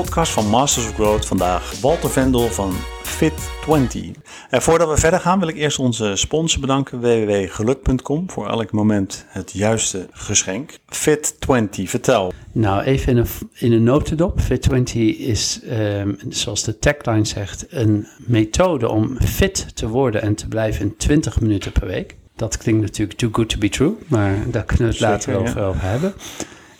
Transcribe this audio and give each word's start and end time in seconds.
podcast 0.00 0.32
van 0.32 0.48
Masters 0.48 0.86
of 0.86 0.94
Growth. 0.94 1.26
Vandaag 1.26 1.80
Walter 1.80 2.10
Vendel 2.10 2.48
van 2.48 2.72
Fit20. 3.04 4.10
En 4.50 4.62
voordat 4.62 4.88
we 4.88 4.96
verder 4.96 5.20
gaan 5.20 5.38
wil 5.38 5.48
ik 5.48 5.56
eerst 5.56 5.78
onze 5.78 6.16
sponsor 6.16 6.60
bedanken, 6.60 7.00
www.geluk.com, 7.00 8.30
voor 8.30 8.48
elk 8.48 8.72
moment 8.72 9.24
het 9.28 9.52
juiste 9.52 10.08
geschenk. 10.12 10.78
Fit20, 10.78 11.82
vertel. 11.82 12.32
Nou, 12.52 12.82
even 12.82 13.12
in 13.12 13.18
een, 13.18 13.26
in 13.52 13.72
een 13.72 13.82
notendop. 13.82 14.40
Fit20 14.40 14.92
is, 15.18 15.60
ehm, 15.68 16.14
zoals 16.28 16.64
de 16.64 16.78
tagline 16.78 17.24
zegt, 17.24 17.66
een 17.68 18.06
methode 18.18 18.88
om 18.88 19.20
fit 19.20 19.76
te 19.76 19.88
worden 19.88 20.22
en 20.22 20.34
te 20.34 20.48
blijven 20.48 20.82
in 20.82 20.96
20 20.96 21.40
minuten 21.40 21.72
per 21.72 21.86
week. 21.86 22.16
Dat 22.36 22.56
klinkt 22.56 22.82
natuurlijk 22.82 23.18
too 23.18 23.30
good 23.32 23.48
to 23.48 23.58
be 23.58 23.68
true, 23.68 23.94
maar 24.06 24.50
daar 24.50 24.64
kunnen 24.64 24.86
we 24.86 24.92
het 24.92 25.00
later 25.00 25.32
Zeker, 25.32 25.48
over, 25.48 25.60
ja. 25.60 25.66
over 25.66 25.82
hebben. 25.82 26.14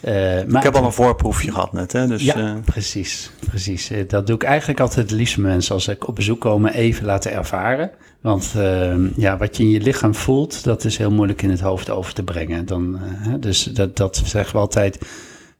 Eh, 0.05 0.13
maar 0.47 0.57
ik 0.57 0.63
heb 0.63 0.75
al 0.75 0.85
een 0.85 0.93
voorproefje 0.93 1.53
gehad 1.53 1.73
net, 1.73 1.93
hè? 1.93 2.07
Dus, 2.07 2.23
ja, 2.23 2.37
eh, 2.37 2.55
precies, 2.65 3.31
precies. 3.49 3.91
Eh, 3.91 4.09
Dat 4.09 4.27
doe 4.27 4.37
ik 4.37 4.43
eigenlijk 4.43 4.80
altijd 4.80 5.11
het 5.11 5.19
liefst 5.19 5.37
met 5.37 5.47
mensen 5.47 5.75
als 5.75 5.89
ik 5.89 6.09
op 6.09 6.15
bezoek 6.15 6.41
kom 6.41 6.67
even 6.67 7.05
laten 7.05 7.33
ervaren. 7.33 7.91
Want 8.21 8.55
eh, 8.57 8.95
ja, 9.17 9.37
wat 9.37 9.57
je 9.57 9.63
in 9.63 9.71
je 9.71 9.80
lichaam 9.80 10.15
voelt, 10.15 10.65
dat 10.65 10.85
is 10.85 10.97
heel 10.97 11.11
moeilijk 11.11 11.43
in 11.43 11.51
het 11.51 11.61
hoofd 11.61 11.91
over 11.91 12.15
te 12.15 12.23
brengen. 12.23 12.67
Dan, 12.67 12.99
dus 13.41 13.63
dat, 13.63 13.97
dat 13.97 14.23
zeggen 14.25 14.55
we 14.55 14.61
altijd, 14.61 14.99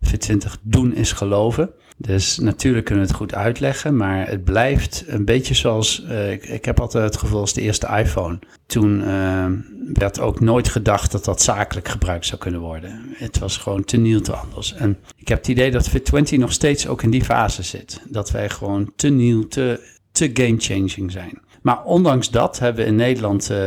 Fit 0.03 0.21
20 0.21 0.59
doen 0.63 0.95
is 0.95 1.13
geloven. 1.13 1.71
Dus 1.97 2.39
natuurlijk 2.39 2.85
kunnen 2.85 3.05
we 3.05 3.11
het 3.11 3.21
goed 3.21 3.35
uitleggen, 3.35 3.97
maar 3.97 4.29
het 4.29 4.45
blijft 4.45 5.05
een 5.07 5.25
beetje 5.25 5.55
zoals, 5.55 6.05
eh, 6.05 6.33
ik, 6.33 6.65
heb 6.65 6.81
altijd 6.81 7.05
het 7.05 7.17
gevoel 7.17 7.41
als 7.41 7.53
de 7.53 7.61
eerste 7.61 7.87
iPhone. 7.87 8.39
Toen 8.67 9.05
eh, 9.05 9.47
werd 9.95 10.21
ook 10.21 10.41
nooit 10.41 10.69
gedacht 10.69 11.13
dat 11.13 11.25
dat 11.25 11.43
zakelijk 11.43 11.89
gebruikt 11.89 12.27
zou 12.27 12.41
kunnen 12.41 12.61
worden. 12.61 13.01
Het 13.15 13.39
was 13.39 13.57
gewoon 13.57 13.85
te 13.85 13.97
nieuw, 13.97 14.21
te 14.21 14.33
anders. 14.33 14.75
En 14.75 14.99
ik 15.17 15.29
heb 15.29 15.39
het 15.39 15.49
idee 15.49 15.71
dat 15.71 15.91
Fit20 15.91 16.39
nog 16.39 16.53
steeds 16.53 16.87
ook 16.89 17.03
in 17.03 17.11
die 17.11 17.25
fase 17.25 17.63
zit. 17.63 18.01
Dat 18.09 18.31
wij 18.31 18.51
gewoon 18.51 18.93
te 18.97 19.09
nieuw, 19.09 19.49
te, 19.49 19.81
te 20.13 20.31
game-changing 20.35 21.13
zijn. 21.13 21.43
Maar 21.63 21.85
ondanks 21.85 22.31
dat 22.31 22.59
hebben 22.59 22.85
we 22.85 22.91
in 22.91 22.97
Nederland 22.97 23.51
eh, 23.51 23.59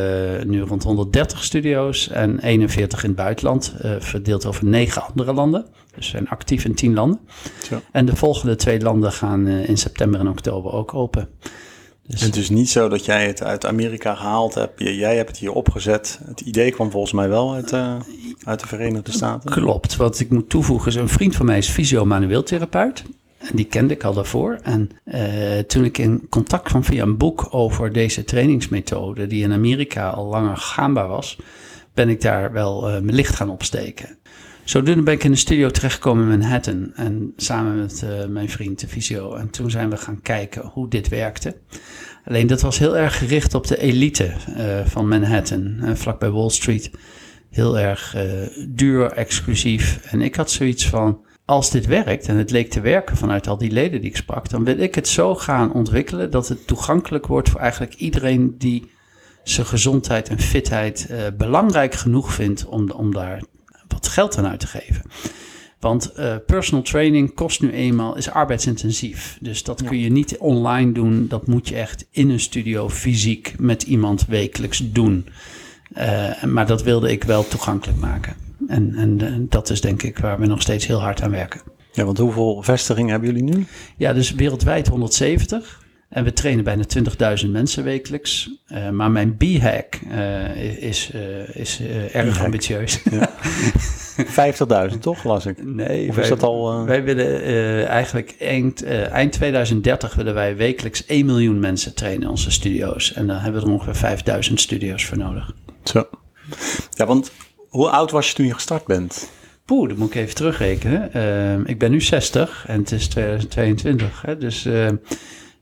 nu 0.46 0.62
rond 0.62 0.84
130 0.84 1.44
studio's 1.44 2.10
en 2.10 2.40
41 2.40 3.04
in 3.04 3.10
het 3.10 3.18
buitenland, 3.18 3.76
verdeeld 4.00 4.46
over 4.46 4.66
negen 4.66 5.04
andere 5.04 5.34
landen. 5.34 5.66
Dus 5.98 6.06
we 6.06 6.12
zijn 6.12 6.30
actief 6.30 6.66
in 6.66 6.76
10 6.76 6.94
landen. 6.94 7.20
Zo. 7.64 7.82
En 7.92 8.06
de 8.06 8.16
volgende 8.16 8.56
twee 8.56 8.82
landen 8.82 9.12
gaan 9.12 9.48
eh, 9.48 9.70
in 9.70 9.78
september 9.78 10.20
en 10.20 10.28
oktober 10.28 10.72
ook 10.72 10.94
open. 10.94 11.30
Dus, 12.08 12.22
Het 12.22 12.36
is 12.36 12.50
niet 12.50 12.70
zo 12.70 12.90
dat 12.90 13.06
jij 13.06 13.28
het 13.28 13.44
uit 13.44 13.66
Amerika 13.66 14.16
gehaald 14.16 14.54
hebt. 14.54 14.80
Jij 14.80 15.16
hebt 15.16 15.30
het 15.30 15.38
hier 15.38 15.52
opgezet. 15.52 16.20
Het 16.26 16.42
idee 16.42 16.72
kwam 16.72 16.92
volgens 16.92 17.14
mij 17.14 17.30
wel 17.30 17.54
uit, 17.54 17.72
eh, 17.72 17.96
uit 18.44 18.60
de 18.60 18.68
Verenigde 18.68 19.12
Staten. 19.12 19.52
Klopt. 19.52 19.96
Wat 19.96 20.20
ik 20.20 20.30
moet 20.30 20.50
toevoegen 20.50 20.88
is 20.88 20.96
een 20.96 21.10
vriend 21.10 21.36
van 21.36 21.46
mij 21.46 21.58
is 21.58 21.70
fysio-manueeltherapeut. 21.70 23.04
En 23.38 23.56
die 23.56 23.66
kende 23.66 23.94
ik 23.94 24.04
al 24.04 24.14
daarvoor. 24.14 24.60
En 24.64 24.90
eh, 25.04 25.60
toen 25.60 25.84
ik 25.84 25.98
in 25.98 26.28
contact 26.30 26.64
kwam 26.64 26.84
via 26.84 27.04
een 27.04 27.18
boek 27.18 27.48
over 27.50 27.94
deze 27.94 28.24
trainingsmethode, 28.24 29.28
die 29.28 29.44
in 29.44 29.54
Amerika 29.54 30.10
al 30.10 30.26
langer 30.26 30.58
gaanbaar 30.58 31.08
was, 31.08 31.38
ben 31.94 32.10
ik 32.10 32.22
daar 32.22 32.52
wel 32.52 32.88
eh, 32.88 32.92
mijn 32.92 33.16
licht 33.16 33.36
gaan 33.36 33.50
opsteken. 33.50 34.18
Zodoende 34.68 35.04
ben 35.04 35.14
ik 35.14 35.24
in 35.24 35.32
de 35.32 35.38
studio 35.38 35.70
terechtgekomen 35.70 36.24
in 36.24 36.40
Manhattan. 36.40 36.92
En 36.96 37.34
samen 37.36 37.80
met 37.80 38.04
eh, 38.04 38.26
mijn 38.26 38.50
vriend, 38.50 38.80
de 38.80 38.88
fysio. 38.88 39.36
En 39.36 39.50
toen 39.50 39.70
zijn 39.72 39.90
we 39.90 39.98
gaan 39.98 40.22
kijken 40.22 40.66
hoe 40.66 40.90
dit 40.90 41.08
werkte. 41.08 41.58
Alleen 42.26 42.48
dat 42.48 42.62
was 42.62 42.78
heel 42.80 42.98
erg 42.98 43.18
gericht 43.18 43.54
op 43.54 43.68
de 43.68 43.78
elite 43.78 44.34
eh, 44.56 44.86
van 44.86 45.08
Manhattan, 45.08 45.78
eh, 45.82 45.96
vlakbij 45.96 46.30
Wall 46.30 46.50
Street. 46.50 46.92
Heel 47.50 47.80
erg 47.80 48.16
duur, 48.68 49.12
exclusief. 49.12 50.00
En 50.12 50.22
ik 50.22 50.36
had 50.36 50.52
zoiets 50.52 50.88
van, 50.90 51.26
als 51.46 51.72
dit 51.72 51.86
werkt, 51.86 52.28
en 52.28 52.36
het 52.36 52.52
leek 52.52 52.70
te 52.70 52.82
werken 52.82 53.18
vanuit 53.18 53.48
al 53.48 53.58
die 53.58 53.72
leden 53.72 54.02
die 54.02 54.10
ik 54.10 54.18
sprak, 54.18 54.50
dan 54.50 54.64
wil 54.64 54.78
ik 54.78 54.96
het 54.96 55.08
zo 55.08 55.36
gaan 55.36 55.74
ontwikkelen 55.74 56.32
dat 56.32 56.48
het 56.48 56.68
toegankelijk 56.68 57.28
wordt 57.28 57.50
voor 57.50 57.60
eigenlijk 57.60 57.94
iedereen 57.94 58.56
die 58.58 58.92
zijn 59.44 59.68
gezondheid 59.68 60.30
en 60.30 60.40
fitheid 60.40 61.10
belangrijk 61.38 61.94
genoeg 61.94 62.34
vindt 62.34 62.66
om, 62.66 62.92
om 62.92 63.14
daar 63.14 63.42
wat 63.88 64.08
geld 64.08 64.38
aan 64.38 64.48
uit 64.48 64.60
te 64.60 64.68
geven. 64.68 65.02
Want 65.80 66.12
eh, 66.12 66.36
personal 66.46 66.84
training 66.84 67.34
kost 67.34 67.62
nu 67.62 67.72
eenmaal, 67.72 68.18
is 68.18 68.30
arbeidsintensief. 68.30 69.38
Dus 69.42 69.64
dat 69.64 69.84
kun 69.84 70.00
je 70.00 70.10
niet 70.10 70.38
online 70.38 70.92
doen. 70.92 71.28
Dat 71.28 71.48
moet 71.48 71.68
je 71.68 71.76
echt 71.76 72.08
in 72.12 72.30
een 72.30 72.40
studio 72.40 72.90
fysiek 72.90 73.54
met 73.58 73.84
iemand 73.84 74.26
wekelijks 74.26 74.92
doen. 74.92 75.28
Eh, 75.94 76.44
maar 76.44 76.68
dat 76.68 76.84
wilde 76.84 77.12
ik 77.12 77.24
wel 77.24 77.48
toegankelijk 77.48 78.00
maken. 78.00 78.36
En, 78.68 78.96
en 78.96 79.22
eh, 79.22 79.34
dat 79.40 79.70
is 79.70 79.82
denk 79.82 80.04
ik 80.04 80.18
waar 80.18 80.40
we 80.40 80.46
nog 80.46 80.62
steeds 80.62 80.88
heel 80.88 81.02
hard 81.02 81.22
aan 81.22 81.32
werken. 81.32 81.62
Ja, 81.92 82.06
want 82.06 82.18
hoeveel 82.18 82.64
vestigingen 82.64 83.12
hebben 83.12 83.30
jullie 83.30 83.56
nu? 83.56 83.66
Ja, 83.98 84.14
dus 84.14 84.32
wereldwijd 84.32 84.88
170. 84.88 85.86
En 86.10 86.24
we 86.24 86.34
trainen 86.34 86.64
bijna 86.64 86.84
20.000 87.44 87.50
mensen 87.50 87.84
wekelijks. 87.84 88.50
Eh, 88.68 88.90
maar 88.90 89.12
mijn 89.12 89.38
B-hack 89.38 90.00
eh, 90.10 90.84
is, 90.84 91.12
eh, 91.12 91.56
is 91.56 91.82
erg 92.12 92.44
ambitieus. 92.44 93.00
50.000 93.00 94.98
toch, 95.00 95.24
las 95.24 95.46
ik? 95.46 95.64
Nee, 95.64 96.10
Of 96.10 96.18
is 96.18 96.28
dat 96.28 96.44
al... 96.44 96.86
Wij 96.86 97.04
willen 97.04 97.88
eigenlijk 97.88 98.36
eind, 98.40 98.84
eind 98.84 99.32
2030 99.32 100.16
willen 100.16 100.34
wij 100.34 100.56
wekelijks 100.56 101.06
1 101.06 101.26
miljoen 101.26 101.60
mensen 101.60 101.96
trainen 101.96 102.22
in 102.22 102.30
onze 102.30 102.52
studio's. 102.52 103.14
En 103.14 103.28
dan 103.28 103.38
hebben 103.38 103.62
we 103.62 103.68
er 103.68 103.74
ongeveer 103.74 103.96
5000 103.96 104.60
studio's 104.60 105.06
voor 105.06 105.18
nodig. 105.18 105.54
Zo. 105.84 106.08
Ja, 106.90 107.06
want 107.06 107.32
hoe 107.70 107.90
oud 107.90 108.12
was 108.12 108.28
je 108.28 108.34
toen 108.34 108.46
je 108.46 108.54
gestart 108.54 108.86
bent? 108.86 109.30
Poeh, 109.66 109.90
dat 109.90 109.98
moet 109.98 110.10
ik 110.10 110.16
even 110.16 110.36
terugrekenen. 110.36 111.66
Ik 111.66 111.80
ben 111.80 111.92
nu 111.92 112.02
60 112.02 112.66
en 112.68 112.80
het 112.80 112.92
is 112.92 113.08
2022. 113.08 114.22
Hè, 114.22 114.38
dus 114.38 114.66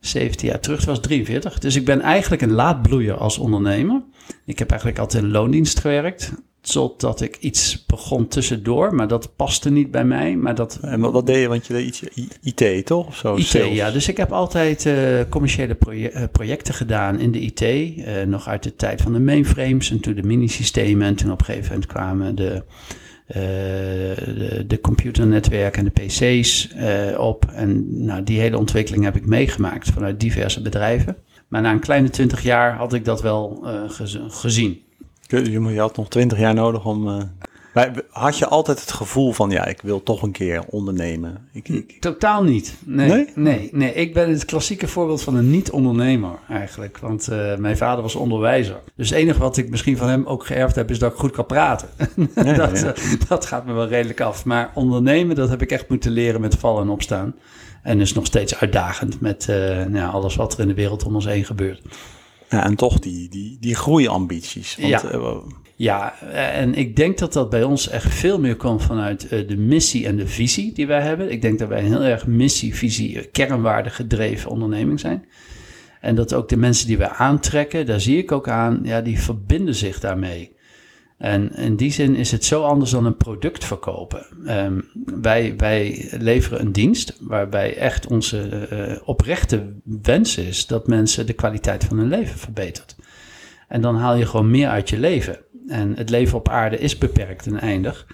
17 0.05 0.47
jaar 0.49 0.59
terug, 0.59 0.77
het 0.77 0.87
was 0.87 0.99
43. 0.99 1.59
Dus 1.59 1.75
ik 1.75 1.85
ben 1.85 2.01
eigenlijk 2.01 2.41
een 2.41 2.51
laatbloeier 2.51 3.17
als 3.17 3.37
ondernemer. 3.37 4.01
Ik 4.45 4.59
heb 4.59 4.69
eigenlijk 4.69 4.99
altijd 4.99 5.23
in 5.23 5.31
loondienst 5.31 5.79
gewerkt. 5.79 6.31
Totdat 6.61 7.21
ik 7.21 7.37
iets 7.39 7.85
begon 7.85 8.27
tussendoor, 8.27 8.95
maar 8.95 9.07
dat 9.07 9.35
paste 9.35 9.69
niet 9.69 9.91
bij 9.91 10.05
mij. 10.05 10.35
Maar 10.35 10.55
dat 10.55 10.79
En 10.81 10.99
wat, 10.99 11.11
wat 11.11 11.25
deed 11.25 11.41
je? 11.41 11.47
Want 11.47 11.67
je 11.67 11.73
deed 11.73 11.85
iets 11.85 12.03
IT, 12.41 12.85
toch? 12.85 13.07
Of 13.07 13.15
zo? 13.15 13.35
IT, 13.35 13.45
Sales. 13.45 13.75
ja. 13.75 13.91
Dus 13.91 14.07
ik 14.07 14.17
heb 14.17 14.31
altijd 14.31 14.85
eh, 14.85 14.95
commerciële 15.29 15.75
proje- 15.75 16.09
eh, 16.09 16.23
projecten 16.31 16.73
gedaan 16.73 17.19
in 17.19 17.31
de 17.31 17.39
IT. 17.39 17.61
eh, 17.61 18.23
nog 18.27 18.47
uit 18.47 18.63
de 18.63 18.75
tijd 18.75 19.01
van 19.01 19.13
de 19.13 19.19
mainframes 19.19 19.91
en 19.91 19.99
toen 19.99 20.15
de 20.15 20.23
minisystemen. 20.23 21.07
En 21.07 21.15
toen 21.15 21.31
op 21.31 21.39
een 21.39 21.45
gegeven 21.45 21.67
moment 21.71 21.85
kwamen 21.85 22.35
de, 22.35 22.63
de, 23.27 24.63
de 24.67 24.81
computernetwerken 24.81 25.85
en 25.85 25.91
de 25.93 26.05
PC's 26.05 26.67
eh, 26.73 27.19
op. 27.19 27.45
En 27.53 28.03
nou, 28.05 28.23
die 28.23 28.39
hele 28.39 28.57
ontwikkeling 28.57 29.03
heb 29.03 29.15
ik 29.15 29.25
meegemaakt 29.25 29.89
vanuit 29.89 30.19
diverse 30.19 30.61
bedrijven. 30.61 31.15
Maar 31.47 31.61
na 31.61 31.71
een 31.71 31.79
kleine 31.79 32.09
twintig 32.09 32.43
jaar 32.43 32.75
had 32.75 32.93
ik 32.93 33.05
dat 33.05 33.21
wel 33.21 33.61
eh, 33.65 33.81
gez- 33.87 34.19
gezien. 34.27 34.81
Je, 35.27 35.79
had 35.79 35.97
nog 35.97 36.09
20 36.09 36.39
jaar 36.39 36.53
nodig 36.53 36.85
om... 36.85 37.29
maar 37.75 37.93
had 38.09 38.37
je 38.37 38.47
altijd 38.47 38.79
het 38.79 38.91
gevoel 38.91 39.31
van, 39.31 39.49
ja, 39.49 39.65
ik 39.65 39.81
wil 39.81 40.03
toch 40.03 40.21
een 40.21 40.31
keer 40.31 40.63
ondernemen? 40.69 41.47
Ik, 41.53 41.69
ik, 41.69 41.97
Totaal 41.99 42.43
niet. 42.43 42.75
Nee, 42.85 43.09
Nee? 43.09 43.27
nee? 43.35 43.69
nee, 43.71 43.93
Ik 43.93 44.13
ben 44.13 44.29
het 44.29 44.45
klassieke 44.45 44.87
voorbeeld 44.87 45.21
van 45.21 45.35
een 45.35 45.49
niet-ondernemer 45.49 46.39
eigenlijk. 46.49 46.97
Want 46.97 47.27
eh, 47.27 47.55
mijn 47.55 47.77
vader 47.77 48.01
was 48.01 48.15
onderwijzer. 48.15 48.79
Dus 48.95 49.09
het 49.09 49.17
enige 49.17 49.39
wat 49.39 49.57
ik 49.57 49.69
misschien 49.69 49.97
van 49.97 50.09
hem 50.09 50.25
ook 50.25 50.45
geërfd 50.45 50.75
heb, 50.75 50.89
is 50.89 50.99
dat 50.99 51.11
ik 51.11 51.17
goed 51.17 51.31
kan 51.31 51.45
praten. 51.45 51.87
dat, 52.33 52.79
ja. 52.79 52.93
eh, 52.93 52.93
dat 53.27 53.45
gaat 53.45 53.65
me 53.65 53.73
wel 53.73 53.87
redelijk 53.87 54.21
af. 54.21 54.45
Maar 54.45 54.71
ondernemen, 54.73 55.35
dat 55.35 55.49
heb 55.49 55.61
ik 55.61 55.71
echt 55.71 55.89
moeten 55.89 56.11
leren 56.11 56.41
met 56.41 56.55
vallen 56.55 56.81
en 56.81 56.89
opstaan. 56.89 57.35
En 57.83 58.01
is 58.01 58.13
nog 58.13 58.25
steeds 58.25 58.59
uitdagend 58.59 59.21
met 59.21 59.49
eh, 59.49 59.83
nou 59.85 60.13
alles 60.13 60.35
wat 60.35 60.53
er 60.53 60.59
in 60.59 60.67
de 60.67 60.73
wereld 60.73 61.03
om 61.03 61.15
ons 61.15 61.25
heen 61.25 61.45
gebeurt. 61.45 61.81
ja, 62.49 62.63
en 62.63 62.75
toch 62.75 62.99
die, 62.99 63.29
die, 63.29 63.57
die 63.59 63.75
groeiambities. 63.75 64.77
Want, 64.79 64.89
Ja. 64.89 65.41
Ja, 65.77 66.13
eh, 66.21 66.57
en 66.57 66.73
ik 66.73 66.95
denk 66.95 67.17
dat 67.17 67.33
dat 67.33 67.49
bij 67.49 67.63
ons 67.63 67.89
echt 67.89 68.13
veel 68.13 68.39
meer 68.39 68.55
komt 68.55 68.83
vanuit 68.83 69.27
eh, 69.27 69.47
de 69.47 69.57
missie 69.57 70.05
en 70.05 70.15
de 70.15 70.27
visie 70.27 70.73
die 70.73 70.87
wij 70.87 71.01
hebben. 71.01 71.31
Ik 71.31 71.41
denk 71.41 71.59
dat 71.59 71.67
wij 71.67 71.79
een 71.79 71.91
heel 71.91 72.03
erg 72.03 72.27
missie, 72.27 72.75
visie, 72.75 73.19
eh, 73.19 73.25
kernwaarde 73.31 73.89
gedreven 73.89 74.51
onderneming 74.51 74.99
zijn. 74.99 75.25
En 76.01 76.15
dat 76.15 76.33
ook 76.33 76.49
de 76.49 76.57
mensen 76.57 76.87
die 76.87 76.97
wij 76.97 77.09
aantrekken, 77.09 77.85
daar 77.85 77.99
zie 77.99 78.17
ik 78.17 78.31
ook 78.31 78.47
aan, 78.49 78.79
ja, 78.83 79.01
die 79.01 79.19
verbinden 79.19 79.75
zich 79.75 79.99
daarmee. 79.99 80.53
En 81.17 81.55
in 81.55 81.75
die 81.75 81.91
zin 81.91 82.15
is 82.15 82.31
het 82.31 82.45
zo 82.45 82.63
anders 82.63 82.91
dan 82.91 83.05
een 83.05 83.17
product 83.17 83.65
verkopen. 83.65 84.25
Ehm, 84.45 84.81
wij, 85.21 85.53
wij 85.57 86.09
leveren 86.19 86.61
een 86.61 86.71
dienst 86.71 87.17
waarbij 87.19 87.77
echt 87.77 88.07
onze 88.07 89.01
oprechte 89.05 89.73
wens 90.01 90.37
is 90.37 90.67
dat 90.67 90.87
mensen 90.87 91.25
de 91.25 91.33
kwaliteit 91.33 91.83
van 91.83 91.97
hun 91.97 92.09
leven 92.09 92.37
verbetert. 92.37 92.95
En 93.67 93.81
dan 93.81 93.95
haal 93.95 94.15
je 94.15 94.25
gewoon 94.25 94.51
meer 94.51 94.67
uit 94.67 94.89
je 94.89 94.99
leven. 94.99 95.44
En 95.67 95.93
het 95.97 96.09
leven 96.09 96.37
op 96.37 96.49
aarde 96.49 96.79
is 96.79 96.97
beperkt 96.97 97.45
en 97.45 97.59
eindig. 97.59 98.07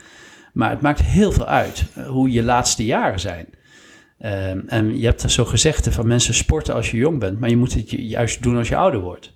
Maar 0.53 0.69
het 0.69 0.81
maakt 0.81 1.01
heel 1.01 1.31
veel 1.31 1.45
uit 1.45 1.85
eh, 1.93 2.07
hoe 2.07 2.31
je 2.31 2.43
laatste 2.43 2.85
jaren 2.85 3.19
zijn. 3.19 3.47
Ehm, 4.19 4.59
en 4.67 4.99
je 4.99 5.05
hebt 5.05 5.31
zo 5.31 5.45
gezegd 5.45 5.87
van 5.87 6.07
mensen 6.07 6.33
sporten 6.33 6.73
als 6.73 6.91
je 6.91 6.97
jong 6.97 7.19
bent, 7.19 7.39
maar 7.39 7.49
je 7.49 7.57
moet 7.57 7.73
het 7.73 7.89
ju- 7.91 7.97
juist 8.01 8.43
doen 8.43 8.57
als 8.57 8.67
je 8.67 8.75
ouder 8.75 8.99
wordt. 8.99 9.33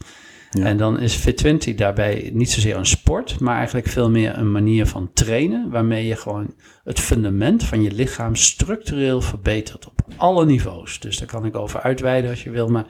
En 0.62 0.77
dan 0.77 1.00
is 1.00 1.19
Fit20 1.19 1.75
daarbij 1.75 2.29
niet 2.33 2.51
zozeer 2.51 2.75
een 2.75 2.85
sport, 2.85 3.39
maar 3.39 3.57
eigenlijk 3.57 3.88
veel 3.88 4.09
meer 4.09 4.38
een 4.38 4.51
manier 4.51 4.85
van 4.85 5.09
trainen, 5.13 5.69
waarmee 5.69 6.06
je 6.07 6.15
gewoon 6.15 6.53
het 6.83 7.00
fundament 7.00 7.63
van 7.63 7.83
je 7.83 7.91
lichaam 7.91 8.35
structureel 8.35 9.21
verbetert 9.21 9.88
op 9.88 10.01
alle 10.15 10.45
niveaus. 10.45 11.00
Dus 11.00 11.18
daar 11.18 11.27
kan 11.27 11.45
ik 11.45 11.56
over 11.56 11.81
uitweiden 11.81 12.29
als 12.29 12.44
je 12.44 12.50
wil, 12.50 12.68
maar 12.68 12.85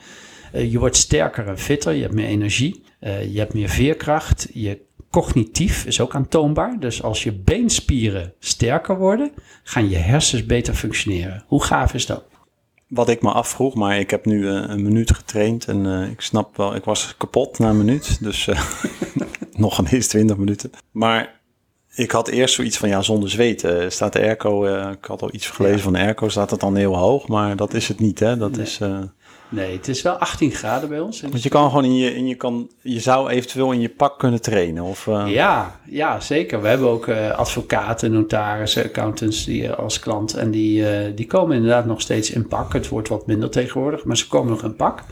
uh, 0.56 0.72
je 0.72 0.80
wordt 0.80 0.96
sterker 0.96 1.48
en 1.48 1.58
fitter, 1.60 1.94
je 1.94 2.02
hebt 2.02 2.14
meer 2.14 2.28
energie, 2.28 2.84
uh, 3.02 3.34
je 3.34 3.40
hebt 3.40 3.54
meer 3.54 3.70
veerkracht, 3.70 4.48
je 4.54 4.80
cognitief 5.16 5.86
is 5.86 6.00
ook 6.02 6.16
aantoonbaar. 6.16 6.80
Dus 6.80 7.04
als 7.04 7.24
je 7.24 7.32
beenspieren 7.32 8.34
sterker 8.40 8.98
worden, 8.98 9.32
gaan 9.64 9.90
je 9.90 9.96
hersens 9.96 10.46
beter 10.46 10.74
functioneren. 10.74 11.44
Hoe 11.48 11.64
gaaf 11.64 11.94
is 11.94 12.06
dat? 12.06 12.24
Wat 12.88 13.10
ik 13.10 13.22
me 13.22 13.32
afvroeg, 13.32 13.76
maar 13.76 14.00
ik 14.00 14.10
heb 14.10 14.26
nu 14.26 14.42
uh, 14.42 14.64
een 14.68 14.84
minuut 14.84 15.16
getraind 15.16 15.66
en 15.66 15.86
uh, 15.86 16.10
ik 16.10 16.22
snap 16.22 16.58
wel, 16.58 16.76
ik 16.76 16.84
was 16.84 17.18
kapot 17.18 17.60
na 17.60 17.70
een 17.70 17.78
minuut, 17.78 18.18
dus 18.24 18.48
uh, 18.48 18.62
nog 19.58 19.78
een 19.78 19.88
eens 19.88 20.08
20 20.08 20.38
minuten. 20.38 20.72
Maar 20.92 21.42
ik 21.94 22.12
had 22.12 22.28
eerst 22.28 22.56
zoiets 22.56 22.78
van, 22.78 22.90
ja, 22.90 23.02
zonder 23.02 23.30
zweten 23.30 23.92
staat 23.92 24.14
de 24.14 24.20
airco, 24.20 24.66
ik 24.92 25.06
had 25.06 25.22
al 25.22 25.34
iets 25.34 25.50
gelezen 25.50 25.78
ja. 25.78 25.84
van 25.84 25.94
de 25.94 26.00
airco, 26.00 26.30
staat 26.30 26.52
het 26.52 26.60
dan 26.60 26.76
heel 26.76 26.98
hoog, 26.98 27.28
maar 27.28 27.56
dat 27.56 27.74
is 27.74 27.88
het 27.88 28.00
niet, 28.00 28.20
hè? 28.20 28.38
Dat 28.38 28.52
nee. 28.52 28.66
is... 28.66 28.80
Nee, 29.50 29.76
het 29.76 29.88
is 29.88 30.02
wel 30.02 30.14
18 30.14 30.52
graden 30.52 30.90
bij 30.90 31.00
ons. 31.00 31.22
Want 31.22 31.44
je 31.44 31.50
kan 31.50 31.70
gewoon 31.70 31.86
in 31.86 31.96
je, 31.96 32.16
in 32.16 32.28
je, 32.28 32.36
kan, 32.36 32.70
je 32.82 33.00
zou 33.00 33.30
eventueel 33.30 33.72
in 33.72 33.82
je 33.82 33.90
pak 33.90 34.20
kunnen 34.20 34.42
trainen. 34.42 34.84
Of, 34.84 35.08
uh... 35.08 35.24
ja, 35.28 35.80
ja, 35.86 36.20
zeker. 36.20 36.62
We 36.62 36.68
hebben 36.68 36.90
ook 36.90 37.08
uh, 37.08 37.32
advocaten, 37.32 38.12
notarissen, 38.12 38.84
accountants 38.84 39.46
die, 39.46 39.64
uh, 39.64 39.78
als 39.78 40.00
klant. 40.00 40.34
En 40.34 40.52
die, 40.52 41.14
die 41.14 41.28
komen 41.28 41.56
inderdaad 41.56 41.86
nog 41.86 42.02
steeds 42.02 42.32
in 42.32 42.48
pak. 42.48 42.74
Het 42.74 42.88
wordt 42.88 43.08
wat 43.08 43.28
minder 43.28 43.50
tegenwoordig, 43.50 44.04
maar 44.04 44.18
ze 44.18 44.28
komen 44.28 44.52
nog 44.52 44.64
in 44.64 44.76
pak. 44.76 45.04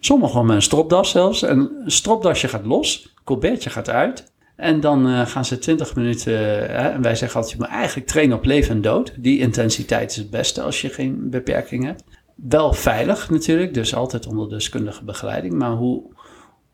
Sommigen 0.00 0.46
met 0.46 0.56
een 0.56 0.62
stropdas 0.62 1.10
zelfs. 1.10 1.42
En 1.42 1.58
een 1.84 1.90
stropdasje 1.90 2.48
gaat 2.48 2.66
los, 2.66 3.14
colbertje 3.24 3.70
gaat 3.70 3.90
uit. 3.90 4.32
En 4.56 4.80
dan 4.80 5.26
gaan 5.26 5.44
ze 5.44 5.58
20 5.58 5.94
minuten. 5.94 6.32
Hè, 6.32 6.88
en 6.88 7.02
wij 7.02 7.14
zeggen 7.14 7.40
altijd: 7.40 7.58
je 7.58 7.64
moet 7.64 7.74
eigenlijk 7.74 8.06
trainen 8.06 8.36
op 8.36 8.44
leven 8.44 8.74
en 8.74 8.80
dood. 8.80 9.12
Die 9.16 9.38
intensiteit 9.38 10.10
is 10.10 10.16
het 10.16 10.30
beste 10.30 10.62
als 10.62 10.80
je 10.80 10.88
geen 10.88 11.30
beperking 11.30 11.84
hebt 11.84 12.02
wel 12.46 12.72
veilig 12.72 13.30
natuurlijk, 13.30 13.74
dus 13.74 13.94
altijd 13.94 14.26
onder 14.26 14.48
deskundige 14.48 15.04
begeleiding. 15.04 15.54
Maar 15.54 15.72
hoe, 15.72 16.02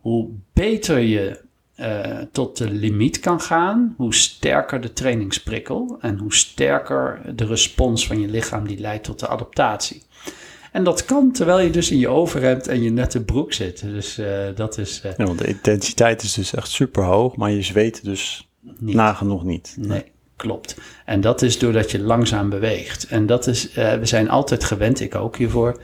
hoe 0.00 0.28
beter 0.52 0.98
je 0.98 1.42
uh, 1.80 2.18
tot 2.32 2.56
de 2.56 2.70
limiet 2.70 3.20
kan 3.20 3.40
gaan, 3.40 3.94
hoe 3.96 4.14
sterker 4.14 4.80
de 4.80 4.92
trainingsprikkel 4.92 5.96
en 6.00 6.18
hoe 6.18 6.34
sterker 6.34 7.20
de 7.36 7.46
respons 7.46 8.06
van 8.06 8.20
je 8.20 8.28
lichaam 8.28 8.66
die 8.66 8.78
leidt 8.78 9.04
tot 9.04 9.20
de 9.20 9.28
adaptatie. 9.28 10.02
En 10.72 10.84
dat 10.84 11.04
kan 11.04 11.32
terwijl 11.32 11.58
je 11.58 11.70
dus 11.70 11.90
in 11.90 11.98
je 11.98 12.08
overhemd 12.08 12.66
en 12.66 12.82
je 12.82 12.90
nette 12.90 13.24
broek 13.24 13.52
zit. 13.52 13.80
Dus 13.82 14.18
uh, 14.18 14.26
dat 14.54 14.78
is. 14.78 15.02
Uh, 15.04 15.12
ja, 15.16 15.24
want 15.24 15.38
de 15.38 15.46
intensiteit 15.46 16.22
is 16.22 16.32
dus 16.32 16.54
echt 16.54 16.70
super 16.70 17.04
hoog, 17.04 17.36
maar 17.36 17.50
je 17.50 17.62
zweet 17.62 18.04
dus 18.04 18.48
niet. 18.60 18.94
nagenoeg 18.94 19.44
niet. 19.44 19.76
Nee. 19.78 20.12
Klopt. 20.44 20.76
En 21.04 21.20
dat 21.20 21.42
is 21.42 21.58
doordat 21.58 21.90
je 21.90 22.00
langzaam 22.00 22.50
beweegt. 22.50 23.06
En 23.06 23.26
dat 23.26 23.46
is, 23.46 23.68
uh, 23.68 23.94
we 23.94 24.06
zijn 24.06 24.30
altijd 24.30 24.64
gewend, 24.64 25.00
ik 25.00 25.14
ook 25.14 25.36
hiervoor, 25.36 25.80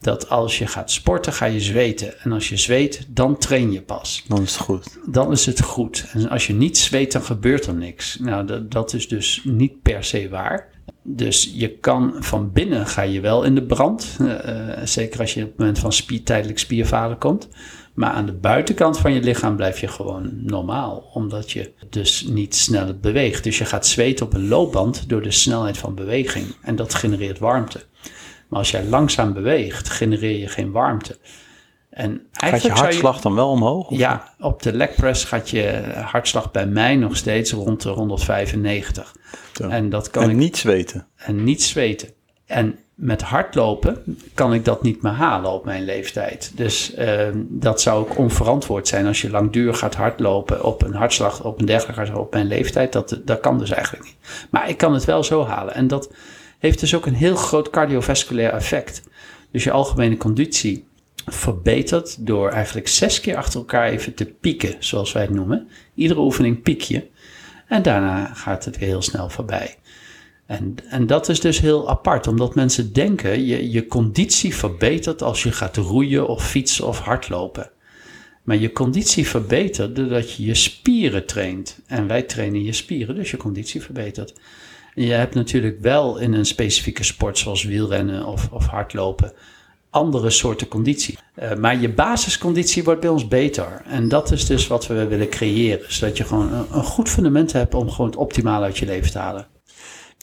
dat 0.00 0.28
als 0.28 0.58
je 0.58 0.66
gaat 0.66 0.90
sporten, 0.90 1.32
ga 1.32 1.44
je 1.44 1.60
zweten. 1.60 2.20
En 2.20 2.32
als 2.32 2.48
je 2.48 2.56
zweet, 2.56 3.06
dan 3.08 3.38
train 3.38 3.72
je 3.72 3.82
pas. 3.82 4.24
Dan 4.28 4.42
is 4.42 4.52
het 4.52 4.60
goed. 4.60 4.98
Dan 5.06 5.32
is 5.32 5.46
het 5.46 5.62
goed. 5.62 6.06
En 6.12 6.28
als 6.28 6.46
je 6.46 6.52
niet 6.52 6.78
zweet, 6.78 7.12
dan 7.12 7.22
gebeurt 7.22 7.66
er 7.66 7.74
niks. 7.74 8.18
Nou, 8.18 8.46
dat, 8.46 8.70
dat 8.70 8.92
is 8.92 9.08
dus 9.08 9.40
niet 9.44 9.82
per 9.82 10.04
se 10.04 10.28
waar. 10.28 10.68
Dus 11.02 11.52
je 11.54 11.78
kan 11.78 12.14
van 12.18 12.52
binnen 12.52 12.86
ga 12.86 13.02
je 13.02 13.20
wel 13.20 13.44
in 13.44 13.54
de 13.54 13.66
brand. 13.66 14.16
Uh, 14.20 14.38
zeker 14.84 15.20
als 15.20 15.34
je 15.34 15.42
op 15.42 15.48
het 15.48 15.58
moment 15.58 15.78
van 15.78 15.92
spier, 15.92 16.22
tijdelijk 16.22 16.58
spierfalen 16.58 17.18
komt. 17.18 17.48
Maar 17.94 18.10
aan 18.10 18.26
de 18.26 18.32
buitenkant 18.32 18.98
van 18.98 19.12
je 19.12 19.20
lichaam 19.20 19.56
blijf 19.56 19.80
je 19.80 19.88
gewoon 19.88 20.30
normaal, 20.46 21.10
omdat 21.12 21.50
je 21.50 21.72
dus 21.90 22.22
niet 22.22 22.54
sneller 22.54 23.00
beweegt. 23.00 23.44
Dus 23.44 23.58
je 23.58 23.64
gaat 23.64 23.86
zweten 23.86 24.26
op 24.26 24.34
een 24.34 24.48
loopband 24.48 25.08
door 25.08 25.22
de 25.22 25.30
snelheid 25.30 25.78
van 25.78 25.94
beweging 25.94 26.46
en 26.62 26.76
dat 26.76 26.94
genereert 26.94 27.38
warmte. 27.38 27.82
Maar 28.48 28.58
als 28.58 28.70
jij 28.70 28.84
langzaam 28.84 29.32
beweegt, 29.32 29.88
genereer 29.88 30.38
je 30.38 30.48
geen 30.48 30.70
warmte. 30.70 31.18
En 31.90 32.26
gaat 32.32 32.62
je 32.62 32.70
hartslag 32.70 33.16
je, 33.16 33.22
dan 33.22 33.34
wel 33.34 33.48
omhoog? 33.48 33.88
Of? 33.88 33.98
Ja, 33.98 34.34
op 34.38 34.62
de 34.62 34.72
leg 34.72 34.94
press 34.94 35.24
gaat 35.24 35.50
je 35.50 35.82
hartslag 35.94 36.50
bij 36.50 36.66
mij 36.66 36.96
nog 36.96 37.16
steeds 37.16 37.52
rond 37.52 37.82
de 37.82 37.88
195. 37.88 39.16
Zo. 39.52 39.68
En, 39.68 39.90
dat 39.90 40.10
kan 40.10 40.22
en 40.22 40.30
ik, 40.30 40.36
niet 40.36 40.56
zweten? 40.56 41.06
En 41.16 41.44
niet 41.44 41.62
zweten. 41.62 42.08
En 42.46 42.78
met 42.94 43.22
hardlopen 43.22 44.16
kan 44.34 44.54
ik 44.54 44.64
dat 44.64 44.82
niet 44.82 45.02
meer 45.02 45.12
halen 45.12 45.50
op 45.50 45.64
mijn 45.64 45.84
leeftijd. 45.84 46.52
Dus 46.54 46.94
uh, 46.98 47.28
dat 47.34 47.80
zou 47.80 48.00
ook 48.00 48.18
onverantwoord 48.18 48.88
zijn 48.88 49.06
als 49.06 49.22
je 49.22 49.30
langdurig 49.30 49.78
gaat 49.78 49.94
hardlopen 49.94 50.64
op 50.64 50.82
een 50.82 50.94
hartslag, 50.94 51.44
op 51.44 51.60
een 51.60 51.66
dergelijke 51.66 52.18
op 52.18 52.32
mijn 52.32 52.46
leeftijd. 52.46 52.92
Dat, 52.92 53.20
dat 53.24 53.40
kan 53.40 53.58
dus 53.58 53.70
eigenlijk 53.70 54.04
niet. 54.04 54.16
Maar 54.50 54.68
ik 54.68 54.76
kan 54.76 54.94
het 54.94 55.04
wel 55.04 55.24
zo 55.24 55.44
halen. 55.44 55.74
En 55.74 55.86
dat 55.86 56.12
heeft 56.58 56.80
dus 56.80 56.94
ook 56.94 57.06
een 57.06 57.14
heel 57.14 57.36
groot 57.36 57.70
cardiovasculair 57.70 58.52
effect. 58.52 59.02
Dus 59.50 59.64
je 59.64 59.70
algemene 59.70 60.16
conditie 60.16 60.86
verbetert 61.26 62.26
door 62.26 62.50
eigenlijk 62.50 62.88
zes 62.88 63.20
keer 63.20 63.36
achter 63.36 63.60
elkaar 63.60 63.88
even 63.88 64.14
te 64.14 64.24
pieken, 64.24 64.74
zoals 64.78 65.12
wij 65.12 65.22
het 65.22 65.30
noemen. 65.30 65.68
Iedere 65.94 66.20
oefening 66.20 66.62
piek 66.62 66.80
je. 66.80 67.06
En 67.68 67.82
daarna 67.82 68.34
gaat 68.34 68.64
het 68.64 68.78
weer 68.78 68.88
heel 68.88 69.02
snel 69.02 69.28
voorbij. 69.28 69.76
En, 70.46 70.74
en 70.88 71.06
dat 71.06 71.28
is 71.28 71.40
dus 71.40 71.60
heel 71.60 71.88
apart, 71.88 72.26
omdat 72.26 72.54
mensen 72.54 72.92
denken 72.92 73.44
je, 73.46 73.70
je 73.70 73.86
conditie 73.86 74.54
verbetert 74.54 75.22
als 75.22 75.42
je 75.42 75.52
gaat 75.52 75.76
roeien 75.76 76.28
of 76.28 76.48
fietsen 76.48 76.86
of 76.86 76.98
hardlopen. 76.98 77.70
Maar 78.42 78.56
je 78.56 78.72
conditie 78.72 79.28
verbetert 79.28 79.96
doordat 79.96 80.32
je 80.32 80.44
je 80.44 80.54
spieren 80.54 81.26
traint. 81.26 81.80
En 81.86 82.06
wij 82.06 82.22
trainen 82.22 82.64
je 82.64 82.72
spieren, 82.72 83.14
dus 83.14 83.30
je 83.30 83.36
conditie 83.36 83.82
verbetert. 83.82 84.34
En 84.94 85.02
je 85.02 85.12
hebt 85.12 85.34
natuurlijk 85.34 85.80
wel 85.80 86.18
in 86.18 86.32
een 86.32 86.46
specifieke 86.46 87.04
sport 87.04 87.38
zoals 87.38 87.64
wielrennen 87.64 88.26
of, 88.26 88.48
of 88.50 88.66
hardlopen 88.66 89.32
andere 89.94 90.30
soorten 90.30 90.68
conditie. 90.68 91.18
Uh, 91.42 91.54
maar 91.54 91.80
je 91.80 91.88
basisconditie 91.88 92.84
wordt 92.84 93.00
bij 93.00 93.10
ons 93.10 93.28
beter. 93.28 93.82
En 93.86 94.08
dat 94.08 94.30
is 94.30 94.46
dus 94.46 94.66
wat 94.66 94.86
we 94.86 95.06
willen 95.06 95.28
creëren. 95.28 95.92
Zodat 95.92 96.16
je 96.16 96.24
gewoon 96.24 96.52
een, 96.52 96.84
goed 96.84 97.08
fundament 97.08 97.52
hebt 97.52 97.74
om 97.74 97.90
gewoon 97.90 98.06
het 98.06 98.16
optimale 98.16 98.64
uit 98.64 98.78
je 98.78 98.86
leven 98.86 99.10
te 99.10 99.18
halen. 99.18 99.46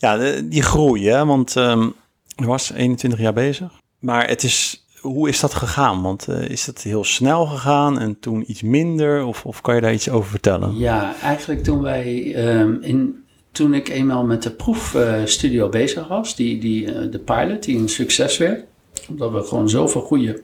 Ja, 0.01 0.41
die 0.43 0.61
groei, 0.61 1.09
hè? 1.09 1.25
want 1.25 1.55
um, 1.55 1.93
je 2.35 2.45
was 2.45 2.71
21 2.71 3.19
jaar 3.19 3.33
bezig. 3.33 3.71
Maar 3.99 4.27
het 4.27 4.43
is, 4.43 4.85
hoe 4.99 5.29
is 5.29 5.39
dat 5.39 5.53
gegaan? 5.53 6.01
Want 6.01 6.27
uh, 6.29 6.49
is 6.49 6.65
dat 6.65 6.81
heel 6.81 7.03
snel 7.03 7.45
gegaan 7.45 7.99
en 7.99 8.19
toen 8.19 8.43
iets 8.47 8.61
minder? 8.61 9.25
Of, 9.25 9.45
of 9.45 9.61
kan 9.61 9.75
je 9.75 9.81
daar 9.81 9.93
iets 9.93 10.09
over 10.09 10.29
vertellen? 10.29 10.77
Ja, 10.77 11.15
eigenlijk 11.21 11.63
toen 11.63 11.81
wij 11.81 12.35
um, 12.59 12.81
in, 12.81 13.23
toen 13.51 13.73
ik 13.73 13.89
eenmaal 13.89 14.23
met 14.23 14.43
de 14.43 14.51
proefstudio 14.51 15.65
uh, 15.65 15.71
bezig 15.71 16.07
was, 16.07 16.35
die, 16.35 16.59
die, 16.59 16.85
uh, 16.85 17.11
de 17.11 17.19
pilot, 17.19 17.63
die 17.63 17.77
een 17.77 17.89
succes 17.89 18.37
werd, 18.37 18.65
omdat 19.09 19.31
we 19.31 19.43
gewoon 19.43 19.69
zoveel 19.69 20.01
goede 20.01 20.41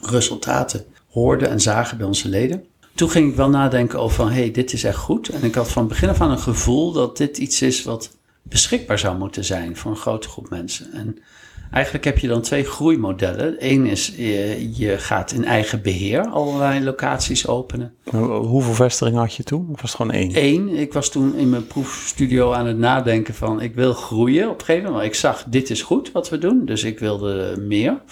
resultaten 0.00 0.84
hoorden 1.10 1.50
en 1.50 1.60
zagen 1.60 1.96
bij 1.96 2.06
onze 2.06 2.28
leden. 2.28 2.64
Toen 2.94 3.10
ging 3.10 3.30
ik 3.30 3.36
wel 3.36 3.48
nadenken 3.48 3.98
over 3.98 4.16
van, 4.16 4.28
hé, 4.28 4.40
hey, 4.40 4.50
dit 4.50 4.72
is 4.72 4.84
echt 4.84 4.96
goed. 4.96 5.28
En 5.28 5.42
ik 5.42 5.54
had 5.54 5.70
van 5.70 5.88
begin 5.88 6.08
af 6.08 6.20
aan 6.20 6.30
een 6.30 6.38
gevoel 6.38 6.92
dat 6.92 7.16
dit 7.16 7.38
iets 7.38 7.62
is 7.62 7.82
wat 7.82 8.10
beschikbaar 8.48 8.98
zou 8.98 9.18
moeten 9.18 9.44
zijn 9.44 9.76
voor 9.76 9.90
een 9.90 9.96
grote 9.96 10.28
groep 10.28 10.50
mensen. 10.50 10.92
En 10.92 11.18
eigenlijk 11.70 12.04
heb 12.04 12.18
je 12.18 12.28
dan 12.28 12.42
twee 12.42 12.64
groeimodellen. 12.64 13.56
Eén 13.58 13.86
is, 13.86 14.12
je, 14.16 14.70
je 14.76 14.98
gaat 14.98 15.32
in 15.32 15.44
eigen 15.44 15.82
beheer 15.82 16.26
allerlei 16.26 16.84
locaties 16.84 17.46
openen. 17.46 17.94
Hoeveel 18.10 18.74
vestigingen 18.74 19.20
had 19.20 19.34
je 19.34 19.42
toen? 19.42 19.68
Of 19.70 19.80
was 19.80 19.92
het 19.92 20.00
gewoon 20.00 20.12
één? 20.12 20.30
Eén. 20.34 20.68
Ik 20.68 20.92
was 20.92 21.10
toen 21.10 21.36
in 21.36 21.50
mijn 21.50 21.66
proefstudio 21.66 22.52
aan 22.52 22.66
het 22.66 22.78
nadenken 22.78 23.34
van, 23.34 23.60
ik 23.60 23.74
wil 23.74 23.92
groeien 23.92 24.50
op 24.50 24.58
een 24.58 24.64
gegeven 24.64 24.90
moment. 24.90 25.06
Ik 25.06 25.14
zag, 25.14 25.44
dit 25.48 25.70
is 25.70 25.82
goed 25.82 26.12
wat 26.12 26.28
we 26.28 26.38
doen, 26.38 26.64
dus 26.64 26.84
ik 26.84 26.98
wilde 26.98 27.56
meer. 27.58 28.02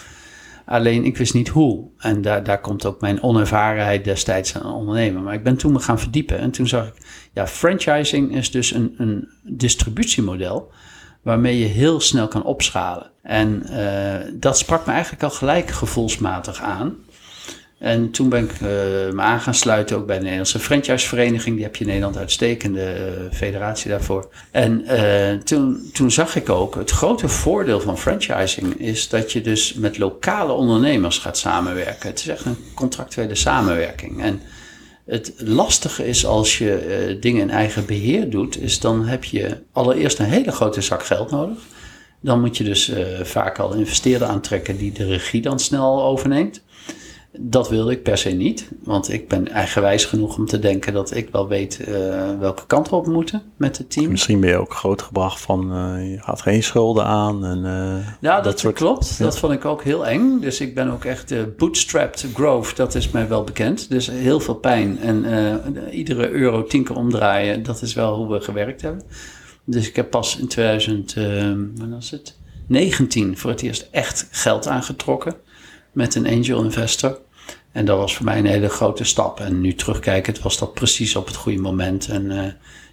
Alleen 0.66 1.04
ik 1.04 1.16
wist 1.16 1.35
niet 1.35 1.49
hoe. 1.49 1.88
En 1.99 2.23
daar, 2.23 2.45
daar 2.45 2.61
komt 2.61 2.87
ook 2.87 3.00
mijn 3.00 3.23
onervarenheid 3.23 4.04
destijds 4.04 4.54
aan 4.54 4.75
ondernemen. 4.75 5.23
Maar 5.23 5.35
ik 5.35 5.42
ben 5.42 5.57
toen 5.57 5.73
me 5.73 5.78
gaan 5.78 5.99
verdiepen. 5.99 6.38
En 6.38 6.50
toen 6.50 6.69
zag 6.69 6.87
ik, 6.87 6.95
ja, 7.33 7.47
franchising 7.47 8.37
is 8.37 8.50
dus 8.50 8.73
een, 8.73 8.95
een 8.99 9.28
distributiemodel 9.42 10.73
waarmee 11.23 11.59
je 11.59 11.66
heel 11.66 12.00
snel 12.00 12.28
kan 12.28 12.45
opschalen. 12.45 13.11
En 13.23 13.62
uh, 13.71 14.33
dat 14.35 14.59
sprak 14.59 14.87
me 14.87 14.92
eigenlijk 14.92 15.23
al 15.23 15.31
gelijk 15.31 15.71
gevoelsmatig 15.71 16.61
aan. 16.61 16.97
En 17.82 18.10
toen 18.10 18.28
ben 18.28 18.44
ik 18.44 18.52
uh, 18.52 18.60
me 19.12 19.20
aan 19.20 19.40
gaan 19.40 19.54
sluiten 19.54 19.96
ook 19.96 20.06
bij 20.06 20.16
de 20.16 20.22
Nederlandse 20.22 20.58
franchisevereniging. 20.58 21.54
Die 21.54 21.64
heb 21.64 21.76
je 21.76 21.80
in 21.80 21.90
Nederland 21.90 22.16
uitstekende 22.16 22.96
uh, 22.96 23.36
federatie 23.36 23.90
daarvoor. 23.90 24.28
En 24.50 24.84
uh, 24.90 25.32
toen, 25.32 25.90
toen 25.92 26.10
zag 26.10 26.36
ik 26.36 26.48
ook, 26.48 26.74
het 26.74 26.90
grote 26.90 27.28
voordeel 27.28 27.80
van 27.80 27.98
franchising 27.98 28.74
is 28.74 29.08
dat 29.08 29.32
je 29.32 29.40
dus 29.40 29.74
met 29.74 29.98
lokale 29.98 30.52
ondernemers 30.52 31.18
gaat 31.18 31.38
samenwerken. 31.38 32.08
Het 32.08 32.18
is 32.18 32.28
echt 32.28 32.44
een 32.44 32.56
contractuele 32.74 33.34
samenwerking. 33.34 34.22
En 34.22 34.40
het 35.06 35.32
lastige 35.36 36.06
is 36.06 36.26
als 36.26 36.58
je 36.58 37.16
dingen 37.20 37.40
in 37.40 37.50
eigen 37.50 37.86
beheer 37.86 38.30
doet, 38.30 38.60
is 38.60 38.80
dan 38.80 39.06
heb 39.06 39.24
je 39.24 39.62
allereerst 39.72 40.18
een 40.18 40.24
hele 40.24 40.52
grote 40.52 40.80
zak 40.80 41.04
geld 41.04 41.30
nodig. 41.30 41.58
Dan 42.20 42.40
moet 42.40 42.56
je 42.56 42.64
dus 42.64 42.92
vaak 43.22 43.58
al 43.58 43.74
investeerder 43.74 44.28
aantrekken 44.28 44.76
die 44.76 44.92
de 44.92 45.06
regie 45.06 45.42
dan 45.42 45.58
snel 45.58 46.02
overneemt. 46.02 46.62
Dat 47.38 47.68
wilde 47.68 47.92
ik 47.92 48.02
per 48.02 48.18
se 48.18 48.30
niet, 48.30 48.68
want 48.84 49.12
ik 49.12 49.28
ben 49.28 49.48
eigenwijs 49.48 50.04
genoeg 50.04 50.36
om 50.36 50.46
te 50.46 50.58
denken 50.58 50.92
dat 50.92 51.14
ik 51.14 51.28
wel 51.30 51.48
weet 51.48 51.80
uh, 51.88 52.38
welke 52.38 52.66
kant 52.66 52.88
we 52.88 52.96
op 52.96 53.06
moeten 53.06 53.42
met 53.56 53.78
het 53.78 53.90
team. 53.90 54.10
Misschien 54.10 54.40
ben 54.40 54.50
je 54.50 54.56
ook 54.56 54.74
grootgebracht 54.74 55.40
van 55.40 55.76
uh, 55.76 56.10
je 56.10 56.18
gaat 56.20 56.40
geen 56.40 56.62
schulden 56.62 57.04
aan. 57.04 57.44
En, 57.44 57.58
uh, 57.58 58.06
ja, 58.20 58.34
dat, 58.34 58.44
dat 58.44 58.58
soort... 58.58 58.74
klopt. 58.74 59.16
Ja. 59.18 59.24
Dat 59.24 59.38
vond 59.38 59.52
ik 59.52 59.64
ook 59.64 59.82
heel 59.82 60.06
eng. 60.06 60.40
Dus 60.40 60.60
ik 60.60 60.74
ben 60.74 60.90
ook 60.90 61.04
echt 61.04 61.56
bootstrapped 61.56 62.26
growth, 62.34 62.76
dat 62.76 62.94
is 62.94 63.10
mij 63.10 63.28
wel 63.28 63.44
bekend. 63.44 63.90
Dus 63.90 64.06
heel 64.06 64.40
veel 64.40 64.54
pijn 64.54 64.98
en 64.98 65.24
iedere 65.90 66.30
euro 66.30 66.64
tien 66.64 66.84
keer 66.84 66.96
omdraaien, 66.96 67.62
dat 67.62 67.82
is 67.82 67.94
wel 67.94 68.16
hoe 68.16 68.32
we 68.32 68.40
gewerkt 68.40 68.82
hebben. 68.82 69.02
Dus 69.64 69.88
ik 69.88 69.96
heb 69.96 70.10
pas 70.10 70.36
in 70.36 70.48
2000, 70.48 71.14
wat 71.74 71.88
was 71.88 72.10
het? 72.10 72.36
19 72.66 73.38
voor 73.38 73.50
het 73.50 73.62
eerst 73.62 73.88
echt 73.90 74.28
geld 74.30 74.66
aangetrokken 74.66 75.34
met 75.92 76.14
een 76.14 76.26
angel 76.26 76.64
investor. 76.64 77.18
En 77.72 77.84
dat 77.84 77.99
was 77.99 78.16
voor 78.16 78.25
mij 78.25 78.38
een 78.38 78.46
hele 78.46 78.68
grote 78.68 79.04
stap. 79.04 79.40
En 79.40 79.61
nu 79.61 79.75
terugkijkend 79.75 80.40
was 80.40 80.58
dat 80.58 80.75
precies 80.75 81.16
op 81.16 81.26
het 81.26 81.37
goede 81.37 81.61
moment 81.61 82.08
en 82.08 82.25
uh, 82.25 82.42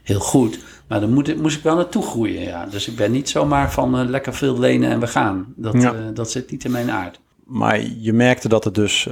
heel 0.04 0.20
goed. 0.20 0.60
Maar 0.88 1.00
dan 1.00 1.14
moet, 1.14 1.42
moest 1.42 1.58
ik 1.58 1.64
wel 1.64 1.76
naartoe 1.76 2.04
groeien, 2.04 2.42
ja. 2.42 2.66
Dus 2.66 2.88
ik 2.88 2.96
ben 2.96 3.12
niet 3.12 3.30
zomaar 3.30 3.72
van 3.72 4.00
uh, 4.00 4.10
lekker 4.10 4.34
veel 4.34 4.60
lenen 4.60 4.90
en 4.90 5.00
we 5.00 5.08
gaan. 5.08 5.54
Dat, 5.56 5.74
ja. 5.74 5.94
uh, 5.94 6.00
dat 6.14 6.32
zit 6.32 6.52
niet 6.52 6.64
in 6.64 6.72
mijn 6.72 6.92
aard. 6.92 7.20
Maar 7.46 7.82
je 7.82 8.14
merkte 8.14 8.48
dat 8.48 8.64
het 8.64 8.76
dus 8.76 9.08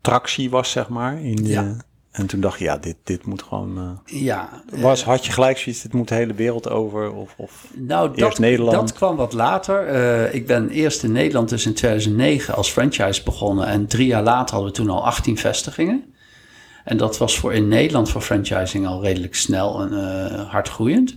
tractie 0.00 0.50
was, 0.50 0.70
zeg 0.70 0.88
maar, 0.88 1.20
in 1.20 1.36
de, 1.36 1.48
ja. 1.48 1.76
En 2.10 2.26
toen 2.26 2.40
dacht 2.40 2.58
je, 2.58 2.64
ja, 2.64 2.76
dit, 2.76 2.96
dit 3.04 3.26
moet 3.26 3.42
gewoon. 3.42 3.78
Uh, 3.78 4.22
ja. 4.22 4.62
Was, 4.70 5.04
had 5.04 5.26
je 5.26 5.32
gelijk 5.32 5.58
zoiets, 5.58 5.82
dit 5.82 5.92
moet 5.92 6.08
de 6.08 6.14
hele 6.14 6.34
wereld 6.34 6.70
over? 6.70 7.12
Of, 7.12 7.34
of 7.36 7.66
nou, 7.74 8.08
eerst 8.08 8.20
dat, 8.20 8.38
Nederland? 8.38 8.76
dat 8.76 8.92
kwam 8.92 9.16
wat 9.16 9.32
later. 9.32 9.94
Uh, 9.94 10.34
ik 10.34 10.46
ben 10.46 10.68
eerst 10.68 11.02
in 11.02 11.12
Nederland, 11.12 11.48
dus 11.48 11.66
in 11.66 11.74
2009, 11.74 12.54
als 12.54 12.70
franchise 12.70 13.22
begonnen. 13.22 13.66
En 13.66 13.86
drie 13.86 14.06
jaar 14.06 14.22
later 14.22 14.54
hadden 14.54 14.72
we 14.72 14.78
toen 14.78 14.90
al 14.90 15.04
18 15.04 15.38
vestigingen. 15.38 16.04
En 16.84 16.96
dat 16.96 17.18
was 17.18 17.38
voor 17.38 17.54
in 17.54 17.68
Nederland 17.68 18.10
voor 18.10 18.20
franchising 18.20 18.86
al 18.86 19.02
redelijk 19.02 19.34
snel 19.34 19.80
en 19.80 19.92
uh, 19.92 20.50
hard 20.50 20.68
groeiend. 20.68 21.16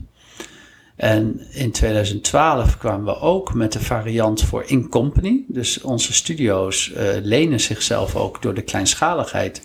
En 0.96 1.42
in 1.52 1.72
2012 1.72 2.78
kwamen 2.78 3.06
we 3.06 3.20
ook 3.20 3.54
met 3.54 3.74
de 3.74 3.80
variant 3.80 4.42
voor 4.42 4.64
in-company. 4.66 5.44
Dus 5.48 5.82
onze 5.82 6.14
studio's 6.14 6.92
lenen 7.22 7.60
zichzelf 7.60 8.16
ook 8.16 8.42
door 8.42 8.54
de 8.54 8.62
kleinschaligheid 8.62 9.62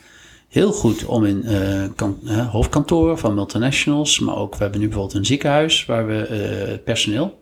heel 0.48 0.72
goed 0.72 1.04
om 1.04 1.24
in 1.24 1.42
uh, 1.44 1.84
kan, 1.96 2.18
uh, 2.24 2.48
hoofdkantoren 2.48 3.18
van 3.18 3.34
multinationals, 3.34 4.18
maar 4.18 4.36
ook 4.36 4.54
we 4.54 4.62
hebben 4.62 4.80
nu 4.80 4.86
bijvoorbeeld 4.86 5.16
een 5.16 5.26
ziekenhuis 5.26 5.86
waar 5.86 6.06
we 6.06 6.28
uh, 6.70 6.84
personeel 6.84 7.38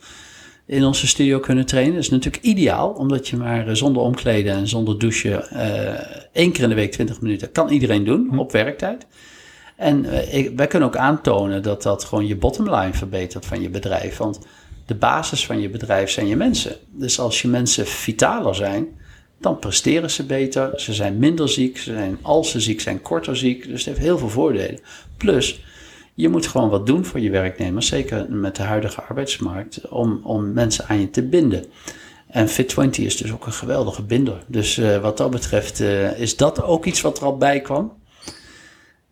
in 0.66 0.84
onze 0.84 1.06
studio 1.06 1.40
kunnen 1.40 1.66
trainen. 1.66 1.94
Dat 1.94 2.02
is 2.02 2.10
natuurlijk 2.10 2.44
ideaal, 2.44 2.90
omdat 2.90 3.28
je 3.28 3.36
maar 3.36 3.76
zonder 3.76 4.02
omkleden 4.02 4.52
en 4.52 4.68
zonder 4.68 4.98
douchen 4.98 5.50
één 6.32 6.52
keer 6.52 6.62
in 6.62 6.68
de 6.68 6.74
week 6.74 6.92
20 6.92 7.20
minuten 7.20 7.52
kan 7.52 7.68
iedereen 7.68 8.04
doen 8.04 8.28
hm. 8.30 8.38
op 8.38 8.52
werktijd. 8.52 9.06
En 9.76 10.04
ik, 10.34 10.56
wij 10.56 10.66
kunnen 10.66 10.88
ook 10.88 10.96
aantonen 10.96 11.62
dat 11.62 11.82
dat 11.82 12.04
gewoon 12.04 12.26
je 12.26 12.36
bottomline 12.36 12.92
verbetert 12.92 13.46
van 13.46 13.62
je 13.62 13.68
bedrijf. 13.68 14.16
Want 14.16 14.38
de 14.86 14.94
basis 14.94 15.46
van 15.46 15.60
je 15.60 15.68
bedrijf 15.68 16.10
zijn 16.10 16.26
je 16.26 16.36
mensen. 16.36 16.76
Dus 16.90 17.20
als 17.20 17.42
je 17.42 17.48
mensen 17.48 17.86
vitaler 17.86 18.54
zijn, 18.54 18.86
dan 19.38 19.58
presteren 19.58 20.10
ze 20.10 20.26
beter. 20.26 20.80
Ze 20.80 20.94
zijn 20.94 21.18
minder 21.18 21.48
ziek. 21.48 21.78
Ze 21.78 21.92
zijn, 21.92 22.18
als 22.22 22.50
ze 22.50 22.60
ziek 22.60 22.80
zijn, 22.80 23.02
korter 23.02 23.36
ziek. 23.36 23.62
Dus 23.62 23.84
het 23.84 23.84
heeft 23.84 24.06
heel 24.06 24.18
veel 24.18 24.28
voordelen. 24.28 24.80
Plus, 25.16 25.60
je 26.14 26.28
moet 26.28 26.46
gewoon 26.46 26.68
wat 26.68 26.86
doen 26.86 27.04
voor 27.04 27.20
je 27.20 27.30
werknemers, 27.30 27.86
zeker 27.86 28.26
met 28.30 28.56
de 28.56 28.62
huidige 28.62 29.02
arbeidsmarkt, 29.02 29.88
om, 29.88 30.20
om 30.22 30.52
mensen 30.52 30.86
aan 30.88 31.00
je 31.00 31.10
te 31.10 31.22
binden. 31.22 31.64
En 32.26 32.48
Fit20 32.48 32.90
is 32.90 33.16
dus 33.16 33.32
ook 33.32 33.46
een 33.46 33.52
geweldige 33.52 34.02
binder. 34.02 34.44
Dus 34.46 34.78
uh, 34.78 34.98
wat 34.98 35.16
dat 35.16 35.30
betreft 35.30 35.80
uh, 35.80 36.20
is 36.20 36.36
dat 36.36 36.62
ook 36.62 36.84
iets 36.84 37.00
wat 37.00 37.18
er 37.18 37.24
al 37.24 37.36
bij 37.36 37.60
kwam. 37.60 37.92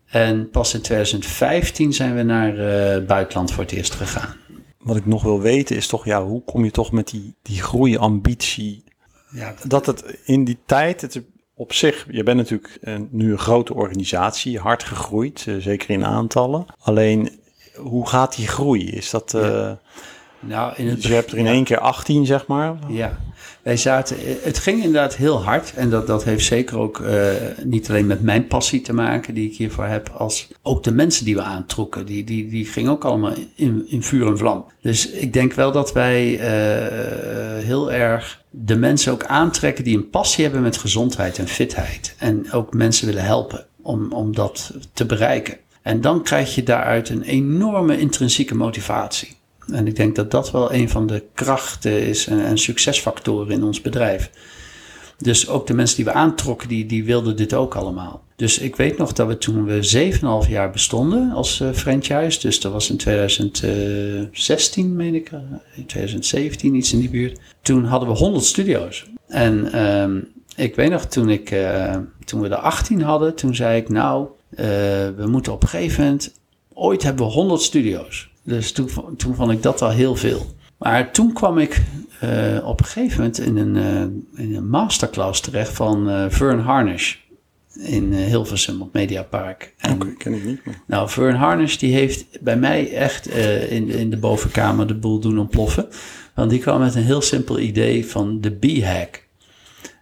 En 0.05 0.49
pas 0.49 0.73
in 0.73 0.81
2015 0.81 1.93
zijn 1.93 2.15
we 2.15 2.23
naar 2.23 2.53
uh, 2.53 3.05
buitenland 3.05 3.51
voor 3.51 3.63
het 3.63 3.73
eerst 3.73 3.93
gegaan. 3.93 4.35
Wat 4.77 4.95
ik 4.95 5.05
nog 5.05 5.23
wil 5.23 5.41
weten 5.41 5.75
is 5.75 5.87
toch, 5.87 6.05
ja, 6.05 6.25
hoe 6.25 6.43
kom 6.43 6.63
je 6.63 6.71
toch 6.71 6.91
met 6.91 7.07
die, 7.07 7.35
die 7.41 7.61
groeiambitie 7.61 8.83
ja, 9.35 9.53
dat 9.63 9.85
het 9.85 10.19
in 10.23 10.43
die 10.43 10.57
tijd, 10.65 11.01
het 11.01 11.21
op 11.55 11.73
zich, 11.73 12.05
je 12.09 12.23
bent 12.23 12.37
natuurlijk 12.37 12.79
nu 13.09 13.31
een 13.31 13.37
grote 13.37 13.73
organisatie, 13.73 14.59
hard 14.59 14.83
gegroeid, 14.83 15.45
eh, 15.47 15.55
zeker 15.55 15.89
in 15.89 16.05
aantallen. 16.05 16.65
Alleen, 16.79 17.39
hoe 17.75 18.07
gaat 18.07 18.35
die 18.35 18.47
groei? 18.47 18.89
Is 18.89 19.09
dat... 19.09 19.31
Ja. 19.31 19.69
Uh, 19.69 19.71
nou, 20.39 20.73
in 20.75 20.87
het, 20.87 20.95
dus 20.95 21.05
je 21.05 21.13
hebt 21.13 21.31
er 21.31 21.37
in 21.37 21.45
ja. 21.45 21.51
één 21.51 21.63
keer 21.63 21.79
18, 21.79 22.25
zeg 22.25 22.47
maar. 22.47 22.77
Ja, 22.87 23.17
wij 23.65 23.77
zaten, 23.77 24.17
het 24.41 24.57
ging 24.57 24.77
inderdaad 24.77 25.15
heel 25.15 25.43
hard. 25.43 25.73
En 25.73 25.89
dat, 25.89 26.07
dat 26.07 26.23
heeft 26.23 26.45
zeker 26.45 26.77
ook 26.77 26.99
uh, 26.99 27.31
niet 27.63 27.89
alleen 27.89 28.05
met 28.05 28.21
mijn 28.21 28.47
passie 28.47 28.81
te 28.81 28.93
maken, 28.93 29.33
die 29.33 29.49
ik 29.49 29.57
hiervoor 29.57 29.85
heb, 29.85 30.09
als 30.09 30.47
ook 30.61 30.83
de 30.83 30.91
mensen 30.91 31.25
die 31.25 31.35
we 31.35 31.41
aantrokken. 31.41 32.05
Die, 32.05 32.23
die, 32.23 32.47
die 32.47 32.65
gingen 32.65 32.91
ook 32.91 33.05
allemaal 33.05 33.33
in, 33.55 33.85
in 33.87 34.03
vuur 34.03 34.27
en 34.27 34.37
vlam. 34.37 34.65
Dus 34.81 35.09
ik 35.09 35.33
denk 35.33 35.53
wel 35.53 35.71
dat 35.71 35.93
wij 35.93 36.31
uh, 36.33 37.63
heel 37.63 37.91
erg 37.91 38.43
de 38.49 38.75
mensen 38.75 39.11
ook 39.11 39.25
aantrekken 39.25 39.83
die 39.83 39.97
een 39.97 40.09
passie 40.09 40.43
hebben 40.43 40.61
met 40.61 40.77
gezondheid 40.77 41.37
en 41.37 41.47
fitheid. 41.47 42.15
En 42.17 42.51
ook 42.51 42.73
mensen 42.73 43.07
willen 43.07 43.23
helpen 43.23 43.65
om, 43.81 44.11
om 44.11 44.35
dat 44.35 44.73
te 44.93 45.05
bereiken. 45.05 45.57
En 45.81 46.01
dan 46.01 46.23
krijg 46.23 46.55
je 46.55 46.63
daaruit 46.63 47.09
een 47.09 47.23
enorme 47.23 47.99
intrinsieke 47.99 48.55
motivatie. 48.55 49.35
En 49.71 49.87
ik 49.87 49.95
denk 49.95 50.15
dat 50.15 50.31
dat 50.31 50.51
wel 50.51 50.73
een 50.73 50.89
van 50.89 51.07
de 51.07 51.23
krachten 51.33 52.01
is 52.07 52.27
en, 52.27 52.45
en 52.45 52.57
succesfactoren 52.57 53.51
in 53.51 53.63
ons 53.63 53.81
bedrijf. 53.81 54.29
Dus 55.17 55.47
ook 55.47 55.67
de 55.67 55.73
mensen 55.73 55.95
die 55.95 56.05
we 56.05 56.11
aantrokken, 56.11 56.67
die, 56.67 56.85
die 56.85 57.05
wilden 57.05 57.35
dit 57.35 57.53
ook 57.53 57.75
allemaal. 57.75 58.23
Dus 58.35 58.59
ik 58.59 58.75
weet 58.75 58.97
nog 58.97 59.13
dat 59.13 59.27
we 59.27 59.37
toen 59.37 59.65
we 59.65 60.09
7,5 60.45 60.49
jaar 60.49 60.71
bestonden 60.71 61.31
als 61.31 61.59
uh, 61.61 61.71
franchise, 61.71 62.39
dus 62.39 62.59
dat 62.59 62.71
was 62.71 62.89
in 62.89 62.97
2016, 62.97 64.95
meen 64.95 65.15
ik, 65.15 65.31
in 65.75 65.85
2017, 65.85 66.75
iets 66.75 66.93
in 66.93 66.99
die 66.99 67.09
buurt. 67.09 67.39
Toen 67.61 67.85
hadden 67.85 68.09
we 68.09 68.15
100 68.15 68.45
studio's. 68.45 69.05
En 69.27 69.85
um, 69.85 70.27
ik 70.55 70.75
weet 70.75 70.89
nog, 70.89 71.05
toen, 71.05 71.29
ik, 71.29 71.55
toen 72.25 72.41
we 72.41 72.47
er 72.47 72.55
18 72.55 73.01
hadden, 73.01 73.35
toen 73.35 73.55
zei 73.55 73.77
ik, 73.77 73.89
nou, 73.89 74.27
we 75.15 75.25
moeten 75.27 75.53
op 75.53 75.63
een 75.63 75.69
gegeven 75.69 76.03
moment, 76.03 76.33
ooit 76.73 77.03
hebben 77.03 77.25
we 77.25 77.31
100 77.31 77.61
studio's. 77.61 78.29
Dus 78.45 78.71
toen, 78.71 78.89
toen 79.17 79.35
vond 79.35 79.51
ik 79.51 79.63
dat 79.63 79.81
al 79.81 79.89
heel 79.89 80.15
veel. 80.15 80.45
Maar 80.77 81.11
toen 81.11 81.33
kwam 81.33 81.57
ik 81.57 81.81
uh, 82.23 82.67
op 82.67 82.79
een 82.79 82.85
gegeven 82.85 83.17
moment 83.17 83.39
in 83.39 83.57
een, 83.57 83.75
uh, 83.75 84.45
in 84.45 84.55
een 84.55 84.69
masterclass 84.69 85.41
terecht 85.41 85.73
van 85.73 86.09
uh, 86.09 86.25
Vern 86.29 86.59
Harnish 86.59 87.15
in 87.79 88.13
Hilversum 88.13 88.81
op 88.81 88.93
Mediapark. 88.93 89.73
Oké, 89.91 90.13
ken 90.17 90.33
ik 90.33 90.43
niet. 90.43 90.65
Maar... 90.65 90.81
Nou, 90.87 91.09
Vern 91.09 91.35
Harnish 91.35 91.75
die 91.75 91.93
heeft 91.93 92.25
bij 92.41 92.57
mij 92.57 92.93
echt 92.93 93.27
in, 93.69 93.89
in 93.89 94.09
de 94.09 94.17
bovenkamer 94.17 94.87
de 94.87 94.95
boel 94.95 95.19
doen 95.19 95.39
ontploffen. 95.39 95.87
Want 96.33 96.49
die 96.49 96.59
kwam 96.59 96.79
met 96.79 96.95
een 96.95 97.03
heel 97.03 97.21
simpel 97.21 97.59
idee 97.59 98.05
van 98.05 98.41
de 98.41 98.51
B-hack. 98.51 99.23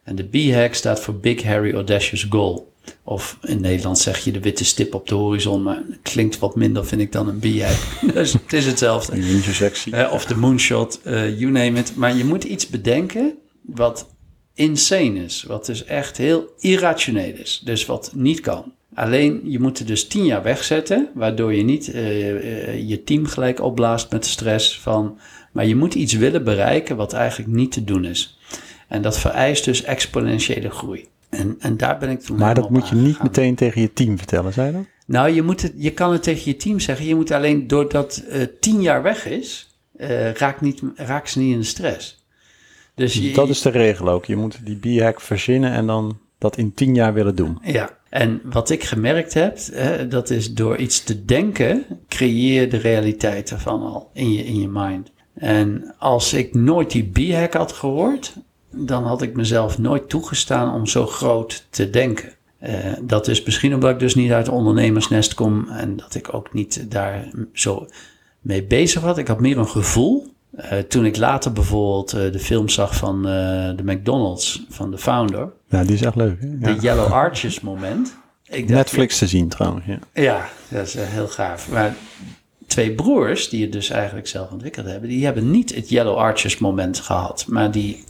En 0.03 0.15
de 0.15 0.23
B-hack 0.23 0.73
staat 0.73 0.99
voor 0.99 1.15
Big 1.15 1.43
Harry 1.43 1.73
Audacious 1.73 2.25
Goal. 2.29 2.72
Of 3.03 3.37
in 3.41 3.61
Nederland 3.61 3.99
zeg 3.99 4.23
je 4.23 4.31
de 4.31 4.39
witte 4.39 4.65
stip 4.65 4.93
op 4.93 5.07
de 5.07 5.15
horizon, 5.15 5.63
maar 5.63 5.83
klinkt 6.01 6.39
wat 6.39 6.55
minder, 6.55 6.85
vind 6.85 7.01
ik, 7.01 7.11
dan 7.11 7.27
een 7.27 7.39
b 7.39 7.43
dus 8.13 8.33
het 8.33 8.53
is 8.53 8.65
hetzelfde. 8.65 9.15
Uh, 9.93 10.13
of 10.13 10.25
de 10.25 10.35
moonshot, 10.35 10.99
uh, 11.05 11.39
you 11.39 11.51
name 11.51 11.79
it. 11.79 11.95
Maar 11.95 12.15
je 12.15 12.25
moet 12.25 12.43
iets 12.43 12.67
bedenken 12.67 13.37
wat 13.61 14.09
insane 14.53 15.23
is. 15.23 15.43
Wat 15.43 15.65
dus 15.65 15.85
echt 15.85 16.17
heel 16.17 16.53
irrationeel 16.59 17.33
is. 17.35 17.61
Dus 17.65 17.85
wat 17.85 18.11
niet 18.15 18.39
kan. 18.39 18.73
Alleen 18.93 19.41
je 19.43 19.59
moet 19.59 19.79
er 19.79 19.85
dus 19.85 20.07
tien 20.07 20.25
jaar 20.25 20.43
wegzetten, 20.43 21.09
waardoor 21.13 21.53
je 21.53 21.63
niet 21.63 21.87
uh, 21.87 22.89
je 22.89 23.03
team 23.03 23.25
gelijk 23.25 23.61
opblaast 23.61 24.11
met 24.11 24.23
de 24.23 24.29
stress 24.29 24.79
van. 24.79 25.19
Maar 25.51 25.65
je 25.65 25.75
moet 25.75 25.93
iets 25.93 26.13
willen 26.13 26.43
bereiken 26.43 26.95
wat 26.95 27.13
eigenlijk 27.13 27.51
niet 27.51 27.71
te 27.71 27.83
doen 27.83 28.05
is. 28.05 28.37
En 28.87 29.01
dat 29.01 29.19
vereist 29.19 29.65
dus 29.65 29.83
exponentiële 29.83 30.69
groei. 30.69 31.07
En, 31.33 31.55
en 31.59 31.77
daar 31.77 31.97
ben 31.97 32.09
ik 32.09 32.19
toen 32.19 32.37
Maar 32.37 32.55
dat 32.55 32.69
moet 32.69 32.89
je 32.89 32.95
niet 32.95 33.23
meteen 33.23 33.55
tegen 33.55 33.81
je 33.81 33.93
team 33.93 34.17
vertellen, 34.17 34.53
zei 34.53 34.67
je 34.67 34.73
dat? 34.73 34.85
Nou, 35.05 35.29
je, 35.29 35.41
moet 35.41 35.61
het, 35.61 35.73
je 35.75 35.91
kan 35.91 36.11
het 36.11 36.23
tegen 36.23 36.51
je 36.51 36.57
team 36.57 36.79
zeggen. 36.79 37.05
Je 37.05 37.15
moet 37.15 37.31
alleen, 37.31 37.67
doordat 37.67 38.23
uh, 38.29 38.43
tien 38.59 38.81
jaar 38.81 39.03
weg 39.03 39.25
is, 39.25 39.77
uh, 39.97 40.31
raakt, 40.31 40.61
niet, 40.61 40.81
raakt 40.95 41.29
ze 41.29 41.39
niet 41.39 41.53
in 41.53 41.59
de 41.59 41.65
stress. 41.65 42.25
Dus 42.95 43.13
je, 43.13 43.33
dat 43.33 43.49
is 43.49 43.61
de 43.61 43.69
regel 43.69 44.09
ook. 44.09 44.25
Je 44.25 44.35
moet 44.35 44.59
die 44.63 44.99
b-hack 44.99 45.21
verzinnen 45.21 45.71
en 45.71 45.85
dan 45.85 46.19
dat 46.37 46.57
in 46.57 46.73
tien 46.73 46.95
jaar 46.95 47.13
willen 47.13 47.35
doen. 47.35 47.59
Ja, 47.61 47.97
en 48.09 48.41
wat 48.43 48.69
ik 48.69 48.83
gemerkt 48.83 49.33
heb, 49.33 49.57
hè, 49.71 50.07
dat 50.07 50.29
is 50.29 50.53
door 50.53 50.77
iets 50.77 51.03
te 51.03 51.25
denken, 51.25 51.85
creëer 52.07 52.61
je 52.61 52.67
de 52.67 52.77
realiteit 52.77 53.51
ervan 53.51 53.81
al 53.81 54.09
in 54.13 54.33
je, 54.33 54.43
in 54.45 54.59
je 54.59 54.67
mind. 54.67 55.11
En 55.33 55.95
als 55.97 56.33
ik 56.33 56.53
nooit 56.53 56.91
die 56.91 57.09
b-hack 57.09 57.53
had 57.53 57.71
gehoord, 57.71 58.35
dan 58.75 59.03
had 59.03 59.21
ik 59.21 59.35
mezelf 59.35 59.77
nooit 59.77 60.09
toegestaan 60.09 60.73
om 60.73 60.87
zo 60.87 61.05
groot 61.07 61.65
te 61.69 61.89
denken. 61.89 62.29
Uh, 62.63 62.69
dat 63.01 63.27
is 63.27 63.43
misschien 63.43 63.73
omdat 63.73 63.89
ik 63.89 63.99
dus 63.99 64.15
niet 64.15 64.31
uit 64.31 64.49
ondernemersnest 64.49 65.33
kom 65.33 65.67
en 65.69 65.95
dat 65.97 66.15
ik 66.15 66.33
ook 66.33 66.53
niet 66.53 66.91
daar 66.91 67.29
zo 67.53 67.85
mee 68.41 68.63
bezig 68.63 69.01
was. 69.01 69.17
Ik 69.17 69.27
had 69.27 69.39
meer 69.39 69.57
een 69.57 69.67
gevoel 69.67 70.31
Eh, 70.55 70.79
toen 70.79 71.05
ik 71.05 71.17
later 71.17 71.51
bijvoorbeeld 71.53 72.13
eh, 72.13 72.31
de 72.31 72.39
film 72.39 72.69
zag 72.69 72.95
van 72.95 73.15
eh, 73.27 73.31
de 73.75 73.83
McDonald's, 73.83 74.65
van 74.69 74.91
de 74.91 74.97
founder, 74.97 75.49
Ja, 75.69 75.83
die 75.83 75.93
is 75.93 76.01
echt 76.01 76.15
leuk. 76.15 76.41
Hè? 76.41 76.47
Ja. 76.47 76.73
de 76.73 76.81
Yellow 76.81 77.11
Arches 77.11 77.59
moment. 77.59 78.15
Ik 78.45 78.67
dacht, 78.67 78.79
Netflix 78.79 79.17
te 79.17 79.27
zien 79.27 79.47
trouwens. 79.47 79.85
Ja. 79.85 79.99
Ja, 80.13 80.49
dat 80.67 80.87
is 80.87 80.95
eh, 80.95 81.03
heel 81.05 81.27
gaaf. 81.27 81.69
Maar 81.71 81.95
twee 82.67 82.91
broers, 82.95 83.49
die 83.49 83.61
het 83.61 83.71
dus 83.71 83.89
eigenlijk 83.89 84.27
zelf 84.27 84.51
ontwikkeld 84.51 84.85
hebben, 84.85 85.09
die 85.09 85.25
hebben 85.25 85.51
niet 85.51 85.75
het 85.75 85.89
Yellow 85.89 86.17
Arches 86.17 86.57
moment 86.57 86.99
gehad. 86.99 87.45
Maar 87.47 87.71
die 87.71 88.03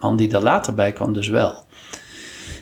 man 0.00 0.16
die 0.16 0.28
daar 0.28 0.42
later 0.42 0.74
bij 0.74 0.92
kwam 0.92 1.12
dus 1.12 1.28
wel. 1.28 1.64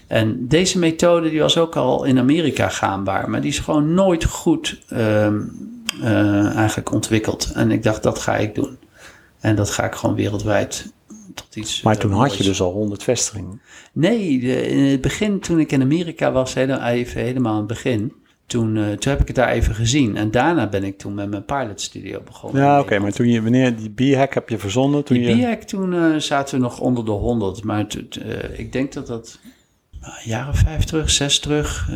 En 0.07 0.49
deze 0.49 0.79
methode 0.79 1.31
die 1.31 1.41
was 1.41 1.59
ook 1.59 1.77
al 1.77 2.05
in 2.05 2.19
Amerika 2.19 2.69
gaanbaar, 2.69 3.31
maar 3.31 3.41
die 3.41 3.51
is 3.51 3.59
gewoon 3.59 3.95
nooit 3.95 4.25
goed 4.25 4.81
ehm, 4.89 5.41
eh, 6.03 6.57
eigenlijk 6.57 6.93
ontwikkeld. 6.93 7.51
En 7.55 7.71
ik 7.71 7.83
dacht, 7.83 8.03
dat 8.03 8.19
ga 8.19 8.37
ik 8.37 8.55
doen. 8.55 8.79
En 9.41 9.57
dat 9.57 9.71
ga 9.71 9.85
ik 9.85 9.95
gewoon 9.95 10.17
wereldwijd 10.17 10.93
tot 11.35 11.57
iets 11.57 11.83
Maar 11.83 11.95
eh, 11.95 12.01
toen 12.01 12.13
had 12.13 12.37
je 12.37 12.45
dus 12.45 12.61
al 12.61 12.73
100 12.73 13.03
vestigingen. 13.03 13.61
Nee, 13.93 14.39
de- 14.41 14.67
in 14.69 14.79
het 14.85 15.01
begin, 15.01 15.41
toen 15.41 15.59
ik 15.61 15.73
in 15.73 15.83
Amerika 15.83 16.33
was, 16.33 16.55
hele- 16.55 16.83
even 16.83 17.21
helemaal 17.21 17.53
in 17.53 17.59
het 17.59 17.67
begin, 17.67 18.13
toen, 18.49 18.77
eh, 18.77 18.83
toen 18.93 19.13
heb 19.13 19.21
ik 19.21 19.27
het 19.27 19.37
daar 19.37 19.49
even 19.49 19.75
gezien. 19.75 20.17
En 20.17 20.31
daarna 20.31 20.69
ben 20.69 20.85
ik 20.85 20.99
toen 20.99 21.15
met 21.15 21.31
mijn 21.31 21.45
pilot 21.45 21.81
studio 21.81 22.21
begonnen. 22.25 22.63
Ja, 22.63 22.81
oké. 22.81 22.99
maar 22.99 23.13
toen 23.13 23.29
je, 23.29 23.43
wanneer 23.43 23.77
die 23.77 23.91
B-hack 23.91 24.35
heb 24.35 24.49
je 24.49 24.59
verzonnen? 24.59 25.05
Toen 25.05 25.17
Die 25.17 25.29
je, 25.29 25.35
BIAC, 25.35 25.63
toen 25.63 25.95
eh, 25.95 26.17
zaten 26.17 26.55
we 26.55 26.61
nog 26.61 26.81
onder 26.81 27.05
de 27.05 27.11
100. 27.11 27.65
Maar 27.65 27.87
eh, 27.87 28.59
ik 28.59 28.73
denk 28.73 28.93
dat 28.93 29.07
dat 29.07 29.39
nou, 30.01 30.13
jaar 30.25 30.49
of 30.49 30.59
vijf 30.59 30.85
terug, 30.85 31.11
zes 31.11 31.39
terug. 31.39 31.89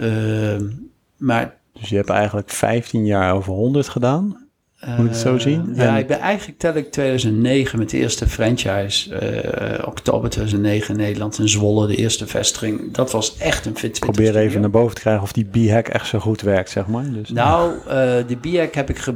maar 1.16 1.56
Dus 1.72 1.88
je 1.88 1.96
hebt 1.96 2.10
eigenlijk 2.10 2.50
15 2.50 3.06
jaar 3.06 3.34
over 3.34 3.52
100 3.52 3.88
gedaan. 3.88 4.41
Moet 4.86 4.98
ik 4.98 5.10
het 5.10 5.16
zo 5.16 5.34
Eh, 5.34 5.40
zien? 5.40 5.72
Ja, 5.74 5.96
ik 5.98 6.06
ben 6.06 6.18
eigenlijk 6.20 6.58
tel 6.58 6.74
ik 6.74 6.90
2009 6.92 7.78
met 7.78 7.90
de 7.90 7.96
eerste 7.98 8.28
franchise. 8.28 9.14
eh, 9.14 9.86
oktober 9.88 10.30
2009 10.30 10.94
in 10.94 11.00
Nederland 11.00 11.38
in 11.38 11.48
Zwolle, 11.48 11.86
de 11.86 11.96
eerste 11.96 12.26
vestiging. 12.26 12.92
Dat 12.94 13.10
was 13.12 13.36
echt 13.36 13.66
een 13.66 13.76
Fit 13.76 13.94
20 13.94 14.00
Probeer 14.00 14.36
even 14.36 14.60
naar 14.60 14.70
boven 14.70 14.94
te 14.94 15.00
krijgen 15.00 15.22
of 15.22 15.32
die 15.32 15.44
B-hack 15.44 15.88
echt 15.88 16.06
zo 16.06 16.18
goed 16.18 16.40
werkt, 16.40 16.70
zeg 16.70 16.86
maar. 16.86 17.12
Dus, 17.12 17.28
Nou, 17.30 17.72
eh, 17.78 17.86
de 18.26 18.36
BIAC 18.40 18.74
heb 18.74 18.90
ik 18.90 19.12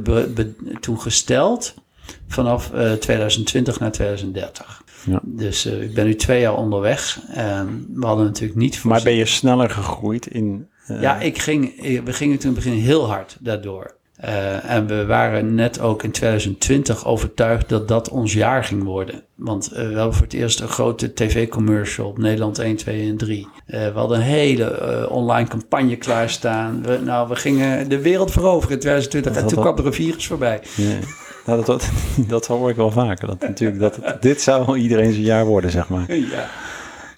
toen 0.79 0.99
gesteld 1.01 1.73
vanaf 2.27 2.73
eh, 2.73 2.91
2020 2.91 3.79
naar 3.79 3.91
2030. 3.91 4.83
Ja. 5.05 5.19
Dus 5.23 5.65
ik 5.65 5.93
ben 5.93 6.05
nu 6.05 6.15
twee 6.15 6.41
jaar 6.41 6.55
onderweg. 6.57 7.19
En 7.27 7.87
we 7.93 8.05
hadden 8.05 8.25
natuurlijk 8.25 8.59
niet 8.59 8.83
maar 8.83 9.03
ben 9.03 9.15
je 9.15 9.25
sneller 9.25 9.69
gegroeid 9.69 10.27
in... 10.27 10.67
Ja, 10.99 11.19
ik 11.19 11.37
ging, 11.37 11.81
we 12.05 12.13
gingen 12.13 12.37
toen 12.39 12.49
in 12.49 12.55
het 12.55 12.65
begin 12.65 12.79
heel 12.81 13.07
hard 13.07 13.37
daardoor. 13.39 13.96
Eh, 14.17 14.69
en 14.71 14.87
we 14.87 15.05
waren 15.05 15.55
net 15.55 15.79
ook 15.79 16.03
in 16.03 16.11
2020 16.11 17.05
overtuigd 17.05 17.69
dat 17.69 17.87
dat 17.87 18.09
ons 18.09 18.33
jaar 18.33 18.63
ging 18.63 18.83
worden. 18.83 19.23
Want 19.35 19.71
eh, 19.71 19.87
we 19.87 19.93
hadden 19.95 20.13
voor 20.13 20.23
het 20.25 20.33
eerst 20.33 20.59
een 20.59 20.67
grote 20.67 21.13
tv-commercial 21.13 22.07
op 22.07 22.17
Nederland 22.17 22.59
1, 22.59 22.75
2 22.75 23.09
en 23.09 23.17
3. 23.17 23.47
Eh, 23.65 23.79
we 23.93 23.99
hadden 23.99 24.17
een 24.17 24.23
hele 24.23 25.07
online 25.09 25.47
campagne 25.47 25.95
klaarstaan. 25.95 26.83
We, 26.83 26.99
nou, 27.03 27.27
we 27.29 27.35
gingen 27.35 27.89
de 27.89 28.01
wereld 28.01 28.31
veroveren 28.31 28.73
in 28.73 28.79
2020 28.79 29.31
en 29.35 29.39
Dat 29.41 29.49
toen 29.49 29.57
had- 29.63 29.67
kwam 29.73 29.79
er 29.85 29.91
een 29.91 29.97
virus 30.05 30.27
voorbij. 30.27 30.59
Ja. 30.75 30.95
Nou, 31.45 31.57
dat, 31.57 31.65
dat, 31.65 31.89
dat 32.33 32.47
hoor 32.47 32.69
ik 32.69 32.75
wel 32.75 32.91
vaker. 32.91 33.27
Dat, 33.27 33.39
natuurlijk, 33.41 33.79
dat, 33.79 33.99
het- 34.01 34.21
dit 34.21 34.41
zou 34.41 34.77
iedereen 34.77 35.11
zijn 35.11 35.25
jaar 35.25 35.45
worden, 35.45 35.71
zeg 35.71 35.89
maar. 35.89 36.05
Ja. 36.15 36.49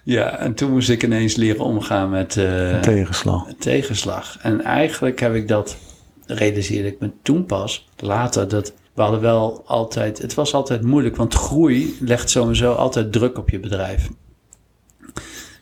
ja, 0.04 0.38
en 0.38 0.54
toen 0.54 0.70
moest 0.70 0.88
ik 0.90 1.02
ineens 1.02 1.34
leren 1.36 1.64
omgaan 1.64 2.10
met... 2.10 2.36
eh, 2.36 2.78
Tegenslag. 2.80 3.46
tegenslag. 3.58 4.36
En 4.42 4.60
eigenlijk 4.62 5.20
heb 5.20 5.34
ik 5.34 5.48
dat, 5.48 5.76
realiseerde 6.34 6.88
ik 6.88 7.00
me 7.00 7.10
toen 7.22 7.46
pas, 7.46 7.88
later, 7.96 8.48
dat 8.48 8.72
we 8.94 9.02
hadden 9.02 9.20
wel 9.20 9.62
altijd, 9.66 10.18
het 10.18 10.34
was 10.34 10.54
altijd 10.54 10.82
moeilijk, 10.82 11.16
want 11.16 11.34
groei 11.34 11.96
legt 12.00 12.30
sowieso 12.30 12.72
altijd 12.72 13.12
druk 13.12 13.38
op 13.38 13.50
je 13.50 13.60
bedrijf. 13.60 14.08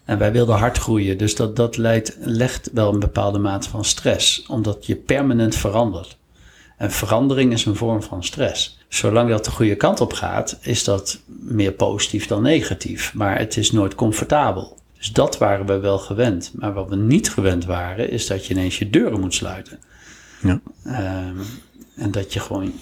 En 0.05 0.19
wij 0.19 0.33
wilden 0.33 0.57
hard 0.57 0.79
groeien, 0.79 1.19
dus 1.19 1.35
dat, 1.35 1.57
dat 1.57 1.77
leidt, 1.77 2.17
legt 2.21 2.71
wel 2.73 2.93
een 2.93 3.01
bepaalde 3.01 3.39
mate 3.39 3.69
van 3.69 3.85
stress, 3.85 4.47
omdat 4.47 4.87
je 4.87 4.97
permanent 4.97 5.55
verandert. 5.55 6.19
En 6.77 6.91
verandering 6.91 7.53
is 7.53 7.65
een 7.65 7.77
vorm 7.77 8.03
van 8.03 8.25
stress. 8.25 8.79
Zolang 8.89 9.31
dat 9.31 9.45
de 9.45 9.51
goede 9.51 9.77
kant 9.77 10.01
op 10.01 10.13
gaat, 10.13 10.59
is 10.61 10.85
dat 10.85 11.21
meer 11.27 11.73
positief 11.73 12.27
dan 12.27 12.43
negatief. 12.43 13.15
Maar 13.15 13.39
het 13.39 13.57
is 13.57 13.73
nooit 13.73 13.95
comfortabel. 13.95 14.79
Dus 14.99 15.13
dat 15.13 15.39
waren 15.39 15.67
we 15.67 15.79
wel 15.79 15.99
gewend. 15.99 16.53
Maar 16.55 16.73
wat 16.73 16.89
we 16.89 16.97
niet 16.97 17.31
gewend 17.31 17.65
waren, 17.65 18.11
is 18.11 18.27
dat 18.27 18.47
je 18.47 18.55
ineens 18.55 18.79
je 18.79 18.91
deuren 18.91 19.21
moet 19.21 19.35
sluiten. 19.35 19.79
Ja. 20.43 20.61
Ehm, 20.85 21.37
en 21.97 22.11
dat 22.11 22.33
je 22.33 22.41
gewoon 22.41 22.73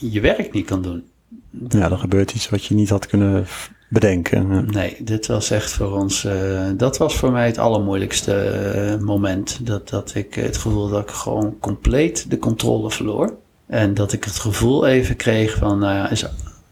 je 0.00 0.20
werk 0.20 0.52
niet 0.52 0.66
kan 0.66 0.82
doen. 0.82 1.04
ja, 1.68 1.90
er 1.90 1.98
gebeurt 1.98 2.32
iets 2.32 2.48
wat 2.48 2.64
je 2.64 2.74
niet 2.74 2.88
had 2.90 3.06
kunnen 3.06 3.46
bedenken. 3.88 4.48
Ja. 4.54 4.60
Nee, 4.60 4.96
dit 5.00 5.26
was 5.26 5.50
echt 5.50 5.70
voor 5.72 5.92
ons. 5.92 6.24
eh, 6.24 6.68
dat 6.76 6.98
was 6.98 7.16
voor 7.16 7.32
mij 7.32 7.46
het 7.46 7.58
allermoeilijkste 7.58 8.34
eh, 8.34 8.98
moment. 8.98 9.66
Dat, 9.66 9.88
dat 9.88 10.14
ik 10.14 10.34
het 10.34 10.56
gevoel 10.56 10.88
dat 10.88 11.02
ik 11.02 11.10
gewoon 11.10 11.56
compleet 11.60 12.30
de 12.30 12.38
controle 12.38 12.90
verloor. 12.90 13.36
En 13.66 13.94
dat 13.94 14.12
ik 14.12 14.24
het 14.24 14.38
gevoel 14.38 14.86
even 14.86 15.16
kreeg 15.16 15.54
van, 15.56 15.78
nou 15.78 15.94
ja, 15.94 16.10
is, 16.10 16.26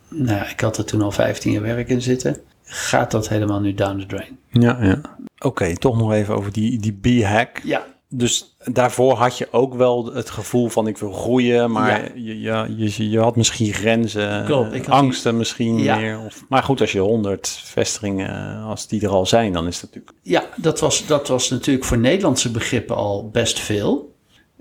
nou 0.08 0.36
ja 0.36 0.50
ik 0.50 0.60
had 0.60 0.78
er 0.78 0.84
toen 0.84 1.02
al 1.02 1.12
15 1.12 1.52
jaar 1.52 1.62
werk 1.62 1.88
in 1.88 2.02
zitten. 2.02 2.36
Gaat 2.64 3.10
dat 3.10 3.28
helemaal 3.28 3.60
nu 3.60 3.74
down 3.74 3.98
the 3.98 4.06
drain? 4.06 4.38
Ja, 4.50 4.78
ja. 4.82 5.00
Oké, 5.38 5.76
toch 5.76 5.98
nog 5.98 6.12
even 6.12 6.34
over 6.36 6.52
die, 6.52 6.78
die 6.78 7.22
B-hack. 7.22 7.60
Ja, 7.64 7.86
Dus 8.12 8.56
daarvoor 8.64 9.14
had 9.14 9.38
je 9.38 9.48
ook 9.50 9.74
wel 9.74 10.14
het 10.14 10.30
gevoel 10.30 10.68
van 10.68 10.86
ik 10.86 10.98
wil 10.98 11.12
groeien, 11.12 11.70
maar 11.70 12.02
Ja. 12.02 12.10
je, 12.14 12.40
ja, 12.40 12.66
je, 12.76 13.10
je 13.10 13.18
had 13.18 13.36
misschien 13.36 13.72
grenzen, 13.72 14.44
Klopt, 14.44 14.72
ik 14.74 14.84
had 14.84 14.94
angsten 14.94 15.36
misschien 15.36 15.78
Ja. 15.78 15.96
meer. 15.96 16.20
Of, 16.24 16.44
maar 16.48 16.62
goed, 16.62 16.80
als 16.80 16.92
je 16.92 16.98
honderd 17.00 17.48
vestigingen, 17.48 18.62
als 18.62 18.86
die 18.86 19.02
er 19.02 19.08
al 19.08 19.26
zijn, 19.26 19.52
dan 19.52 19.66
is 19.66 19.80
dat 19.80 19.90
natuurlijk... 19.94 20.16
Ja, 20.22 20.44
dat 20.56 20.80
was, 20.80 21.06
dat 21.06 21.28
was 21.28 21.50
natuurlijk 21.50 21.86
voor 21.86 21.98
Nederlandse 21.98 22.50
begrippen 22.50 22.96
al 22.96 23.28
best 23.32 23.58
veel. 23.58 24.14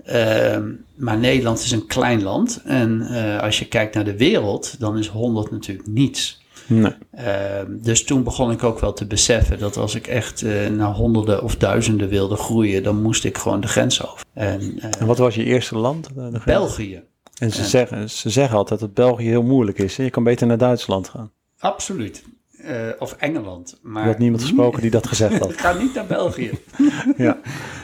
Ehm, 0.04 0.68
maar 0.96 1.18
Nederland 1.18 1.58
is 1.60 1.70
een 1.70 1.86
klein 1.86 2.22
land. 2.22 2.60
En 2.64 3.00
eh, 3.02 3.42
als 3.42 3.58
je 3.58 3.68
kijkt 3.68 3.94
naar 3.94 4.04
de 4.04 4.16
wereld, 4.16 4.80
dan 4.80 4.98
is 4.98 5.08
100 5.08 5.50
natuurlijk 5.50 5.88
niets. 5.88 6.39
Nee. 6.70 6.92
Ehm, 7.10 7.66
dus 7.82 8.04
toen 8.04 8.22
begon 8.22 8.50
ik 8.50 8.62
ook 8.62 8.78
wel 8.78 8.92
te 8.92 9.06
beseffen 9.06 9.58
dat 9.58 9.76
als 9.76 9.94
ik 9.94 10.06
echt 10.06 10.42
eh, 10.42 10.68
naar 10.68 10.92
honderden 10.92 11.42
of 11.42 11.56
duizenden 11.56 12.08
wilde 12.08 12.36
groeien, 12.36 12.82
dan 12.82 13.02
moest 13.02 13.24
ik 13.24 13.38
gewoon 13.38 13.60
de 13.60 13.68
grens 13.68 14.06
over. 14.06 14.24
En 14.32 14.78
eh, 14.80 14.90
En 14.98 15.06
wat 15.06 15.18
was 15.18 15.34
je 15.34 15.44
eerste 15.44 15.76
land? 15.78 16.08
Grens? 16.16 16.44
België, 16.44 17.02
En 17.38 17.50
ze, 17.52 17.64
zeggen, 17.64 18.10
ze 18.10 18.30
zeggen 18.30 18.56
altijd 18.56 18.80
dat 18.80 18.94
België 18.94 19.26
heel 19.26 19.42
moeilijk 19.42 19.78
is. 19.78 19.96
Je 19.96 20.10
kan 20.10 20.24
beter 20.24 20.46
naar 20.46 20.58
Duitsland 20.58 21.08
gaan. 21.08 21.32
absoluut. 21.58 22.24
Eh, 22.64 22.88
of 22.98 23.12
Engeland. 23.12 23.78
Maar 23.82 24.02
Je 24.02 24.08
had 24.08 24.18
niemand 24.18 24.42
gesproken 24.42 24.80
die 24.80 24.90
dat 24.90 25.06
gezegd 25.06 25.38
had. 25.38 25.52
Ga 25.60 25.72
niet 25.72 25.94
naar 25.94 26.06
België. 26.06 26.50
Ja. 27.16 27.38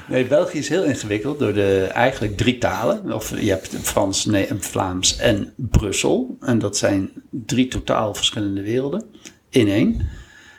Nee, 0.09 0.25
België 0.27 0.59
is 0.59 0.69
heel 0.69 0.85
ingewikkeld 0.85 1.39
door 1.39 1.53
de 1.53 1.91
eigenlijk 1.93 2.37
drie 2.37 2.59
talen. 2.59 3.13
Of 3.13 3.41
je 3.41 3.51
hebt 3.51 3.77
Frans, 3.83 4.25
nee, 4.25 4.49
Vlaams 4.59 5.17
en 5.17 5.53
Brussel. 5.57 6.37
En 6.41 6.59
dat 6.59 6.77
zijn 6.77 7.11
drie 7.31 7.69
totaal 7.69 8.15
verschillende 8.15 8.63
werelden 8.63 9.05
in 9.49 9.69
één. 9.69 10.09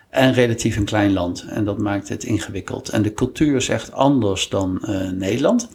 En 0.10 0.34
relatief 0.34 0.78
een 0.78 0.86
klein 0.86 1.14
land. 1.14 1.46
En 1.50 1.66
dat 1.66 1.78
maakt 1.78 2.10
het 2.10 2.24
ingewikkeld. 2.24 2.90
En 2.90 3.02
de 3.02 3.14
cultuur 3.14 3.56
is 3.56 3.70
echt 3.70 3.92
anders 3.92 4.50
dan 4.50 4.84
eh, 4.86 5.10
Nederland. 5.10 5.70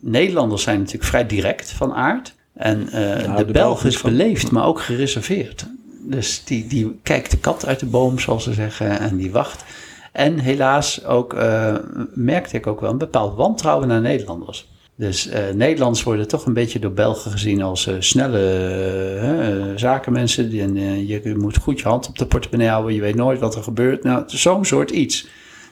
Nederlanders 0.00 0.62
zijn 0.62 0.78
natuurlijk 0.78 1.04
vrij 1.04 1.26
direct 1.26 1.70
van 1.70 1.92
aard. 1.94 2.34
En 2.54 2.88
eh, 2.88 3.26
Nou, 3.26 3.36
de, 3.36 3.44
de 3.44 3.52
Belg 3.52 3.84
is 3.84 4.00
beleefd, 4.00 4.50
maar 4.50 4.64
ook 4.64 4.80
gereserveerd. 4.80 5.66
Dus 6.10 6.44
die, 6.44 6.66
die 6.66 6.98
kijkt 7.02 7.30
de 7.30 7.38
kat 7.38 7.66
uit 7.66 7.80
de 7.80 7.86
boom, 7.86 8.18
zoals 8.18 8.44
ze 8.44 8.52
zeggen, 8.52 8.98
en 8.98 9.16
die 9.16 9.32
wacht. 9.32 9.64
En 10.12 10.38
helaas 10.38 11.04
ook, 11.04 11.34
eh, 11.34 11.74
merkte 12.14 12.56
ik 12.56 12.66
ook 12.66 12.80
wel 12.80 12.90
een 12.90 12.98
bepaald 12.98 13.36
wantrouwen 13.36 13.88
naar 13.88 14.00
Nederlanders. 14.00 14.68
Dus 14.94 15.28
eh, 15.28 15.54
Nederlanders 15.54 16.02
worden 16.02 16.28
toch 16.28 16.46
een 16.46 16.52
beetje 16.52 16.78
door 16.78 16.92
Belgen 16.92 17.30
gezien 17.30 17.62
als 17.62 17.86
eh, 17.86 17.94
snelle 17.98 19.72
zakenmensen. 19.76 20.50
Die, 20.50 20.62
en, 20.62 21.06
je 21.06 21.34
moet 21.38 21.56
goed 21.56 21.80
je 21.80 21.88
hand 21.88 22.08
op 22.08 22.18
de 22.18 22.26
portemonnee 22.26 22.68
houden, 22.68 22.94
je 22.94 23.00
weet 23.00 23.14
nooit 23.14 23.40
wat 23.40 23.54
er 23.54 23.62
gebeurt. 23.62 24.04
Nou, 24.04 24.22
zo'n 24.26 24.64
soort 24.64 24.90
iets. 24.90 25.26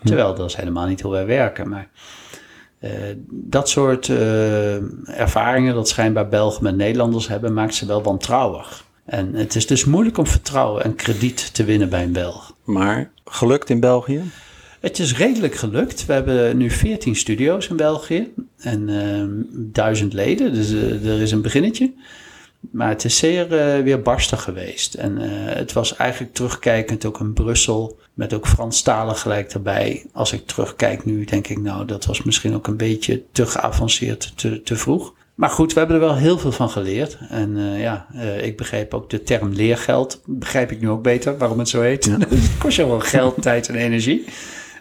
Terwijl 0.05 0.35
dat 0.35 0.49
is 0.49 0.57
helemaal 0.57 0.87
niet 0.87 1.01
hoe 1.01 1.13
wij 1.13 1.27
werken. 1.27 1.69
Maar 1.69 1.89
dat 3.31 3.69
soort 3.69 4.09
ervaringen 5.07 5.75
dat 5.75 5.89
schijnbaar 5.89 6.29
Belgen 6.29 6.63
met 6.63 6.77
Nederlanders 6.77 7.29
hebben, 7.29 7.55
maakt 7.55 7.75
ze 7.75 7.87
wel 7.87 8.03
wantrouwig. 8.03 8.86
En 9.07 9.35
het 9.35 9.55
is 9.55 9.67
dus 9.67 9.85
moeilijk 9.85 10.19
om 10.19 10.27
vertrouwen 10.27 10.85
en 10.85 10.95
krediet 10.95 11.55
te 11.55 11.65
winnen 11.65 11.89
bij 11.89 12.03
een 12.03 12.13
Belg. 12.13 12.55
Maar 12.65 13.11
gelukt 13.25 13.71
in 13.71 13.81
België? 13.81 14.23
Het 14.81 14.99
is 14.99 15.17
redelijk 15.17 15.55
gelukt. 15.55 16.07
We 16.07 16.13
hebben 16.13 16.57
nu 16.57 16.71
14 16.71 17.17
studio's 17.17 17.69
in 17.69 17.77
België 17.77 18.33
en 18.57 18.89
ehm, 18.89 19.31
duizend 19.73 20.13
leden, 20.13 20.55
dus 20.55 20.73
eh, 20.73 21.07
er 21.07 21.21
is 21.21 21.31
een 21.31 21.43
beginnetje. 21.43 21.93
Maar 22.71 22.89
het 22.89 23.05
is 23.05 23.17
zeer 23.19 23.59
eh, 23.59 23.83
weerbarstig 23.83 24.43
geweest. 24.43 24.95
En 24.95 25.19
eh, 25.19 25.29
het 25.57 25.73
was 25.73 25.97
eigenlijk 25.97 26.35
terugkijkend 26.35 27.05
ook 27.05 27.21
in 27.21 27.33
Brussel, 27.33 27.99
met 28.15 28.35
ook 28.35 28.47
Franstalen 28.47 29.17
gelijk 29.17 29.53
erbij. 29.53 30.05
Als 30.13 30.33
ik 30.33 30.47
terugkijk 30.47 31.05
nu, 31.05 31.25
denk 31.25 31.49
ik, 31.49 31.59
nou, 31.59 31.85
dat 31.85 32.05
was 32.05 32.23
misschien 32.23 32.55
ook 32.55 32.67
een 32.67 32.77
beetje 32.77 33.23
te 33.33 33.47
geavanceerd, 33.47 34.33
te, 34.37 34.63
te 34.63 34.77
vroeg. 34.77 35.15
Maar 35.37 35.51
goed, 35.51 35.73
we 35.73 35.79
hebben 35.79 35.97
er 35.97 36.03
wel 36.03 36.17
heel 36.17 36.39
veel 36.39 36.53
van 36.53 36.71
geleerd. 36.71 37.19
En 37.29 37.57
uh, 37.57 37.81
ja, 37.81 38.07
uh, 38.15 38.45
ik 38.45 38.57
begreep 38.57 38.95
ook 38.95 39.11
de 39.11 39.23
term 39.23 39.53
leergeld. 39.53 40.23
Begrijp 40.27 40.71
ik 40.71 40.81
nu 40.81 40.89
ook 40.89 41.03
beter 41.03 41.39
waarom 41.39 41.59
het 41.59 41.69
zo 41.69 41.81
heet. 41.81 42.05
Ja. 42.05 42.19
het 42.29 42.59
kost 42.59 42.77
je 42.77 42.87
wel 42.87 43.01
geld, 43.01 43.43
tijd 43.43 43.69
en 43.69 43.75
energie. 43.75 44.25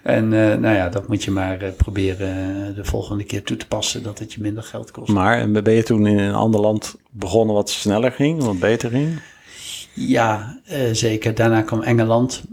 En 0.03 0.23
uh, 0.23 0.55
nou 0.55 0.75
ja, 0.75 0.89
dat 0.89 1.07
moet 1.07 1.23
je 1.23 1.31
maar 1.31 1.57
proberen 1.77 2.75
de 2.75 2.85
volgende 2.85 3.23
keer 3.23 3.43
toe 3.43 3.57
te 3.57 3.67
passen, 3.67 4.03
dat 4.03 4.19
het 4.19 4.33
je 4.33 4.41
minder 4.41 4.63
geld 4.63 4.91
kost. 4.91 5.11
Maar 5.11 5.51
ben 5.51 5.73
je 5.73 5.83
toen 5.83 6.07
in 6.07 6.19
een 6.19 6.33
ander 6.33 6.61
land 6.61 6.95
begonnen 7.09 7.55
wat 7.55 7.69
sneller 7.69 8.11
ging, 8.11 8.43
wat 8.43 8.59
beter 8.59 8.89
ging? 8.89 9.19
Ja, 9.93 10.59
zeker. 10.91 11.35
Daarna 11.35 11.61
kwam 11.61 11.81
Engeland 11.81 12.43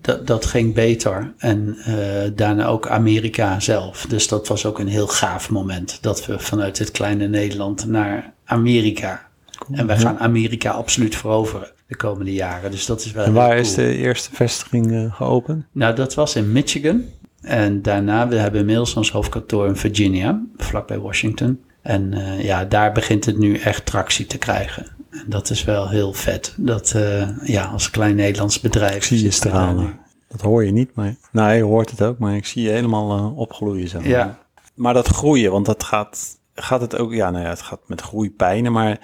dat, 0.00 0.26
dat 0.26 0.46
ging 0.46 0.74
beter. 0.74 1.32
En 1.38 1.76
uh, 1.88 1.96
daarna 2.34 2.66
ook 2.66 2.88
Amerika 2.88 3.60
zelf. 3.60 4.06
Dus 4.08 4.28
dat 4.28 4.48
was 4.48 4.66
ook 4.66 4.78
een 4.78 4.88
heel 4.88 5.06
gaaf 5.06 5.50
moment. 5.50 5.98
Dat 6.00 6.26
we 6.26 6.38
vanuit 6.38 6.78
het 6.78 6.90
kleine 6.90 7.28
Nederland 7.28 7.86
naar 7.86 8.32
Amerika. 8.44 9.28
en 9.70 9.86
wij 9.86 9.98
gaan 9.98 10.18
Amerika 10.18 10.70
absoluut 10.70 11.16
veroveren 11.16 11.70
de 11.86 11.96
komende 11.96 12.32
jaren. 12.32 12.70
Dus 12.70 12.86
dat 12.86 13.04
is 13.04 13.12
wel. 13.12 13.24
En 13.24 13.32
waar 13.32 13.58
is 13.58 13.74
de 13.74 13.96
eerste 13.96 14.30
vestiging 14.32 14.90
uh, 14.90 15.14
geopend? 15.14 15.64
Nou, 15.72 15.94
dat 15.94 16.14
was 16.14 16.36
in 16.36 16.52
Michigan. 16.52 17.04
En 17.42 17.82
daarna, 17.82 18.28
we 18.28 18.36
hebben 18.36 18.60
inmiddels 18.60 18.94
ons 18.94 19.10
hoofdkantoor 19.10 19.66
in 19.66 19.76
Virginia, 19.76 20.42
vlakbij 20.56 20.98
Washington. 20.98 21.60
En 21.82 22.12
uh, 22.12 22.44
ja, 22.44 22.64
daar 22.64 22.92
begint 22.92 23.24
het 23.24 23.38
nu 23.38 23.56
echt 23.56 23.86
tractie 23.86 24.26
te 24.26 24.38
krijgen. 24.38 24.86
En 25.12 25.24
dat 25.26 25.50
is 25.50 25.64
wel 25.64 25.88
heel 25.88 26.12
vet. 26.12 26.54
Dat 26.56 26.92
uh, 26.96 27.28
ja, 27.42 27.64
als 27.64 27.90
klein 27.90 28.14
Nederlands 28.14 28.60
bedrijf. 28.60 28.96
Ik 28.96 29.02
zie 29.02 29.22
je 29.22 29.30
stralen. 29.30 30.00
Dat 30.28 30.40
hoor 30.40 30.64
je 30.64 30.72
niet, 30.72 30.94
maar. 30.94 31.16
Nou, 31.32 31.52
je 31.52 31.62
hoort 31.62 31.90
het 31.90 32.02
ook, 32.02 32.18
maar 32.18 32.36
ik 32.36 32.46
zie 32.46 32.62
je 32.62 32.70
helemaal 32.70 33.18
uh, 33.18 33.38
opgloeien. 33.38 33.88
Zeg 33.88 34.00
maar. 34.00 34.10
Ja. 34.10 34.38
Maar 34.74 34.94
dat 34.94 35.08
groeien, 35.08 35.50
want 35.50 35.66
dat 35.66 35.84
gaat, 35.84 36.38
gaat 36.54 36.80
het 36.80 36.96
ook. 36.96 37.12
Ja, 37.12 37.30
nou 37.30 37.44
ja, 37.44 37.50
het 37.50 37.62
gaat 37.62 37.80
met 37.86 38.00
groeipijnen. 38.00 38.72
Maar 38.72 39.00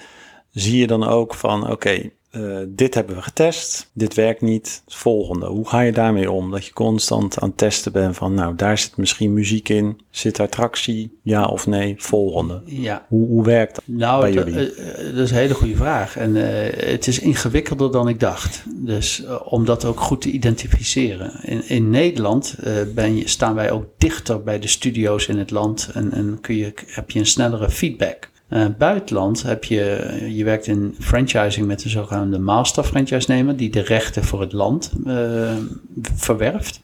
zie 0.51 0.79
je 0.79 0.87
dan 0.87 1.05
ook 1.05 1.35
van: 1.35 1.71
oké, 1.71 2.11
uh, 2.31 2.59
dit 2.69 2.95
hebben 2.95 3.17
we 3.17 3.23
getest, 3.23 3.91
dit 3.93 4.15
werkt 4.15 4.41
niet, 4.41 4.83
het 4.85 4.95
volgende. 4.95 5.47
Hoe 5.47 5.69
ga 5.69 5.81
je 5.81 5.93
daarmee 5.93 6.31
om? 6.31 6.51
Dat 6.51 6.65
je 6.65 6.73
constant 6.73 7.39
aan 7.39 7.49
het 7.49 7.59
testen 7.59 7.93
bent 7.93 8.17
van, 8.17 8.35
nou, 8.35 8.55
daar 8.55 8.79
zit 8.79 8.97
misschien 8.97 9.33
muziek 9.33 9.69
in, 9.69 10.01
zit 10.11 10.41
attractie, 10.41 11.19
ja 11.23 11.45
of 11.45 11.67
nee, 11.67 11.95
volgende. 11.99 12.63
Ja. 12.65 13.07
Hoe, 13.09 13.27
hoe 13.27 13.45
werkt 13.45 13.75
dat 13.75 13.85
nou, 13.87 14.21
bij 14.21 14.33
jullie? 14.33 14.55
Uh, 14.55 15.15
dat 15.15 15.25
is 15.25 15.31
een 15.31 15.37
hele 15.37 15.55
goede 15.55 15.77
vraag. 15.77 16.17
En 16.17 16.37
uh, 16.37 16.45
het 16.93 17.07
is 17.07 17.19
ingewikkelder 17.19 17.93
dan 17.93 18.09
ik 18.09 18.21
dacht. 18.21 18.65
Dus 18.75 19.23
om 19.45 19.65
dat 19.65 19.85
ook 19.85 20.01
goed 20.01 20.21
te 20.21 20.31
identificeren. 20.31 21.41
In, 21.43 21.69
in 21.69 21.91
Nederland 21.91 22.57
ben 22.95 23.17
je, 23.17 23.29
staan 23.29 23.55
wij 23.55 23.71
ook 23.71 23.85
dichter 23.99 24.43
bij 24.43 24.59
de 24.59 24.69
studio's 24.69 25.27
in 25.27 25.39
het 25.39 25.51
land 25.51 25.91
en, 25.95 26.13
en 26.13 26.39
kun 26.41 26.57
je, 26.57 26.73
heb 26.87 27.11
je 27.11 27.19
een 27.19 27.27
snellere 27.27 27.71
feedback. 27.71 28.28
Uh, 28.51 28.67
buitenland 28.79 29.43
heb 29.43 29.65
je, 29.65 30.09
je 30.29 30.45
werkt 30.45 30.67
in 30.67 30.97
franchising 30.99 31.67
met 31.67 31.83
de 31.83 31.89
zogenaamde 31.89 32.39
master 32.39 32.85
franchise-nemer, 32.85 33.57
die 33.57 33.71
de 33.71 33.81
rechten 33.81 34.25
voor 34.25 34.41
het 34.41 34.53
land 34.53 34.93
uh, 35.07 35.57
verwerft. 36.15 36.81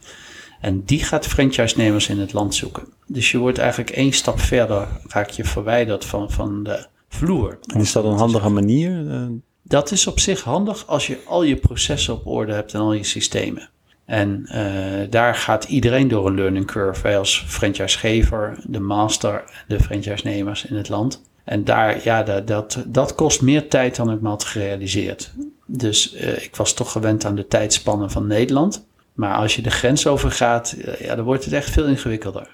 En 0.60 0.82
die 0.84 1.04
gaat 1.04 1.26
franchise-nemers 1.26 2.08
in 2.08 2.18
het 2.18 2.32
land 2.32 2.54
zoeken. 2.54 2.82
Dus 3.06 3.30
je 3.30 3.38
wordt 3.38 3.58
eigenlijk 3.58 3.90
één 3.90 4.12
stap 4.12 4.40
verder, 4.40 4.88
raak 5.06 5.30
je 5.30 5.44
verwijderd 5.44 6.04
van, 6.04 6.30
van 6.30 6.62
de 6.62 6.86
vloer. 7.08 7.58
En 7.74 7.80
is 7.80 7.92
dat 7.92 8.04
een 8.04 8.18
handige 8.18 8.48
manier? 8.48 9.04
Uh... 9.04 9.26
Dat 9.62 9.90
is 9.90 10.06
op 10.06 10.20
zich 10.20 10.42
handig 10.42 10.86
als 10.86 11.06
je 11.06 11.18
al 11.26 11.42
je 11.42 11.56
processen 11.56 12.14
op 12.14 12.26
orde 12.26 12.52
hebt 12.52 12.74
en 12.74 12.80
al 12.80 12.92
je 12.92 13.04
systemen. 13.04 13.68
En 14.04 14.48
uh, 14.48 15.10
daar 15.10 15.34
gaat 15.34 15.64
iedereen 15.64 16.08
door 16.08 16.26
een 16.26 16.34
learning 16.34 16.66
curve. 16.66 17.02
Wij 17.02 17.18
als 17.18 17.44
franchisegever, 17.46 18.58
de 18.66 18.80
master, 18.80 19.64
de 19.68 19.80
franchise-nemers 19.80 20.64
in 20.64 20.76
het 20.76 20.88
land. 20.88 21.22
En 21.44 21.64
daar, 21.64 22.00
ja, 22.04 22.22
dat, 22.22 22.46
dat, 22.46 22.84
dat 22.86 23.14
kost 23.14 23.42
meer 23.42 23.68
tijd 23.68 23.96
dan 23.96 24.10
ik 24.10 24.20
me 24.20 24.28
had 24.28 24.44
gerealiseerd. 24.44 25.32
Dus 25.66 26.14
uh, 26.14 26.42
ik 26.42 26.56
was 26.56 26.72
toch 26.72 26.92
gewend 26.92 27.24
aan 27.24 27.34
de 27.34 27.46
tijdspannen 27.46 28.10
van 28.10 28.26
Nederland. 28.26 28.86
Maar 29.14 29.34
als 29.34 29.56
je 29.56 29.62
de 29.62 29.70
grens 29.70 30.06
overgaat, 30.06 30.76
ja, 30.98 31.14
dan 31.14 31.24
wordt 31.24 31.44
het 31.44 31.52
echt 31.52 31.70
veel 31.70 31.84
ingewikkelder. 31.84 32.48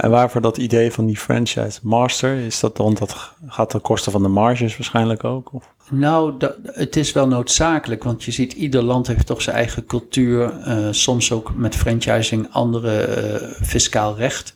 En, 0.00 0.10
waarvoor 0.10 0.40
dat 0.40 0.56
idee 0.56 0.92
van 0.92 1.06
die 1.06 1.16
franchise 1.16 1.78
master? 1.82 2.36
Is 2.36 2.60
dat 2.60 2.76
dan, 2.76 2.94
dat 2.94 3.32
gaat 3.46 3.70
ten 3.70 3.80
koste 3.80 4.10
van 4.10 4.22
de 4.22 4.28
marges 4.28 4.76
waarschijnlijk 4.76 5.24
ook? 5.24 5.52
Of? 5.52 5.64
Nou, 5.90 6.34
dat, 6.38 6.54
het 6.62 6.96
is 6.96 7.12
wel 7.12 7.28
noodzakelijk, 7.28 8.04
want 8.04 8.24
je 8.24 8.30
ziet 8.30 8.52
ieder 8.52 8.82
land 8.82 9.06
heeft 9.06 9.26
toch 9.26 9.42
zijn 9.42 9.56
eigen 9.56 9.86
cultuur. 9.86 10.52
Uh, 10.66 10.88
soms 10.90 11.32
ook 11.32 11.54
met 11.54 11.76
franchising 11.76 12.48
andere 12.50 13.06
uh, 13.06 13.66
fiscaal 13.66 14.16
recht 14.16 14.54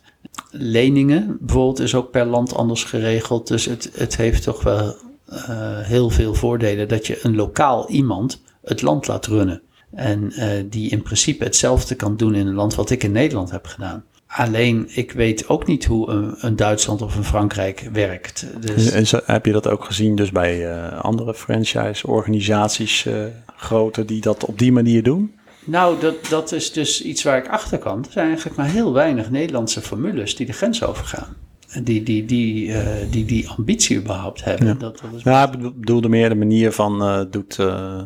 leningen 0.59 1.37
bijvoorbeeld 1.39 1.79
is 1.79 1.95
ook 1.95 2.11
per 2.11 2.25
land 2.25 2.55
anders 2.55 2.83
geregeld. 2.83 3.47
Dus 3.47 3.65
het, 3.65 3.89
het 3.93 4.17
heeft 4.17 4.43
toch 4.43 4.63
wel 4.63 4.95
uh, 5.29 5.35
heel 5.79 6.09
veel 6.09 6.33
voordelen 6.33 6.87
dat 6.87 7.07
je 7.07 7.19
een 7.21 7.35
lokaal 7.35 7.89
iemand 7.89 8.41
het 8.63 8.81
land 8.81 9.07
laat 9.07 9.25
runnen. 9.25 9.61
En 9.91 10.33
uh, 10.35 10.45
die 10.69 10.89
in 10.89 11.01
principe 11.01 11.43
hetzelfde 11.43 11.95
kan 11.95 12.17
doen 12.17 12.35
in 12.35 12.47
een 12.47 12.53
land 12.53 12.75
wat 12.75 12.89
ik 12.89 13.03
in 13.03 13.11
Nederland 13.11 13.51
heb 13.51 13.65
gedaan. 13.65 14.03
Alleen, 14.27 14.87
ik 14.89 15.11
weet 15.11 15.49
ook 15.49 15.67
niet 15.67 15.85
hoe 15.85 16.09
een, 16.09 16.35
een 16.37 16.55
Duitsland 16.55 17.01
of 17.01 17.15
een 17.15 17.23
Frankrijk 17.23 17.89
werkt. 17.93 18.45
Dus... 18.59 18.91
En 18.91 19.07
zo, 19.07 19.19
heb 19.25 19.45
je 19.45 19.51
dat 19.51 19.67
ook 19.67 19.85
gezien 19.85 20.15
dus 20.15 20.31
bij 20.31 20.71
uh, 20.71 20.99
andere 21.01 21.33
franchise-organisaties, 21.33 23.07
grote, 23.55 24.05
die 24.05 24.21
dat 24.21 24.45
op 24.45 24.59
die 24.59 24.71
manier 24.71 25.03
doen? 25.03 25.36
Nou, 25.67 25.99
dat, 25.99 26.15
dat 26.29 26.51
is 26.51 26.71
dus 26.71 27.01
iets 27.01 27.23
waar 27.23 27.37
ik 27.37 27.47
achter 27.47 27.77
kan. 27.77 28.05
Er 28.05 28.11
zijn 28.11 28.27
eigenlijk 28.27 28.57
maar 28.57 28.69
heel 28.69 28.93
weinig 28.93 29.29
Nederlandse 29.29 29.81
formules 29.81 30.35
die 30.35 30.45
de 30.45 30.53
grens 30.53 30.83
overgaan. 30.83 31.35
Die 31.83 32.03
die, 32.03 32.25
die, 32.25 32.67
uh, 32.67 32.85
die, 33.11 33.25
die 33.25 33.49
ambitie 33.49 33.97
überhaupt 33.97 34.43
hebben. 34.43 34.67
Ja, 34.67 34.73
dat, 34.73 34.99
dat 35.01 35.11
is 35.15 35.23
ja 35.23 35.51
ik 35.51 35.79
bedoelde 35.79 36.09
meer 36.09 36.29
de 36.29 36.35
manier 36.35 36.71
van, 36.71 37.01
uh, 37.01 37.21
doet 37.29 37.57
uh, 37.57 38.01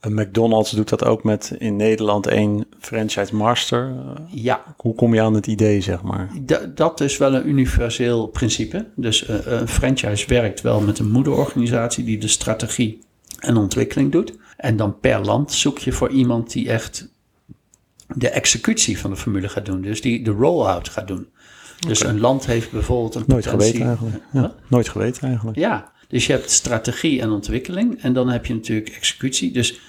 een 0.00 0.14
McDonald's 0.14 0.70
doet 0.70 0.88
dat 0.88 1.04
ook 1.04 1.24
met 1.24 1.54
in 1.58 1.76
Nederland 1.76 2.26
één 2.26 2.64
franchise 2.80 3.36
master. 3.36 3.94
ja. 4.28 4.74
Hoe 4.76 4.94
kom 4.94 5.14
je 5.14 5.20
aan 5.20 5.34
het 5.34 5.46
idee, 5.46 5.80
zeg 5.80 6.02
maar? 6.02 6.30
Dat 6.74 7.00
is 7.00 7.16
wel 7.16 7.34
een 7.34 7.48
universeel 7.48 8.26
principe. 8.26 8.86
Dus 8.96 9.28
een 9.28 9.68
franchise 9.68 10.26
werkt 10.26 10.60
wel 10.60 10.80
met 10.80 10.98
een 10.98 11.10
moederorganisatie 11.10 12.04
die 12.04 12.18
de 12.18 12.28
strategie 12.28 12.98
en 13.38 13.56
ontwikkeling 13.56 14.12
doet. 14.12 14.34
En 14.62 14.76
dan 14.76 15.00
per 15.00 15.20
land 15.20 15.52
zoek 15.52 15.78
je 15.78 15.92
voor 15.92 16.10
iemand 16.10 16.52
die 16.52 16.70
echt 16.70 17.08
de 18.06 18.28
executie 18.28 18.98
van 18.98 19.10
de 19.10 19.16
formule 19.16 19.48
gaat 19.48 19.66
doen. 19.66 19.82
Dus 19.82 20.00
die 20.00 20.22
de 20.22 20.30
roll-out 20.30 20.88
gaat 20.88 21.08
doen. 21.08 21.28
Dus 21.86 22.00
okay. 22.00 22.12
een 22.12 22.20
land 22.20 22.46
heeft 22.46 22.70
bijvoorbeeld 22.70 23.14
een 23.14 23.24
Nooit 23.26 23.44
potentie... 23.44 23.70
geweten 23.70 23.86
eigenlijk. 23.86 24.24
Ja, 24.32 24.40
huh? 24.40 24.50
Nooit 24.68 24.88
geweten 24.88 25.22
eigenlijk. 25.22 25.58
Ja, 25.58 25.92
dus 26.08 26.26
je 26.26 26.32
hebt 26.32 26.50
strategie 26.50 27.20
en 27.20 27.30
ontwikkeling. 27.30 28.02
En 28.02 28.12
dan 28.12 28.28
heb 28.28 28.46
je 28.46 28.54
natuurlijk 28.54 28.88
executie. 28.88 29.52
Dus 29.52 29.80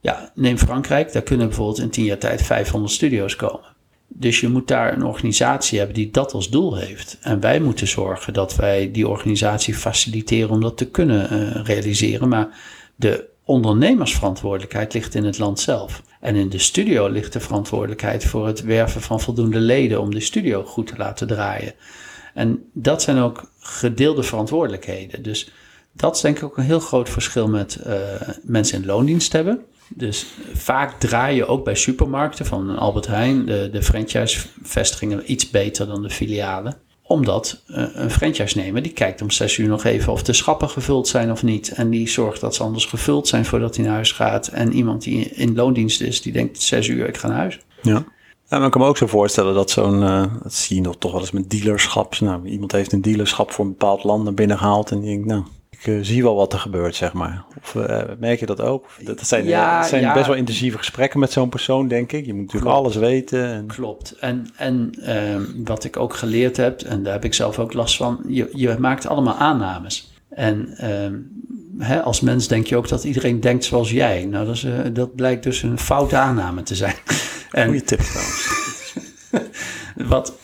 ja, 0.00 0.32
neem 0.34 0.58
Frankrijk. 0.58 1.12
Daar 1.12 1.22
kunnen 1.22 1.46
bijvoorbeeld 1.46 1.78
in 1.78 1.90
tien 1.90 2.04
jaar 2.04 2.18
tijd 2.18 2.42
500 2.42 2.92
studio's 2.92 3.36
komen. 3.36 3.68
Dus 4.08 4.40
je 4.40 4.48
moet 4.48 4.68
daar 4.68 4.92
een 4.92 5.04
organisatie 5.04 5.78
hebben 5.78 5.96
die 5.96 6.10
dat 6.10 6.32
als 6.32 6.50
doel 6.50 6.76
heeft. 6.76 7.18
En 7.20 7.40
wij 7.40 7.60
moeten 7.60 7.88
zorgen 7.88 8.32
dat 8.32 8.56
wij 8.56 8.90
die 8.90 9.08
organisatie 9.08 9.74
faciliteren 9.74 10.50
om 10.50 10.60
dat 10.60 10.76
te 10.76 10.86
kunnen 10.86 11.32
uh, 11.32 11.64
realiseren. 11.64 12.28
Maar 12.28 12.48
de 12.96 13.29
ondernemersverantwoordelijkheid 13.50 14.94
ligt 14.94 15.14
in 15.14 15.24
het 15.24 15.38
land 15.38 15.60
zelf. 15.60 16.02
En 16.20 16.34
in 16.34 16.48
de 16.48 16.58
studio 16.58 17.08
ligt 17.08 17.32
de 17.32 17.40
verantwoordelijkheid 17.40 18.24
voor 18.24 18.46
het 18.46 18.62
werven 18.62 19.00
van 19.00 19.20
voldoende 19.20 19.58
leden 19.58 20.00
om 20.00 20.14
de 20.14 20.20
studio 20.20 20.64
goed 20.64 20.86
te 20.86 20.96
laten 20.96 21.26
draaien. 21.26 21.74
En 22.34 22.64
dat 22.72 23.02
zijn 23.02 23.18
ook 23.18 23.50
gedeelde 23.58 24.22
verantwoordelijkheden. 24.22 25.22
Dus 25.22 25.50
dat 25.92 26.16
is 26.16 26.20
denk 26.20 26.36
ik 26.36 26.44
ook 26.44 26.56
een 26.56 26.64
heel 26.64 26.80
groot 26.80 27.08
verschil 27.08 27.48
met 27.48 27.80
uh, 27.86 27.94
mensen 28.42 28.80
in 28.80 28.86
loondienst 28.86 29.32
hebben. 29.32 29.60
Dus 29.88 30.26
vaak 30.52 31.00
draai 31.00 31.36
je 31.36 31.46
ook 31.46 31.64
bij 31.64 31.74
supermarkten 31.74 32.46
van 32.46 32.78
Albert 32.78 33.06
Heijn 33.06 33.46
de, 33.46 33.68
de 33.72 33.82
franchise-vestigingen 33.82 35.32
iets 35.32 35.50
beter 35.50 35.86
dan 35.86 36.02
de 36.02 36.10
filialen 36.10 36.76
omdat 37.10 37.62
uh, 37.68 37.84
een 37.92 38.10
franchise-nemer 38.10 38.82
die 38.82 38.92
kijkt 38.92 39.22
om 39.22 39.30
zes 39.30 39.56
uur 39.56 39.68
nog 39.68 39.84
even 39.84 40.12
of 40.12 40.22
de 40.22 40.32
schappen 40.32 40.68
gevuld 40.68 41.08
zijn 41.08 41.30
of 41.30 41.42
niet. 41.42 41.72
En 41.72 41.90
die 41.90 42.08
zorgt 42.08 42.40
dat 42.40 42.54
ze 42.54 42.62
anders 42.62 42.84
gevuld 42.84 43.28
zijn 43.28 43.44
voordat 43.44 43.76
hij 43.76 43.84
naar 43.84 43.94
huis 43.94 44.12
gaat. 44.12 44.46
En 44.46 44.72
iemand 44.72 45.02
die 45.02 45.28
in 45.28 45.54
loondienst 45.54 46.00
is, 46.00 46.22
die 46.22 46.32
denkt 46.32 46.62
zes 46.62 46.88
uur, 46.88 47.08
ik 47.08 47.16
ga 47.16 47.28
naar 47.28 47.36
huis. 47.36 47.58
Ja. 47.82 48.04
Ja, 48.48 48.56
maar 48.56 48.66
ik 48.66 48.72
kan 48.72 48.80
me 48.80 48.86
ook 48.86 48.96
zo 48.96 49.06
voorstellen 49.06 49.54
dat 49.54 49.70
zo'n, 49.70 50.02
uh, 50.02 50.24
dat 50.42 50.54
zie 50.54 50.76
je 50.76 50.82
nog 50.82 50.96
toch 50.98 51.12
wel 51.12 51.20
eens 51.20 51.30
met 51.30 51.50
dealerschap. 51.50 52.20
Nou, 52.20 52.46
iemand 52.46 52.72
heeft 52.72 52.92
een 52.92 53.02
dealerschap 53.02 53.50
voor 53.50 53.64
een 53.64 53.70
bepaald 53.70 54.04
land 54.04 54.24
naar 54.24 54.34
binnen 54.34 54.58
gehaald 54.58 54.90
en 54.90 55.00
die 55.00 55.10
denkt, 55.10 55.26
nou, 55.26 55.42
ik 55.80 55.86
uh, 55.86 55.98
zie 56.02 56.22
wel 56.22 56.34
wat 56.34 56.52
er 56.52 56.58
gebeurt, 56.58 56.94
zeg 56.94 57.12
maar. 57.12 57.44
Of 57.62 57.74
uh, 57.74 58.02
merk 58.18 58.40
je 58.40 58.46
dat 58.46 58.60
ook? 58.60 58.86
Dat 59.00 59.26
zijn, 59.26 59.44
ja, 59.44 59.80
dat 59.80 59.88
zijn 59.88 60.02
ja. 60.02 60.12
best 60.12 60.26
wel 60.26 60.36
intensieve 60.36 60.78
gesprekken 60.78 61.20
met 61.20 61.32
zo'n 61.32 61.48
persoon, 61.48 61.88
denk 61.88 62.12
ik. 62.12 62.26
Je 62.26 62.34
moet 62.34 62.42
natuurlijk 62.42 62.72
Klopt. 62.72 62.78
alles 62.78 62.96
weten. 62.96 63.44
En... 63.52 63.66
Klopt. 63.66 64.16
En, 64.18 64.46
en 64.56 64.92
uh, 64.98 65.64
wat 65.64 65.84
ik 65.84 65.96
ook 65.96 66.14
geleerd 66.14 66.56
heb, 66.56 66.80
en 66.80 67.02
daar 67.02 67.12
heb 67.12 67.24
ik 67.24 67.34
zelf 67.34 67.58
ook 67.58 67.72
last 67.72 67.96
van, 67.96 68.20
je, 68.28 68.50
je 68.52 68.76
maakt 68.78 69.06
allemaal 69.06 69.34
aannames. 69.34 70.12
En 70.28 70.76
ehm, 70.76 71.14
hè, 71.78 72.02
als 72.02 72.20
mens 72.20 72.48
denk 72.48 72.66
je 72.66 72.76
ook 72.76 72.88
dat 72.88 73.04
iedereen 73.04 73.40
denkt 73.40 73.64
zoals 73.64 73.90
jij. 73.90 74.24
Nou, 74.24 74.46
dat, 74.46 74.54
is, 74.54 74.64
uh, 74.64 74.78
dat 74.92 75.14
blijkt 75.14 75.42
dus 75.42 75.62
een 75.62 75.78
foute 75.78 76.16
aanname 76.16 76.62
te 76.62 76.74
zijn. 76.74 76.96
en, 77.50 77.64
Goeie 77.66 77.82
tip 77.82 78.00
trouwens. 78.00 78.48
wat, 80.14 80.34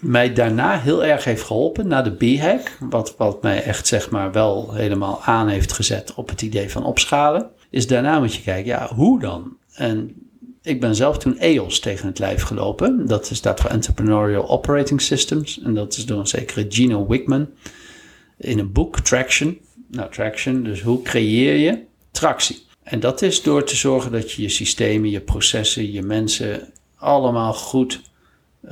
mij 0.00 0.32
daarna 0.32 0.78
heel 0.78 1.04
erg 1.04 1.24
heeft 1.24 1.42
geholpen, 1.42 1.86
na 1.86 2.02
de 2.02 2.10
B-hack, 2.10 2.78
wat, 2.80 3.14
wat 3.16 3.42
mij 3.42 3.62
echt 3.62 3.86
zeg 3.86 4.10
maar 4.10 4.32
wel 4.32 4.74
helemaal 4.74 5.22
aan 5.22 5.48
heeft 5.48 5.72
gezet 5.72 6.14
op 6.14 6.28
het 6.28 6.42
idee 6.42 6.70
van 6.70 6.84
opschalen, 6.84 7.50
is 7.70 7.86
daarna 7.86 8.18
moet 8.18 8.34
je 8.34 8.42
kijken, 8.42 8.66
ja, 8.66 8.94
hoe 8.94 9.20
dan? 9.20 9.56
En 9.74 10.14
ik 10.62 10.80
ben 10.80 10.94
zelf 10.94 11.18
toen 11.18 11.38
EOS 11.38 11.80
tegen 11.80 12.06
het 12.06 12.18
lijf 12.18 12.42
gelopen. 12.42 13.06
Dat 13.06 13.30
staat 13.32 13.60
voor 13.60 13.70
Entrepreneurial 13.70 14.48
Operating 14.48 15.00
Systems. 15.00 15.60
En 15.62 15.74
dat 15.74 15.96
is 15.96 16.06
door 16.06 16.18
een 16.18 16.26
zekere 16.26 16.66
Gino 16.68 17.06
Wickman 17.06 17.48
in 18.36 18.58
een 18.58 18.72
boek, 18.72 19.00
Traction. 19.00 19.58
Nou, 19.90 20.10
Traction, 20.10 20.62
dus 20.62 20.80
hoe 20.82 21.02
creëer 21.02 21.56
je 21.56 21.82
tractie? 22.10 22.66
En 22.82 23.00
dat 23.00 23.22
is 23.22 23.42
door 23.42 23.64
te 23.64 23.76
zorgen 23.76 24.12
dat 24.12 24.32
je 24.32 24.42
je 24.42 24.48
systemen, 24.48 25.10
je 25.10 25.20
processen, 25.20 25.92
je 25.92 26.02
mensen 26.02 26.72
allemaal 26.96 27.54
goed 27.54 28.00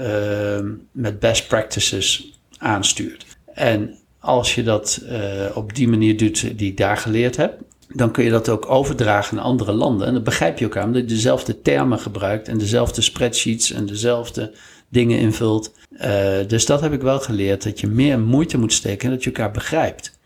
uh, 0.01 0.71
met 0.93 1.19
best 1.19 1.49
practices 1.49 2.39
aanstuurt. 2.59 3.27
En 3.55 3.95
als 4.21 4.55
je 4.55 4.63
dat 4.63 5.03
uh, 5.03 5.57
op 5.57 5.75
die 5.75 5.89
manier 5.89 6.17
doet 6.17 6.59
die 6.59 6.71
ik 6.71 6.77
daar 6.77 6.97
geleerd 6.97 7.37
heb, 7.37 7.61
dan 7.89 8.11
kun 8.11 8.25
je 8.25 8.31
dat 8.31 8.49
ook 8.49 8.71
overdragen 8.71 9.37
naar 9.37 9.45
andere 9.45 9.73
landen. 9.73 10.07
En 10.07 10.13
dan 10.13 10.23
begrijp 10.23 10.59
je 10.59 10.65
elkaar, 10.65 10.85
omdat 10.85 11.03
je 11.03 11.09
dezelfde 11.09 11.63
termen 11.63 11.99
gebruikt 11.99 12.49
en 12.49 12.59
dezelfde 12.59 13.03
spreadsheets 13.03 13.73
en 13.73 13.87
dezelfde 13.87 14.53
dingen 14.89 15.19
invult. 15.19 15.75
Uh, 15.91 16.37
dus 16.47 16.67
dat 16.67 16.81
heb 16.81 16.93
ik 16.93 17.01
wel 17.01 17.21
geleerd, 17.21 17.63
dat 17.63 17.81
je 17.81 17.87
meer 17.87 18.21
moeite 18.21 18.59
moet 18.59 18.73
steken 18.73 19.09
en 19.09 19.15
dat 19.15 19.25
je 19.25 19.31
elkaar 19.31 19.51
begrijpt. 19.51 20.19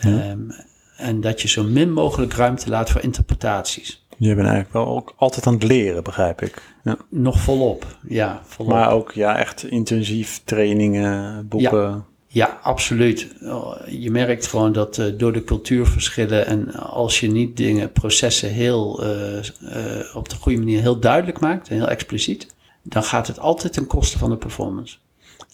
Ja. 0.00 0.30
Um, 0.30 0.50
en 0.96 1.20
dat 1.20 1.42
je 1.42 1.48
zo 1.48 1.62
min 1.62 1.92
mogelijk 1.92 2.32
ruimte 2.32 2.68
laat 2.68 2.90
voor 2.90 3.00
interpretaties. 3.00 4.03
Je 4.16 4.34
bent 4.34 4.48
eigenlijk 4.48 4.72
wel 4.72 4.86
ook 4.86 5.14
altijd 5.16 5.46
aan 5.46 5.54
het 5.54 5.62
leren, 5.62 6.02
begrijp 6.02 6.42
ik. 6.42 6.62
Ja. 6.84 6.96
Nog 7.08 7.40
volop, 7.40 7.86
ja. 8.08 8.42
Volop. 8.44 8.72
Maar 8.72 8.90
ook 8.90 9.12
ja, 9.12 9.38
echt 9.38 9.64
intensief 9.64 10.40
trainingen, 10.44 11.48
boeken. 11.48 11.80
Ja. 11.80 12.04
Ja, 12.34 12.58
absoluut. 12.62 13.28
Je 13.86 14.10
merkt 14.10 14.46
gewoon 14.46 14.72
dat 14.72 14.98
uh, 14.98 15.18
door 15.18 15.32
de 15.32 15.44
cultuurverschillen 15.44 16.46
en 16.46 16.74
als 16.74 17.20
je 17.20 17.30
niet 17.30 17.56
dingen, 17.56 17.92
processen 17.92 18.48
heel 18.48 19.04
uh, 19.04 19.34
uh, 19.34 20.16
op 20.16 20.28
de 20.28 20.36
goede 20.36 20.58
manier 20.58 20.80
heel 20.80 20.98
duidelijk 20.98 21.40
maakt 21.40 21.68
en 21.68 21.76
heel 21.76 21.88
expliciet, 21.88 22.46
dan 22.82 23.02
gaat 23.02 23.26
het 23.26 23.38
altijd 23.38 23.72
ten 23.72 23.86
koste 23.86 24.18
van 24.18 24.30
de 24.30 24.36
performance. 24.36 24.96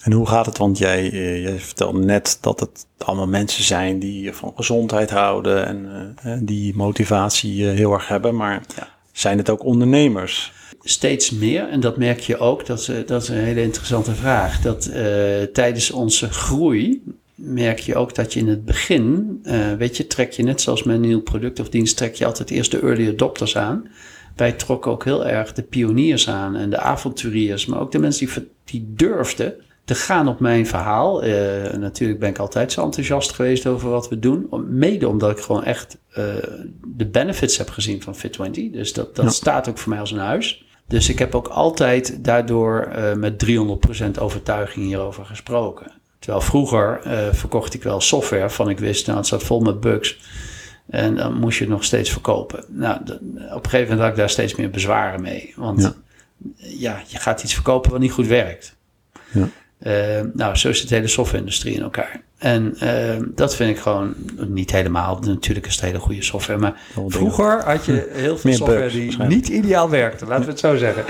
En 0.01 0.13
hoe 0.13 0.27
gaat 0.27 0.47
het? 0.47 0.59
Want 0.59 0.79
jij, 0.79 1.11
jij 1.41 1.59
vertelde 1.59 1.99
net 1.99 2.39
dat 2.41 2.61
het 2.61 2.87
allemaal 2.99 3.27
mensen 3.27 3.65
zijn 3.65 3.99
die 3.99 4.33
van 4.33 4.53
gezondheid 4.57 5.11
houden 5.11 5.67
en 5.67 6.45
die 6.45 6.77
motivatie 6.77 7.67
heel 7.67 7.93
erg 7.93 8.09
hebben, 8.09 8.37
maar 8.37 8.63
ja. 8.77 8.89
zijn 9.13 9.39
het 9.39 9.51
ook 9.51 9.65
ondernemers? 9.65 10.53
steeds 10.83 11.31
meer, 11.31 11.69
en 11.69 11.81
dat 11.81 11.97
merk 11.97 12.21
je 12.21 12.39
ook, 12.39 12.67
dat 12.67 12.79
is, 12.79 12.91
dat 13.07 13.23
is 13.23 13.29
een 13.29 13.37
hele 13.37 13.63
interessante 13.63 14.15
vraag, 14.15 14.61
dat 14.61 14.87
uh, 14.87 14.97
tijdens 15.43 15.91
onze 15.91 16.31
groei 16.31 17.03
merk 17.35 17.79
je 17.79 17.97
ook 17.97 18.15
dat 18.15 18.33
je 18.33 18.41
in 18.41 18.49
het 18.49 18.65
begin, 18.65 19.41
weet 19.79 19.97
je, 19.97 20.07
trek 20.07 20.33
je 20.33 20.43
net 20.43 20.61
zoals 20.61 20.83
met 20.83 20.95
een 20.95 21.01
nieuw 21.01 21.23
product 21.23 21.61
of 21.61 21.69
dienst, 21.69 21.97
trek 21.97 22.15
je 22.15 22.27
altijd 22.27 22.51
eerst 22.51 22.71
de 22.71 22.81
early 22.81 23.09
adopters 23.09 23.57
aan. 23.57 23.89
Wij 24.37 24.53
trokken 24.53 24.91
ook 24.91 25.05
heel 25.05 25.27
erg 25.27 25.53
de 25.53 25.63
pioniers 25.63 26.29
aan 26.29 26.57
en 26.57 26.71
de 26.71 26.79
avonturiers, 26.79 27.67
maar 27.67 27.81
ook 27.81 27.93
de 27.93 27.99
mensen 27.99 28.27
die, 28.27 28.49
die 28.65 28.93
durfden 28.97 29.55
te 29.91 29.97
gaan 29.97 30.29
op 30.29 30.41
mijn 30.41 30.67
verhaal. 30.67 31.25
Uh, 31.25 31.33
natuurlijk 31.73 32.21
ben 32.21 32.29
ik 32.29 32.39
altijd 32.39 32.73
zo 32.73 32.85
enthousiast 32.85 33.33
geweest 33.33 33.67
over 33.67 33.91
wat 33.91 34.09
we 34.09 34.19
doen. 34.19 34.49
Mede 34.69 35.09
omdat 35.09 35.31
ik 35.31 35.39
gewoon 35.39 35.65
echt 35.65 35.99
uh, 36.11 36.25
de 36.85 37.07
benefits 37.07 37.59
heb 37.59 37.71
gezien 37.71 38.03
van 38.03 38.17
Fit20. 38.17 38.71
Dus 38.73 38.93
dat, 38.93 39.17
dat 39.17 39.25
ja. 39.25 39.31
staat 39.31 39.69
ook 39.69 39.79
voor 39.79 39.91
mij 39.91 40.01
als 40.01 40.11
een 40.11 40.19
huis. 40.19 40.65
Dus 40.87 41.09
ik 41.09 41.19
heb 41.19 41.35
ook 41.35 41.49
altijd 41.49 42.25
daardoor 42.25 42.93
uh, 42.97 43.15
met 43.15 43.45
300% 43.47 44.21
overtuiging 44.21 44.87
hierover 44.87 45.25
gesproken. 45.25 45.93
Terwijl 46.19 46.43
vroeger 46.43 47.01
verkocht 47.33 47.75
ik 47.75 47.83
wel 47.83 48.01
software 48.01 48.51
van 48.51 48.69
ik 48.69 48.79
wist, 48.79 49.07
nou 49.07 49.19
het 49.19 49.27
zat 49.27 49.43
vol 49.43 49.61
met 49.61 49.81
bugs. 49.81 50.19
En 50.87 51.17
dan 51.17 51.35
moest 51.35 51.59
je 51.59 51.65
het 51.65 51.73
nog 51.73 51.85
steeds 51.85 52.11
verkopen. 52.11 52.65
Nou, 52.69 53.01
op 53.01 53.65
een 53.65 53.71
gegeven 53.71 53.81
moment 53.81 54.01
had 54.01 54.11
ik 54.11 54.17
daar 54.17 54.31
steeds 54.31 54.55
meer 54.55 54.71
bezwaren 54.71 55.21
mee. 55.23 55.53
Want 55.57 55.83
ja, 55.83 55.95
ja 56.57 57.03
je 57.07 57.19
gaat 57.19 57.43
iets 57.43 57.55
verkopen 57.55 57.91
wat 57.91 58.01
niet 58.01 58.13
goed 58.13 58.27
werkt. 58.27 58.77
Ja. 59.33 59.49
Uh, 59.83 60.21
nou, 60.35 60.57
zo 60.57 60.73
zit 60.73 60.89
de 60.89 60.95
hele 60.95 61.09
software-industrie 61.09 61.75
in 61.75 61.83
elkaar. 61.83 62.21
En 62.39 62.77
uh, 62.83 63.27
dat 63.35 63.57
vind 63.57 63.71
ik 63.71 63.83
gewoon 63.83 64.15
niet 64.49 64.71
helemaal. 64.71 65.19
Natuurlijk 65.19 65.67
is 65.67 65.75
het 65.75 65.85
hele 65.85 65.99
goede 65.99 66.23
software. 66.23 66.59
Maar 66.59 66.81
vroeger 67.07 67.65
had 67.65 67.85
je 67.85 68.09
heel 68.13 68.39
veel 68.39 68.53
software 68.53 68.91
die 68.91 69.23
niet 69.23 69.49
ideaal 69.49 69.91
werkte. 69.91 70.27
Laten 70.27 70.45
we 70.45 70.51
het 70.51 70.61
zo 70.61 70.77
zeggen. 70.77 71.05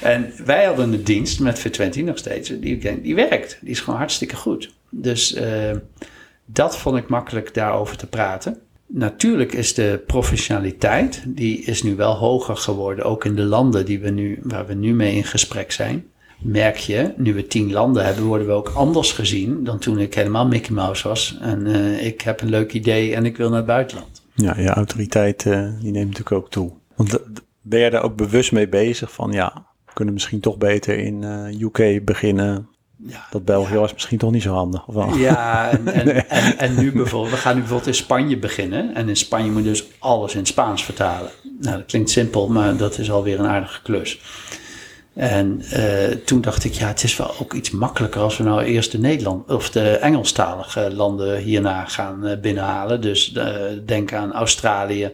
En 0.00 0.32
wij 0.44 0.64
hadden 0.64 0.92
een 0.92 1.04
dienst 1.04 1.40
met 1.40 1.60
Fit20 1.60 2.04
nog 2.04 2.18
steeds. 2.18 2.48
Die, 2.48 3.00
die 3.02 3.14
werkt. 3.14 3.58
Die 3.60 3.70
is 3.70 3.80
gewoon 3.80 3.98
hartstikke 3.98 4.36
goed. 4.36 4.72
Dus 4.90 5.34
uh, 5.34 5.42
dat 6.44 6.76
vond 6.76 6.96
ik 6.96 7.08
makkelijk 7.08 7.54
daarover 7.54 7.96
te 7.96 8.06
praten. 8.06 8.58
Natuurlijk 8.86 9.52
is 9.52 9.74
de 9.74 10.02
professionaliteit, 10.06 11.22
die 11.26 11.62
is 11.64 11.82
nu 11.82 11.96
wel 11.96 12.14
hoger 12.14 12.56
geworden. 12.56 13.04
Ook 13.04 13.24
in 13.24 13.34
de 13.34 13.42
landen 13.42 13.84
die 13.84 14.00
we 14.00 14.10
nu, 14.10 14.38
waar 14.42 14.66
we 14.66 14.74
nu 14.74 14.94
mee 14.94 15.14
in 15.14 15.24
gesprek 15.24 15.72
zijn 15.72 16.04
merk 16.42 16.76
je, 16.76 17.12
nu 17.16 17.34
we 17.34 17.46
tien 17.46 17.72
landen 17.72 18.04
hebben, 18.04 18.24
worden 18.24 18.46
we 18.46 18.52
ook 18.52 18.68
anders 18.68 19.12
gezien 19.12 19.64
dan 19.64 19.78
toen 19.78 19.98
ik 19.98 20.14
helemaal 20.14 20.46
Mickey 20.46 20.74
Mouse 20.74 21.08
was. 21.08 21.38
En 21.40 21.66
uh, 21.66 22.06
ik 22.06 22.20
heb 22.20 22.40
een 22.40 22.48
leuk 22.48 22.72
idee 22.72 23.14
en 23.14 23.24
ik 23.24 23.36
wil 23.36 23.48
naar 23.48 23.56
het 23.56 23.66
buitenland. 23.66 24.22
Ja, 24.34 24.58
je 24.58 24.68
autoriteit 24.68 25.44
uh, 25.44 25.68
die 25.80 25.90
neemt 25.90 26.06
natuurlijk 26.06 26.32
ook 26.32 26.50
toe. 26.50 26.72
Want 26.96 27.18
ben 27.62 27.80
je 27.80 27.90
daar 27.90 28.02
ook 28.02 28.16
bewust 28.16 28.52
mee 28.52 28.68
bezig 28.68 29.12
van, 29.12 29.32
ja, 29.32 29.66
we 29.86 29.92
kunnen 29.92 30.14
misschien 30.14 30.40
toch 30.40 30.58
beter 30.58 30.98
in 30.98 31.22
uh, 31.22 31.60
UK 31.60 32.04
beginnen. 32.04 32.68
Ja, 33.06 33.26
dat 33.30 33.44
België 33.44 33.72
ja. 33.72 33.80
was 33.80 33.92
misschien 33.92 34.18
toch 34.18 34.30
niet 34.30 34.42
zo 34.42 34.54
handig. 34.54 34.86
Of 34.86 34.94
wel? 34.94 35.14
Ja, 35.14 35.70
en, 35.70 35.86
en, 35.94 36.06
nee. 36.06 36.14
en, 36.14 36.58
en, 36.58 36.74
nu 36.74 36.92
bijvoorbeeld, 36.92 37.34
we 37.34 37.40
gaan 37.40 37.54
nu 37.54 37.60
bijvoorbeeld 37.60 37.88
in 37.88 38.02
Spanje 38.02 38.38
beginnen. 38.38 38.94
En 38.94 39.08
in 39.08 39.16
Spanje 39.16 39.50
moet 39.50 39.62
je 39.62 39.68
dus 39.68 39.84
alles 39.98 40.34
in 40.34 40.46
Spaans 40.46 40.84
vertalen. 40.84 41.30
Nou, 41.60 41.76
dat 41.76 41.86
klinkt 41.86 42.10
simpel, 42.10 42.48
maar 42.48 42.76
dat 42.76 42.98
is 42.98 43.10
alweer 43.10 43.38
een 43.38 43.46
aardige 43.46 43.82
klus. 43.82 44.20
En 45.14 45.62
uh, 45.72 46.04
toen 46.06 46.40
dacht 46.40 46.64
ik, 46.64 46.72
ja, 46.72 46.86
het 46.86 47.02
is 47.02 47.16
wel 47.16 47.34
ook 47.40 47.52
iets 47.52 47.70
makkelijker 47.70 48.20
als 48.20 48.36
we 48.36 48.44
nou 48.44 48.62
eerst 48.62 48.92
de 48.92 48.98
Nederland 48.98 49.50
of 49.50 49.70
de 49.70 49.90
Engelstalige 49.90 50.94
landen 50.94 51.38
hierna 51.38 51.84
gaan 51.84 52.26
uh, 52.26 52.38
binnenhalen. 52.40 53.00
Dus 53.00 53.32
uh, 53.32 53.54
denk 53.86 54.12
aan 54.12 54.32
Australië, 54.32 55.12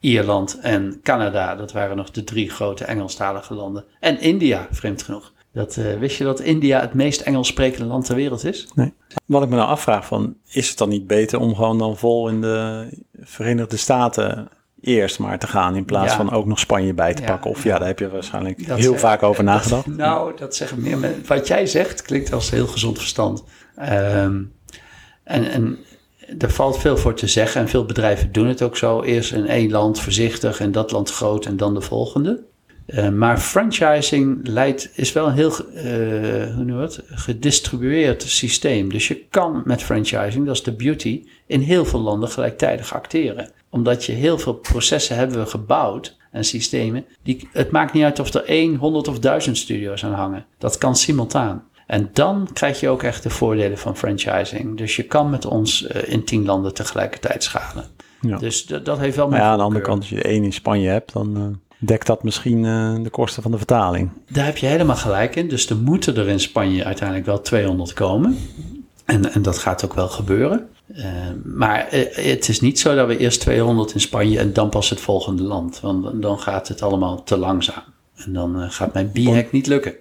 Ierland 0.00 0.58
en 0.62 1.00
Canada. 1.02 1.54
Dat 1.54 1.72
waren 1.72 1.96
nog 1.96 2.10
de 2.10 2.24
drie 2.24 2.50
grote 2.50 2.84
Engelstalige 2.84 3.54
landen. 3.54 3.84
En 4.00 4.20
India, 4.20 4.68
vreemd 4.70 5.02
genoeg. 5.02 5.32
Dat, 5.52 5.74
wist 5.74 6.18
je 6.18 6.24
dat 6.24 6.40
India 6.40 6.80
het 6.80 6.94
meest 6.94 7.20
Engels 7.20 7.48
sprekende 7.48 7.86
land 7.86 8.04
ter 8.04 8.14
wereld 8.14 8.44
is? 8.44 8.68
Nee. 8.74 8.92
Wat 9.26 9.42
ik 9.42 9.48
me 9.48 9.56
nou 9.56 9.68
afvraag, 9.68 10.06
van, 10.06 10.36
is 10.48 10.68
het 10.68 10.78
dan 10.78 10.88
niet 10.88 11.06
beter 11.06 11.40
om 11.40 11.54
gewoon 11.54 11.78
dan 11.78 11.96
vol 11.96 12.28
in 12.28 12.40
de 12.40 12.88
Verenigde 13.20 13.76
Staten 13.76 14.48
eerst 14.80 15.18
maar 15.18 15.38
te 15.38 15.46
gaan 15.46 15.76
in 15.76 15.84
plaats 15.84 16.10
ja. 16.10 16.16
van 16.16 16.30
ook 16.30 16.46
nog 16.46 16.58
Spanje 16.58 16.94
bij 16.94 17.14
te 17.14 17.22
pakken. 17.22 17.50
Of 17.50 17.64
ja, 17.64 17.78
daar 17.78 17.86
heb 17.86 17.98
je 17.98 18.08
waarschijnlijk 18.08 18.66
dat 18.66 18.78
heel 18.78 18.90
zeg, 18.90 19.00
vaak 19.00 19.22
over 19.22 19.44
nagedacht. 19.44 19.84
Dat, 19.84 19.96
nou, 19.96 20.36
dat 20.36 20.56
zeggen 20.56 20.80
meer 20.80 20.98
mensen. 20.98 21.26
Wat 21.26 21.46
jij 21.46 21.66
zegt 21.66 22.02
klinkt 22.02 22.32
als 22.32 22.50
heel 22.50 22.66
gezond 22.66 22.98
verstand. 22.98 23.44
Um, 23.78 24.52
en, 25.24 25.50
en 25.50 25.78
er 26.38 26.50
valt 26.50 26.78
veel 26.78 26.96
voor 26.96 27.14
te 27.14 27.26
zeggen 27.26 27.60
en 27.60 27.68
veel 27.68 27.84
bedrijven 27.84 28.32
doen 28.32 28.46
het 28.46 28.62
ook 28.62 28.76
zo. 28.76 29.02
Eerst 29.02 29.32
in 29.32 29.46
één 29.46 29.70
land 29.70 30.00
voorzichtig 30.00 30.60
en 30.60 30.72
dat 30.72 30.90
land 30.90 31.10
groot 31.10 31.46
en 31.46 31.56
dan 31.56 31.74
de 31.74 31.80
volgende. 31.80 32.46
Uh, 32.86 33.08
maar 33.08 33.38
franchising 33.38 34.46
leidt, 34.46 34.90
is 34.94 35.12
wel 35.12 35.26
een 35.26 35.32
heel 35.32 35.52
uh, 35.74 36.54
hoe 36.54 36.64
noem 36.64 36.80
het, 36.80 37.00
gedistribueerd 37.06 38.22
systeem. 38.22 38.92
Dus 38.92 39.08
je 39.08 39.24
kan 39.30 39.62
met 39.64 39.82
franchising, 39.82 40.46
dat 40.46 40.54
is 40.54 40.62
de 40.62 40.72
beauty, 40.72 41.24
in 41.46 41.60
heel 41.60 41.84
veel 41.84 42.00
landen 42.00 42.28
gelijktijdig 42.28 42.94
acteren 42.94 43.50
omdat 43.70 44.04
je 44.04 44.12
heel 44.12 44.38
veel 44.38 44.54
processen 44.54 45.16
hebben 45.16 45.48
gebouwd 45.48 46.16
en 46.30 46.44
systemen. 46.44 47.04
Die, 47.22 47.48
het 47.52 47.70
maakt 47.70 47.92
niet 47.92 48.04
uit 48.04 48.20
of 48.20 48.34
er 48.34 48.44
één, 48.44 48.76
honderd 48.76 49.08
of 49.08 49.18
duizend 49.18 49.58
studio's 49.58 50.04
aan 50.04 50.12
hangen. 50.12 50.46
Dat 50.58 50.78
kan 50.78 50.96
simultaan. 50.96 51.68
En 51.86 52.10
dan 52.12 52.48
krijg 52.52 52.80
je 52.80 52.88
ook 52.88 53.02
echt 53.02 53.22
de 53.22 53.30
voordelen 53.30 53.78
van 53.78 53.96
franchising. 53.96 54.76
Dus 54.76 54.96
je 54.96 55.02
kan 55.02 55.30
met 55.30 55.46
ons 55.46 55.82
uh, 55.82 56.12
in 56.12 56.24
tien 56.24 56.44
landen 56.44 56.74
tegelijkertijd 56.74 57.42
schalen. 57.42 57.84
Ja. 58.20 58.38
Dus 58.38 58.66
dat 58.66 58.98
heeft 58.98 59.16
wel. 59.16 59.28
Maar 59.28 59.38
ja, 59.38 59.50
aan 59.50 59.58
de 59.58 59.64
andere 59.64 59.84
kant, 59.84 59.98
als 59.98 60.08
je 60.08 60.22
één 60.22 60.44
in 60.44 60.52
Spanje 60.52 60.88
hebt, 60.88 61.12
dan 61.12 61.38
uh, 61.38 61.42
dekt 61.78 62.06
dat 62.06 62.22
misschien 62.22 62.64
uh, 62.64 62.94
de 63.02 63.10
kosten 63.10 63.42
van 63.42 63.50
de 63.50 63.56
vertaling. 63.56 64.10
Daar 64.30 64.44
heb 64.44 64.56
je 64.56 64.66
helemaal 64.66 64.96
gelijk 64.96 65.36
in. 65.36 65.48
Dus 65.48 65.70
er 65.70 65.76
moeten 65.76 66.16
er 66.16 66.28
in 66.28 66.40
Spanje 66.40 66.84
uiteindelijk 66.84 67.26
wel 67.26 67.40
200 67.40 67.92
komen. 67.92 68.38
En, 69.04 69.32
en 69.32 69.42
dat 69.42 69.58
gaat 69.58 69.84
ook 69.84 69.94
wel 69.94 70.08
gebeuren. 70.08 70.68
Uh, 70.96 71.04
maar 71.44 71.94
uh, 71.94 72.14
het 72.14 72.48
is 72.48 72.60
niet 72.60 72.78
zo 72.78 72.94
dat 72.94 73.06
we 73.06 73.16
eerst 73.16 73.40
200 73.40 73.94
in 73.94 74.00
Spanje 74.00 74.38
en 74.38 74.52
dan 74.52 74.68
pas 74.68 74.90
het 74.90 75.00
volgende 75.00 75.42
land. 75.42 75.80
Want 75.80 76.22
dan 76.22 76.40
gaat 76.40 76.68
het 76.68 76.82
allemaal 76.82 77.22
te 77.22 77.36
langzaam. 77.36 77.82
En 78.14 78.32
dan 78.32 78.62
uh, 78.62 78.70
gaat 78.70 78.92
mijn 78.92 79.10
b-hack 79.12 79.52
niet 79.52 79.66
lukken. 79.66 79.94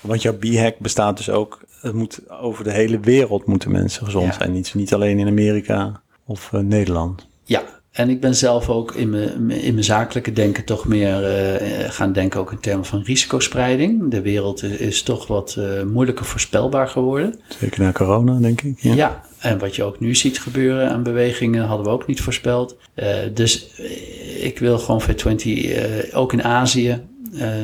Want 0.00 0.22
jouw 0.22 0.38
b-hack 0.38 0.78
bestaat 0.78 1.16
dus 1.16 1.30
ook, 1.30 1.60
het 1.80 1.94
moet 1.94 2.30
over 2.30 2.64
de 2.64 2.72
hele 2.72 3.00
wereld 3.00 3.46
moeten 3.46 3.70
mensen 3.70 4.04
gezond 4.04 4.26
ja. 4.26 4.32
zijn. 4.32 4.52
Niet, 4.52 4.74
niet 4.74 4.94
alleen 4.94 5.18
in 5.18 5.26
Amerika 5.26 6.02
of 6.24 6.52
Nederland. 6.52 7.26
Ja, 7.44 7.62
En 7.94 8.08
ik 8.08 8.20
ben 8.20 8.34
zelf 8.34 8.68
ook 8.68 8.94
in 8.94 9.10
mijn, 9.10 9.50
in 9.50 9.72
mijn 9.72 9.84
zakelijke 9.84 10.32
denken 10.32 10.64
toch 10.64 10.86
meer 10.86 11.22
uh, 11.22 11.90
gaan 11.90 12.12
denken 12.12 12.40
ook 12.40 12.52
in 12.52 12.60
termen 12.60 12.84
van 12.84 13.02
risicospreiding. 13.02 14.10
De 14.10 14.20
wereld 14.20 14.62
is, 14.62 14.76
is 14.76 15.02
toch 15.02 15.26
wat 15.26 15.56
uh, 15.58 15.82
moeilijker 15.82 16.24
voorspelbaar 16.24 16.88
geworden. 16.88 17.40
Zeker 17.60 17.80
na 17.80 17.92
corona, 17.92 18.38
denk 18.38 18.62
ik. 18.62 18.80
Ja. 18.80 18.94
ja. 18.94 19.22
en 19.38 19.58
wat 19.58 19.76
je 19.76 19.82
ook 19.82 20.00
nu 20.00 20.14
ziet 20.14 20.40
gebeuren 20.40 20.90
aan 20.90 21.02
bewegingen 21.02 21.64
hadden 21.64 21.86
we 21.86 21.92
ook 21.92 22.06
niet 22.06 22.20
voorspeld. 22.20 22.76
Uh, 22.94 23.06
dus 23.34 23.70
ik 24.40 24.58
wil 24.58 24.78
gewoon 24.78 25.02
V20 25.02 26.12
ook 26.12 26.32
in 26.32 26.44
Azië 26.44 27.02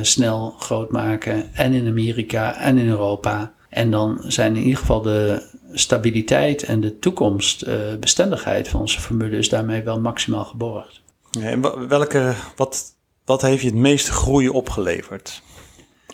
snel 0.02 0.54
groot 0.58 0.90
maken. 0.90 1.54
En 1.54 1.72
in 1.72 1.86
Amerika 1.86 2.58
en 2.58 2.78
in 2.78 2.88
Europa. 2.88 3.52
En 3.68 3.90
dan 3.90 4.20
zijn 4.26 4.56
in 4.56 4.62
ieder 4.62 4.78
geval 4.78 5.02
de 5.02 5.42
stabiliteit 5.72 6.62
en 6.62 6.80
de 6.80 6.98
toekomstbestendigheid 6.98 8.68
van 8.68 8.80
onze 8.80 9.00
formule 9.00 9.36
is 9.36 9.48
daarmee 9.48 9.82
wel 9.82 10.00
maximaal 10.00 10.44
geborgd. 10.44 11.02
Ja, 11.30 11.40
en 11.42 11.88
welke, 11.88 12.34
wat, 12.56 12.94
wat 13.24 13.42
heeft 13.42 13.62
je 13.62 13.68
het 13.68 13.76
meeste 13.76 14.12
groei 14.12 14.48
opgeleverd? 14.48 15.42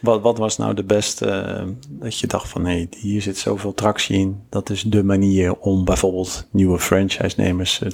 Wat, 0.01 0.23
wat 0.23 0.39
was 0.39 0.57
nou 0.57 0.75
de 0.75 0.85
beste 0.85 1.27
uh, 1.27 1.73
dat 1.89 2.19
je 2.19 2.27
dacht 2.27 2.49
van 2.49 2.63
nee, 2.63 2.89
hier 2.97 3.23
zit 3.23 3.39
zoveel 3.39 3.75
tractie 3.75 4.17
in. 4.19 4.43
Dat 4.51 4.71
is 4.71 4.83
de 4.83 5.05
manier 5.05 5.55
om 5.55 5.85
bijvoorbeeld 5.85 6.47
nieuwe 6.51 6.79
franchise-nemers 6.79 7.81
uh, 7.81 7.91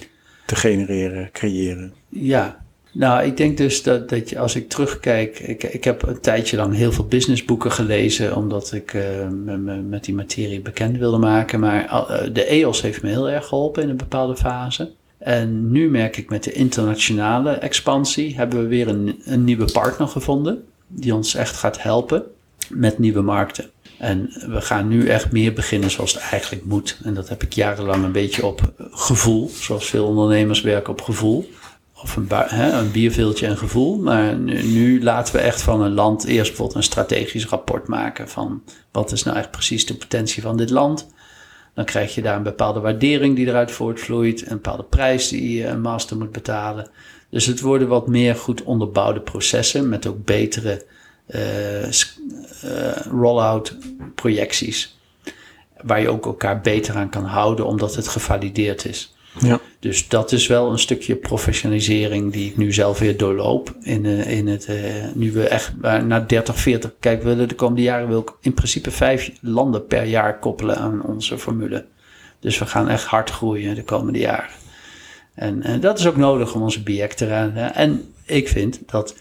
te 0.47 0.57
genereren, 0.57 1.31
creëren. 1.33 1.95
Ja, 2.09 2.62
nou, 2.95 3.25
ik 3.25 3.37
denk 3.37 3.57
dus 3.57 3.83
dat, 3.83 4.09
dat 4.09 4.29
je, 4.31 4.39
als 4.39 4.55
ik 4.55 4.69
terugkijk, 4.69 5.39
ik, 5.39 5.63
ik 5.63 5.85
heb 5.85 6.03
een 6.03 6.21
tijdje 6.21 6.57
lang 6.57 6.75
heel 6.75 6.93
veel 6.93 7.07
businessboeken 7.07 7.73
gelezen, 7.73 8.37
omdat 8.37 8.73
ik 8.73 8.93
uh, 8.93 9.03
me, 9.45 9.77
met 9.77 10.05
die 10.05 10.15
materie 10.15 10.61
bekend 10.61 10.99
wilde 10.99 11.19
maken. 11.19 11.61
Maar 11.61 11.85
uh, 11.85 12.35
de 12.35 12.45
EOS 12.45 12.83
heeft 12.83 13.03
me 13.03 13.09
heel 13.09 13.31
erg 13.31 13.47
geholpen 13.47 13.83
in 13.83 13.89
een 13.89 13.97
bepaalde 13.97 14.37
fase. 14.37 14.93
En 15.19 15.71
nu 15.71 15.91
merk 15.91 16.17
ik 16.17 16.31
met 16.31 16.45
de 16.45 16.53
internationale 16.53 17.51
expansie, 17.51 18.37
hebben 18.37 18.63
we 18.63 18.67
weer 18.67 18.89
een, 18.89 19.21
een 19.25 19.45
nieuwe 19.45 19.73
partner 19.73 20.09
gevonden, 20.09 20.65
die 20.87 21.15
ons 21.15 21.35
echt 21.35 21.57
gaat 21.57 21.83
helpen 21.83 22.23
met 22.69 22.99
nieuwe 22.99 23.23
markten. 23.23 23.71
En 23.99 24.31
we 24.49 24.61
gaan 24.61 24.89
nu 24.89 25.09
echt 25.09 25.33
meer 25.33 25.53
beginnen 25.53 25.91
zoals 25.91 26.15
het 26.15 26.23
eigenlijk 26.23 26.65
moet. 26.65 26.99
En 27.05 27.15
dat 27.15 27.29
heb 27.29 27.43
ik 27.43 27.53
jarenlang 27.53 28.05
een 28.05 28.13
beetje 28.13 28.47
op 28.47 28.73
gevoel, 28.91 29.51
zoals 29.55 29.87
veel 29.87 30.07
ondernemers 30.07 30.61
werken 30.61 30.93
op 30.93 31.01
gevoel 31.01 31.49
of 32.03 32.17
een, 32.17 32.27
hè, 32.31 32.73
een 32.73 32.91
bierveeltje 32.91 33.47
en 33.47 33.57
gevoel. 33.57 33.99
Maar 33.99 34.37
nu, 34.37 35.03
laten 35.03 35.35
we 35.35 35.41
echt 35.41 35.63
van 35.63 35.83
een 35.83 35.95
land 35.95 36.25
eerst 36.25 36.49
bijvoorbeeld 36.49 36.77
een 36.77 36.83
strategisch 36.83 37.47
rapport 37.47 37.89
maken 37.89 38.29
van 38.29 38.63
wat 38.93 39.13
is 39.13 39.23
nou 39.23 39.37
echt 39.37 39.51
precies 39.51 39.87
de 39.87 39.95
potentie 39.95 40.43
van 40.43 40.57
dit 40.57 40.71
land. 40.71 41.11
Dan 41.75 41.85
krijg 41.85 42.15
je 42.15 42.23
daar 42.23 42.37
een 42.37 42.43
bepaalde 42.43 42.81
waardering 42.81 43.37
die 43.37 43.47
eruit 43.47 43.71
voortvloeit, 43.71 44.41
een 44.41 44.57
bepaalde 44.57 44.83
prijs 44.83 45.29
die 45.29 45.59
je 45.59 45.67
een 45.67 45.81
master 45.81 46.17
moet 46.17 46.33
betalen. 46.33 46.91
Dus 47.31 47.47
het 47.47 47.61
worden 47.61 47.89
wat 47.89 48.07
meer 48.07 48.35
goed 48.35 48.63
onderbouwde 48.63 49.21
processen 49.21 49.89
met 49.89 50.07
ook 50.07 50.25
betere 50.25 50.85
uh, 51.27 51.83
uh, 51.85 51.91
roll-out 53.11 53.77
projecties. 54.15 54.99
Waar 55.83 56.01
je 56.01 56.09
ook 56.09 56.27
elkaar 56.27 56.61
beter 56.61 56.95
aan 56.95 57.11
kan 57.11 57.25
houden 57.25 57.67
omdat 57.67 57.95
het 57.95 58.09
gevalideerd 58.09 58.85
is. 58.85 59.15
Ja. 59.41 59.61
Dus 59.79 60.09
dat 60.09 60.33
is 60.33 60.47
wel 60.47 60.71
een 60.71 60.79
stukje 60.79 61.17
professionalisering 61.17 62.33
die 62.33 62.51
ik 62.51 62.57
nu 62.57 62.73
zelf 62.73 62.99
weer 62.99 63.17
doorloop. 63.17 63.75
In, 63.81 64.05
uh, 64.05 64.31
in 64.31 64.47
het, 64.47 64.69
uh, 64.69 64.77
nu 65.15 65.33
we 65.33 65.49
echt 65.49 65.73
naar 65.81 66.27
30, 66.27 66.59
40, 66.59 66.93
kijk, 67.01 67.23
we 67.23 67.47
de 67.47 67.55
komende 67.55 67.83
jaren 67.83 68.09
wil 68.09 68.21
ik 68.21 68.33
in 68.41 68.55
principe 68.55 68.91
vijf 68.91 69.33
landen 69.41 69.87
per 69.87 70.05
jaar 70.05 70.39
koppelen 70.39 70.77
aan 70.77 71.03
onze 71.03 71.39
formule. 71.39 71.85
Dus 72.41 72.59
we 72.59 72.67
gaan 72.67 72.89
echt 72.89 73.05
hard 73.05 73.31
groeien 73.31 73.75
de 73.75 73.85
komende 73.85 74.19
jaren. 74.19 74.55
En, 75.35 75.63
en 75.63 75.81
dat 75.81 75.99
is 75.99 76.07
ook 76.07 76.17
nodig 76.17 76.55
om 76.55 76.63
onze 76.63 76.83
BIEC 76.83 77.13
te 77.13 77.27
raden. 77.27 77.75
En 77.75 78.13
ik 78.25 78.49
vind 78.49 78.81
dat 78.87 79.15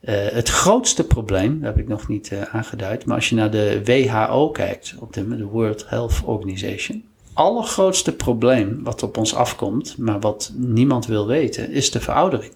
het 0.00 0.48
grootste 0.48 1.04
probleem, 1.04 1.60
dat 1.60 1.74
heb 1.74 1.82
ik 1.82 1.88
nog 1.88 2.08
niet 2.08 2.32
aangeduid, 2.52 3.04
maar 3.04 3.16
als 3.16 3.28
je 3.28 3.34
naar 3.34 3.50
de 3.50 3.80
WHO 3.84 4.50
kijkt, 4.50 4.94
op 4.98 5.12
de, 5.12 5.36
de 5.36 5.44
World 5.44 5.88
Health 5.88 6.20
Organization, 6.24 7.04
allergrootste 7.32 8.12
probleem 8.12 8.82
wat 8.82 9.02
op 9.02 9.16
ons 9.16 9.34
afkomt, 9.34 9.98
maar 9.98 10.20
wat 10.20 10.52
niemand 10.54 11.06
wil 11.06 11.26
weten, 11.26 11.70
is 11.70 11.90
de 11.90 12.00
veroudering. 12.00 12.52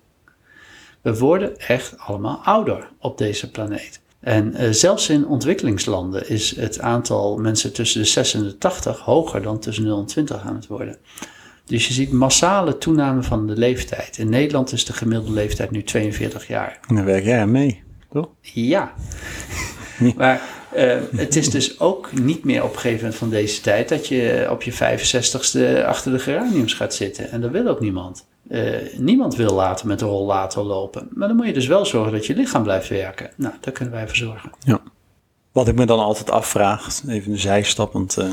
We 1.01 1.19
worden 1.19 1.59
echt 1.59 1.99
allemaal 1.99 2.41
ouder 2.45 2.89
op 2.99 3.19
deze 3.19 3.51
planeet. 3.51 4.01
En 4.21 4.55
uh, 4.57 4.71
zelfs 4.71 5.09
in 5.09 5.27
ontwikkelingslanden 5.27 6.29
is 6.29 6.57
het 6.57 6.81
aantal 6.81 7.37
mensen 7.37 7.73
tussen 7.73 8.01
de 8.01 8.07
6 8.07 8.35
en 8.35 8.43
de 8.43 8.59
80 8.59 8.99
hoger 8.99 9.43
dan 9.43 9.59
tussen 9.59 9.85
0 9.85 9.99
en 9.99 10.07
20 10.07 10.43
aan 10.43 10.55
het 10.55 10.67
worden. 10.67 10.97
Dus 11.65 11.87
je 11.87 11.93
ziet 11.93 12.13
massale 12.13 12.79
toename 12.79 13.23
van 13.23 13.47
de 13.47 13.57
leeftijd. 13.57 14.19
In 14.19 14.29
Nederland 14.29 14.73
is 14.73 14.85
de 14.85 14.93
gemiddelde 14.93 15.33
leeftijd 15.33 15.71
nu 15.71 15.83
42 15.83 16.47
jaar. 16.47 16.79
En 16.89 16.95
daar 16.95 17.05
werk 17.05 17.25
jij 17.25 17.47
mee, 17.47 17.83
toch? 18.11 18.29
Ja. 18.41 18.95
maar 20.17 20.43
uh, 20.77 21.01
het 21.17 21.37
is 21.37 21.51
dus 21.51 21.81
ook 21.81 22.13
niet 22.13 22.45
meer 22.45 22.63
op 22.63 22.73
een 22.73 22.79
gegeven 22.79 22.99
moment 23.01 23.15
van 23.15 23.31
deze 23.31 23.61
tijd 23.61 23.89
dat 23.89 24.07
je 24.07 24.47
op 24.51 24.63
je 24.63 24.73
65ste 24.73 25.87
achter 25.87 26.13
de 26.13 26.19
geraniums 26.19 26.75
gaat 26.75 26.95
zitten. 26.95 27.31
En 27.31 27.41
dat 27.41 27.51
wil 27.51 27.67
ook 27.67 27.81
niemand. 27.81 28.27
Uh, 28.51 28.77
niemand 28.97 29.37
wil 29.37 29.55
later 29.55 29.87
met 29.87 29.99
de 29.99 30.05
rollator 30.05 30.65
lopen. 30.65 31.09
Maar 31.13 31.29
dan 31.29 31.37
moet 31.37 31.47
je 31.47 31.53
dus 31.53 31.67
wel 31.67 31.87
zorgen 31.87 32.13
dat 32.13 32.27
je 32.27 32.35
lichaam 32.35 32.63
blijft 32.63 32.89
werken. 32.89 33.31
Nou, 33.37 33.55
daar 33.61 33.73
kunnen 33.73 33.95
wij 33.95 34.07
voor 34.07 34.17
zorgen. 34.17 34.51
Ja. 34.59 34.81
Wat 35.53 35.69
ik 35.69 35.75
me 35.75 35.87
dan 35.87 35.99
altijd 35.99 36.31
afvraag, 36.31 36.89
even 37.09 37.33
een 37.33 37.39
zijstap, 37.39 37.93
want 37.93 38.19
uh, 38.19 38.25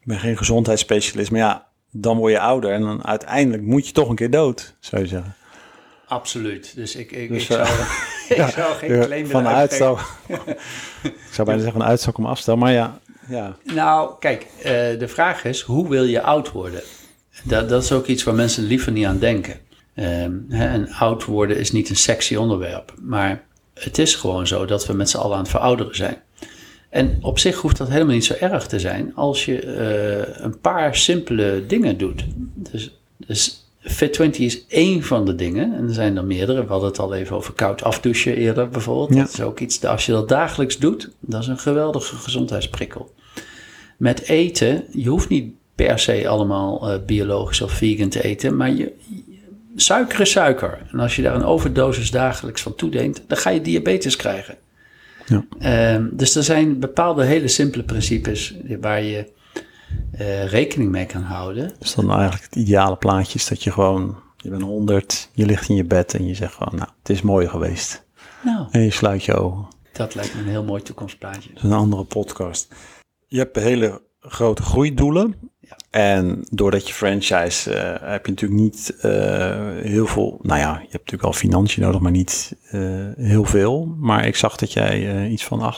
ik 0.00 0.04
ben 0.04 0.18
geen 0.18 0.36
gezondheidsspecialist. 0.36 1.30
Maar 1.30 1.40
ja, 1.40 1.66
dan 1.90 2.16
word 2.16 2.32
je 2.32 2.40
ouder 2.40 2.72
en 2.72 2.80
dan 2.80 3.04
uiteindelijk 3.04 3.62
moet 3.62 3.86
je 3.86 3.92
toch 3.92 4.08
een 4.08 4.16
keer 4.16 4.30
dood, 4.30 4.76
zou 4.80 5.02
je 5.02 5.08
zeggen. 5.08 5.34
Absoluut. 6.06 6.72
Dus 6.74 6.96
ik, 6.96 7.12
ik, 7.12 7.28
dus, 7.28 7.42
ik, 7.42 7.46
zou, 7.46 7.68
ik 8.28 8.36
ja, 8.36 8.50
zou 8.50 8.74
geen 8.74 9.00
claim 9.00 9.26
van 9.26 9.46
uitstoot. 9.46 10.00
ik 11.02 11.28
zou 11.30 11.46
bijna 11.46 11.62
zeggen 11.62 11.80
van 11.80 11.88
uitstok 11.88 12.18
om 12.18 12.26
afstel, 12.26 12.56
maar 12.56 12.72
ja. 12.72 12.98
ja. 13.28 13.56
Nou, 13.62 14.10
kijk, 14.18 14.46
uh, 14.58 14.64
de 14.98 15.08
vraag 15.08 15.44
is, 15.44 15.60
hoe 15.60 15.88
wil 15.88 16.04
je 16.04 16.22
oud 16.22 16.52
worden? 16.52 16.80
Dat, 17.42 17.68
dat 17.68 17.82
is 17.82 17.92
ook 17.92 18.06
iets 18.06 18.24
waar 18.24 18.34
mensen 18.34 18.64
liever 18.64 18.92
niet 18.92 19.06
aan 19.06 19.18
denken. 19.18 19.54
Um, 19.94 20.46
hè, 20.48 20.66
en 20.66 20.92
oud 20.92 21.24
worden 21.24 21.58
is 21.58 21.72
niet 21.72 21.88
een 21.88 21.96
sexy 21.96 22.34
onderwerp, 22.34 22.94
maar 23.00 23.42
het 23.74 23.98
is 23.98 24.14
gewoon 24.14 24.46
zo 24.46 24.64
dat 24.64 24.86
we 24.86 24.92
met 24.92 25.10
z'n 25.10 25.16
allen 25.16 25.36
aan 25.36 25.42
het 25.42 25.50
verouderen 25.50 25.96
zijn. 25.96 26.16
En 26.90 27.18
op 27.20 27.38
zich 27.38 27.56
hoeft 27.56 27.76
dat 27.76 27.88
helemaal 27.88 28.14
niet 28.14 28.24
zo 28.24 28.34
erg 28.40 28.66
te 28.66 28.80
zijn 28.80 29.14
als 29.14 29.44
je 29.44 29.64
uh, 29.64 30.44
een 30.44 30.60
paar 30.60 30.96
simpele 30.96 31.64
dingen 31.66 31.98
doet. 31.98 32.24
Dus, 32.54 32.98
dus 33.16 33.65
Fit20 33.92 34.36
is 34.36 34.66
één 34.66 35.02
van 35.02 35.24
de 35.24 35.34
dingen. 35.34 35.74
En 35.74 35.88
er 35.88 35.94
zijn 35.94 36.16
er 36.16 36.24
meerdere. 36.24 36.62
We 36.62 36.70
hadden 36.70 36.88
het 36.88 36.98
al 36.98 37.14
even 37.14 37.36
over 37.36 37.52
koud 37.52 37.82
afdouchen 37.82 38.36
eerder 38.36 38.68
bijvoorbeeld. 38.68 39.18
Dat 39.18 39.32
is 39.32 39.40
ook 39.40 39.60
iets, 39.60 39.84
als 39.84 40.06
je 40.06 40.12
dat 40.12 40.28
dagelijks 40.28 40.78
doet, 40.78 41.10
dat 41.20 41.42
is 41.42 41.46
een 41.46 41.58
geweldige 41.58 42.16
gezondheidsprikkel. 42.16 43.14
Met 43.96 44.22
eten, 44.22 44.84
je 44.92 45.08
hoeft 45.08 45.28
niet 45.28 45.54
per 45.74 45.98
se 45.98 46.28
allemaal 46.28 46.92
uh, 46.92 47.04
biologisch 47.06 47.60
of 47.60 47.72
vegan 47.72 48.08
te 48.08 48.22
eten, 48.22 48.56
maar 48.56 48.70
je, 48.70 48.92
suiker 49.76 50.20
is 50.20 50.30
suiker. 50.30 50.78
En 50.92 51.00
als 51.00 51.16
je 51.16 51.22
daar 51.22 51.34
een 51.34 51.44
overdosis 51.44 52.10
dagelijks 52.10 52.62
van 52.62 52.74
toedenkt, 52.74 53.22
dan 53.26 53.38
ga 53.38 53.50
je 53.50 53.60
diabetes 53.60 54.16
krijgen. 54.16 54.56
Ja. 55.26 55.94
Um, 55.94 56.10
dus 56.12 56.34
er 56.34 56.42
zijn 56.42 56.78
bepaalde 56.78 57.24
hele 57.24 57.48
simpele 57.48 57.82
principes 57.82 58.54
waar 58.80 59.02
je 59.02 59.26
uh, 60.20 60.46
rekening 60.46 60.90
mee 60.90 61.06
kan 61.06 61.22
houden. 61.22 61.72
Dus 61.78 61.94
dan 61.94 62.10
eigenlijk 62.10 62.44
het 62.44 62.56
ideale 62.56 62.96
plaatje 62.96 63.38
is 63.38 63.48
dat 63.48 63.62
je 63.62 63.70
gewoon, 63.70 64.16
je 64.36 64.50
bent 64.50 64.62
100, 64.62 65.30
je 65.32 65.46
ligt 65.46 65.68
in 65.68 65.76
je 65.76 65.84
bed 65.84 66.14
en 66.14 66.26
je 66.26 66.34
zegt 66.34 66.54
gewoon, 66.54 66.74
nou, 66.76 66.88
het 66.98 67.10
is 67.10 67.22
mooi 67.22 67.48
geweest. 67.48 68.04
Nou, 68.42 68.66
en 68.70 68.80
je 68.80 68.90
sluit 68.90 69.24
je 69.24 69.34
ogen. 69.34 69.66
Dat 69.92 70.14
lijkt 70.14 70.34
me 70.34 70.40
een 70.40 70.48
heel 70.48 70.64
mooi 70.64 70.82
toekomstplaatje. 70.82 71.48
Dat 71.48 71.56
is 71.56 71.62
een 71.62 71.72
andere 71.72 72.04
podcast. 72.04 72.74
Je 73.26 73.38
hebt 73.38 73.56
hele 73.56 74.02
grote 74.20 74.62
groeidoelen. 74.62 75.34
Ja. 75.60 75.76
En 75.90 76.46
doordat 76.50 76.88
je 76.88 76.94
franchise 76.94 77.70
uh, 77.70 78.10
heb 78.10 78.26
je 78.26 78.32
natuurlijk 78.32 78.60
niet 78.60 78.96
uh, 78.96 79.02
heel 79.76 80.06
veel. 80.06 80.38
Nou 80.42 80.60
ja, 80.60 80.72
je 80.72 80.78
hebt 80.78 80.92
natuurlijk 80.92 81.22
al 81.22 81.32
financiën 81.32 81.82
nodig, 81.82 82.00
maar 82.00 82.10
niet 82.10 82.56
uh, 82.72 83.08
heel 83.16 83.44
veel. 83.44 83.86
Maar 83.98 84.26
ik 84.26 84.36
zag 84.36 84.56
dat 84.56 84.72
jij 84.72 85.28
iets 85.28 85.44
van 85.44 85.74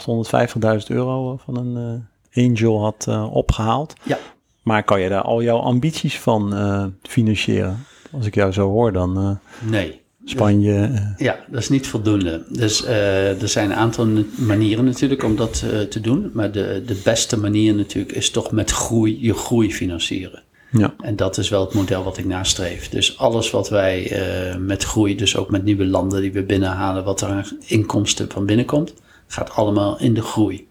850.000 0.81 0.87
euro 0.87 1.37
van 1.37 1.57
een 1.57 2.07
Angel 2.39 2.81
had 2.81 3.05
uh, 3.09 3.35
opgehaald. 3.35 3.93
Ja. 4.03 4.17
Maar 4.63 4.83
kan 4.83 5.01
je 5.01 5.09
daar 5.09 5.21
al 5.21 5.43
jouw 5.43 5.57
ambities 5.57 6.19
van 6.19 6.53
uh, 6.53 6.85
financieren? 7.01 7.85
Als 8.11 8.25
ik 8.25 8.35
jou 8.35 8.51
zo 8.51 8.69
hoor, 8.69 8.91
dan. 8.91 9.19
Uh, 9.19 9.69
nee. 9.71 10.01
Spanje. 10.25 11.13
ja, 11.17 11.39
dat 11.47 11.61
is 11.61 11.69
niet 11.69 11.87
voldoende. 11.87 12.45
Dus 12.49 12.85
er 12.85 13.47
zijn 13.47 13.69
een 13.69 13.75
aantal 13.75 14.07
manieren 14.35 14.85
natuurlijk 14.85 15.23
om 15.23 15.35
dat 15.35 15.65
te 15.89 15.99
doen. 16.01 16.31
Maar 16.33 16.51
de, 16.51 16.83
de 16.85 17.01
beste 17.03 17.39
manier 17.39 17.75
natuurlijk 17.75 18.15
is 18.15 18.31
toch 18.31 18.51
met 18.51 18.71
groei, 18.71 19.17
je 19.21 19.33
groei 19.33 19.73
financieren. 19.73 20.43
Ja. 20.71 20.93
En 20.99 21.15
dat 21.15 21.37
is 21.37 21.49
wel 21.49 21.65
het 21.65 21.73
model 21.73 22.03
wat 22.03 22.17
ik 22.17 22.25
nastreef. 22.25 22.89
Dus 22.89 23.17
alles 23.17 23.51
wat 23.51 23.69
wij 23.69 24.11
met 24.59 24.83
groei, 24.83 25.15
dus 25.15 25.37
ook 25.37 25.51
met 25.51 25.63
nieuwe 25.63 25.85
landen 25.85 26.21
die 26.21 26.31
we 26.31 26.43
binnenhalen, 26.43 27.03
wat 27.03 27.21
er 27.21 27.27
aan 27.27 27.45
inkomsten 27.65 28.29
van 28.29 28.45
binnenkomt, 28.45 28.93
gaat 29.27 29.51
allemaal 29.51 29.99
in 29.99 30.13
de 30.13 30.21
groei. 30.21 30.68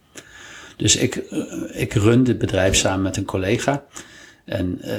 Dus 0.78 0.96
ik, 0.96 1.24
uh, 1.30 1.42
ik 1.80 1.92
run 1.92 2.24
dit 2.24 2.38
bedrijf 2.38 2.74
samen 2.74 3.02
met 3.02 3.16
een 3.16 3.24
collega. 3.24 3.84
En 4.44 4.80
uh, 4.84 4.92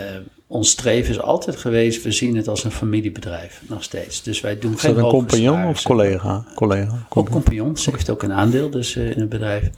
ons 0.49 0.69
streven 0.69 1.09
is 1.09 1.21
altijd 1.21 1.55
geweest, 1.55 2.03
we 2.03 2.11
zien 2.11 2.35
het 2.35 2.47
als 2.47 2.63
een 2.63 2.71
familiebedrijf, 2.71 3.61
nog 3.67 3.83
steeds. 3.83 4.23
Dus 4.23 4.41
wij 4.41 4.59
doen 4.59 4.73
Is 4.73 4.79
geen 4.79 4.93
dat 4.95 5.03
een 5.03 5.09
compagnon 5.09 5.65
of 5.67 5.83
collega? 5.83 6.43
collega? 6.55 7.05
Ook 7.09 7.29
compagnon, 7.29 7.77
ze 7.77 7.89
heeft 7.91 8.09
ook 8.09 8.23
een 8.23 8.33
aandeel 8.33 8.69
dus, 8.69 8.95
eh, 8.95 9.11
in 9.11 9.19
het 9.19 9.29
bedrijf. 9.29 9.69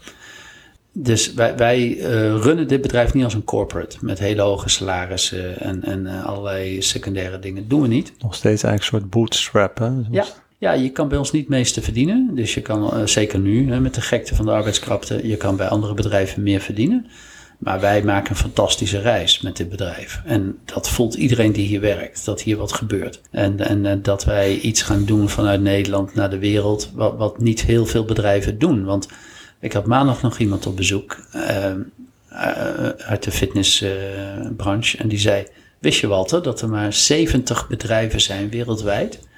Dus 0.93 1.33
wij, 1.33 1.55
wij 1.57 1.99
eh, 1.99 2.09
runnen 2.41 2.67
dit 2.67 2.81
bedrijf 2.81 3.13
niet 3.13 3.23
als 3.23 3.33
een 3.33 3.43
corporate 3.43 3.97
met 4.01 4.19
hele 4.19 4.41
hoge 4.41 4.69
salarissen 4.69 5.59
en, 5.59 5.83
en 5.83 6.07
eh, 6.07 6.25
allerlei 6.25 6.81
secundaire 6.81 7.39
dingen. 7.39 7.67
doen 7.67 7.81
we 7.81 7.87
niet. 7.87 8.13
Nog 8.19 8.35
steeds 8.35 8.63
eigenlijk 8.63 8.93
een 8.93 8.99
soort 8.99 9.11
bootstrap, 9.11 9.77
hè? 9.77 9.89
Ja, 10.09 10.25
ja, 10.61 10.71
je 10.71 10.89
kan 10.89 11.07
bij 11.07 11.17
ons 11.17 11.31
niet 11.31 11.47
meeste 11.47 11.81
verdienen. 11.81 12.35
Dus 12.35 12.53
je 12.53 12.61
kan, 12.61 12.93
eh, 12.93 13.05
zeker 13.05 13.39
nu 13.39 13.71
hè, 13.71 13.79
met 13.79 13.93
de 13.93 14.01
gekte 14.01 14.35
van 14.35 14.45
de 14.45 14.51
arbeidskrapte, 14.51 15.27
je 15.27 15.37
kan 15.37 15.55
bij 15.55 15.67
andere 15.67 15.93
bedrijven 15.93 16.43
meer 16.43 16.59
verdienen. 16.59 17.05
Maar 17.57 17.79
wij 17.79 18.03
maken 18.03 18.31
een 18.31 18.35
fantastische 18.35 18.99
reis 18.99 19.41
met 19.41 19.57
dit 19.57 19.69
bedrijf. 19.69 20.21
En 20.25 20.57
dat 20.65 20.89
voelt 20.89 21.13
iedereen 21.13 21.51
die 21.51 21.67
hier 21.67 21.81
werkt, 21.81 22.25
dat 22.25 22.41
hier 22.41 22.57
wat 22.57 22.73
gebeurt. 22.73 23.21
En, 23.31 23.59
en, 23.59 23.85
eh, 23.85 23.97
dat 24.01 24.23
wij 24.23 24.59
iets 24.59 24.81
gaan 24.81 25.05
doen 25.05 25.29
vanuit 25.29 25.61
Nederland 25.61 26.13
naar 26.13 26.29
de 26.29 26.39
wereld, 26.39 26.91
wat, 26.93 27.17
wat 27.17 27.39
niet 27.39 27.61
heel 27.61 27.85
veel 27.85 28.05
bedrijven 28.05 28.59
doen. 28.59 28.83
Want 28.83 29.07
ik 29.59 29.73
had 29.73 29.85
maandag 29.85 30.21
nog 30.21 30.37
iemand 30.37 30.65
op 30.65 30.75
bezoek 30.75 31.17
eh, 31.31 31.65
eh, 31.65 31.75
uit 32.97 33.23
de 33.23 33.31
fitnessbranche. 33.31 34.97
en 34.97 35.07
die 35.07 35.19
zei, 35.19 35.45
wist 35.79 35.99
je 35.99 36.07
Walter, 36.07 36.43
dat 36.43 36.61
er 36.61 36.69
maar 36.69 36.93
70 36.93 37.67
bedrijven 37.67 38.21
zijn 38.21 38.49
wereldwijd 38.49 39.29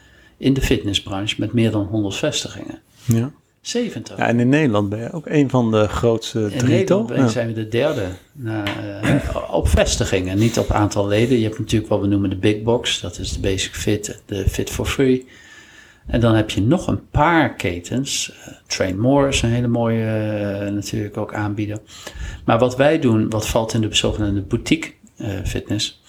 in 0.43 0.53
de 0.53 0.61
fitnessbranche 0.61 1.35
met 1.37 1.53
meer 1.53 1.71
dan 1.71 1.85
100 1.85 2.15
vestigingen. 2.15 2.79
Ja. 3.05 3.31
70. 3.61 4.17
ja. 4.17 4.27
En 4.27 4.39
in 4.39 4.49
Nederland 4.49 4.89
ben 4.89 4.99
je 4.99 5.11
ook 5.11 5.25
een 5.27 5.49
van 5.49 5.71
de 5.71 5.87
grootste 5.87 6.39
In 6.39 6.57
drie, 6.57 6.69
Nederland 6.71 7.07
toch? 7.07 7.15
ben- 7.17 7.25
Ja. 7.25 7.31
zijn 7.31 7.47
we 7.47 7.53
de 7.53 7.67
derde 7.67 8.05
na, 8.33 8.63
eh, 9.01 9.35
op 9.51 9.67
vestigingen, 9.67 10.37
niet 10.37 10.57
op 10.59 10.71
aantal 10.71 11.07
leden. 11.07 11.37
Je 11.37 11.43
hebt 11.43 11.59
natuurlijk 11.59 11.89
wat 11.91 12.01
we 12.01 12.07
noemen 12.07 12.29
de 12.29 12.35
big 12.35 12.61
box, 12.61 13.01
dat 13.01 13.19
is 13.19 13.33
de 13.33 13.39
basic 13.39 13.73
fit, 13.73 14.21
de 14.25 14.49
fit 14.49 14.69
for 14.69 14.85
free. 14.85 15.27
En 16.07 16.19
dan 16.19 16.35
heb 16.35 16.49
je 16.49 16.61
nog 16.61 16.87
een 16.87 17.09
paar 17.09 17.53
ketens. 17.55 18.31
Eh, 18.45 18.53
Train 18.67 18.99
More 18.99 19.27
is 19.27 19.41
een 19.41 19.49
hele 19.49 19.67
mooie 19.67 20.05
eh, 20.05 20.71
natuurlijk 20.73 21.17
ook 21.17 21.33
aanbieder. 21.33 21.77
Maar 22.45 22.59
wat 22.59 22.75
wij 22.75 22.99
doen, 22.99 23.29
wat 23.29 23.47
valt 23.47 23.73
in 23.73 23.81
de 23.81 23.95
zogenaamde 23.95 24.41
boutique 24.41 24.91
fitness, 25.43 26.01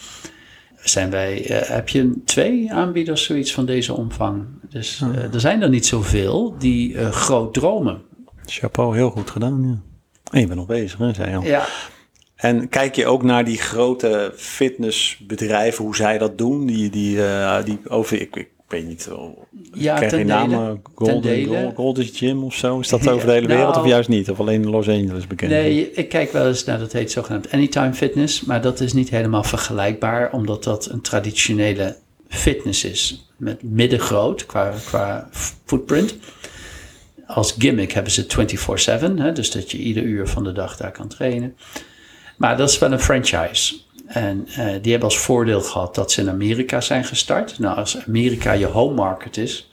zijn 0.85 1.11
wij, 1.11 1.47
eh, 1.47 1.68
heb 1.68 1.89
je 1.89 2.22
twee 2.24 2.72
aanbieders 2.72 3.24
zoiets 3.24 3.53
van 3.53 3.66
deze 3.66 3.95
omvang. 3.95 4.45
Dus 4.68 5.01
eh, 5.01 5.35
er 5.35 5.41
zijn 5.41 5.62
er 5.62 5.68
niet 5.68 5.87
zoveel 5.87 6.55
die 6.59 6.99
eh, 6.99 7.11
groot 7.11 7.55
dromen. 7.55 8.03
Chapeau, 8.47 8.97
heel 8.97 9.11
goed 9.11 9.30
gedaan, 9.30 9.62
ja. 9.68 9.80
En 10.30 10.41
je 10.41 10.47
bent 10.47 10.59
nog 10.59 10.68
bezig, 10.68 10.99
hè, 10.99 11.14
zei 11.14 11.30
je 11.30 11.37
al. 11.37 11.43
Ja, 11.43 11.66
En 12.37 12.68
kijk 12.68 12.95
je 12.95 13.07
ook 13.07 13.22
naar 13.22 13.45
die 13.45 13.59
grote 13.59 14.32
fitnessbedrijven, 14.37 15.85
hoe 15.85 15.97
zij 15.97 16.18
dat 16.18 16.39
doen? 16.39 16.66
Die, 16.66 16.91
die, 16.91 17.18
die 17.64 17.78
over, 17.89 18.20
ik, 18.20 18.37
ik 18.37 18.49
weet 18.69 18.87
niet, 18.87 19.09
Ja, 19.73 19.95
ik 20.01 20.09
geen 20.09 20.11
dele. 20.11 20.25
namen, 20.25 20.83
Golden, 20.95 21.75
Golden 21.75 22.05
Gym 22.05 22.45
of 22.45 22.55
zo. 22.55 22.81
Is 22.81 22.89
dat 22.89 23.09
over 23.09 23.27
de 23.27 23.33
hele 23.33 23.47
wereld 23.47 23.69
of 23.69 23.75
nou- 23.77 23.89
juist 23.89 24.09
niet? 24.09 24.31
Of 24.31 24.41
alleen 24.41 24.62
in 24.62 24.71
Los 24.71 24.89
Angeles 24.89 25.27
bekend? 25.27 25.51
Nee, 25.51 25.93
ik 25.93 26.09
kijk 26.09 26.33
wel 26.33 26.47
eens 26.47 26.65
naar, 26.65 26.79
dat 26.79 26.93
heet 26.93 27.11
zogenaamd 27.12 27.51
Anytime 27.51 27.95
Fitness, 27.95 28.45
maar 28.45 28.61
dat 28.61 28.81
is 28.81 28.93
niet 28.93 29.11
helemaal 29.11 29.43
vergelijkbaar, 29.45 30.33
omdat 30.33 30.65
dat 30.65 30.89
een 30.91 31.01
traditionele 31.01 31.97
fitness 32.29 32.85
is. 32.85 33.29
Met 33.37 33.62
middengroot 33.62 34.47
qua, 34.47 34.75
qua 34.87 35.29
footprint. 35.65 36.17
Als 37.27 37.55
gimmick 37.59 37.93
hebben 37.93 38.12
ze 38.12 38.27
24-7, 38.27 39.19
hè, 39.19 39.33
dus 39.33 39.51
dat 39.51 39.71
je 39.71 39.79
ieder 39.79 40.03
uur 40.03 40.29
van 40.29 40.45
de 40.45 40.53
dag 40.53 40.77
daar 40.77 40.93
kan 40.93 41.09
trainen. 41.09 41.57
Maar 42.37 42.57
dat 42.57 42.71
is 42.71 42.79
wel 42.79 42.93
een 42.93 43.01
franchise. 43.01 43.75
En 44.15 44.47
eh, 44.49 44.57
die 44.57 44.91
hebben 44.91 45.03
als 45.09 45.19
voordeel 45.19 45.61
gehad 45.61 45.95
dat 45.95 46.12
ze 46.12 46.21
in 46.21 46.29
Amerika 46.29 46.81
zijn 46.81 47.05
gestart. 47.05 47.59
Nou, 47.59 47.77
als 47.77 47.99
Amerika 48.07 48.53
je 48.53 48.67
home 48.67 48.95
market 48.95 49.37
is, 49.37 49.71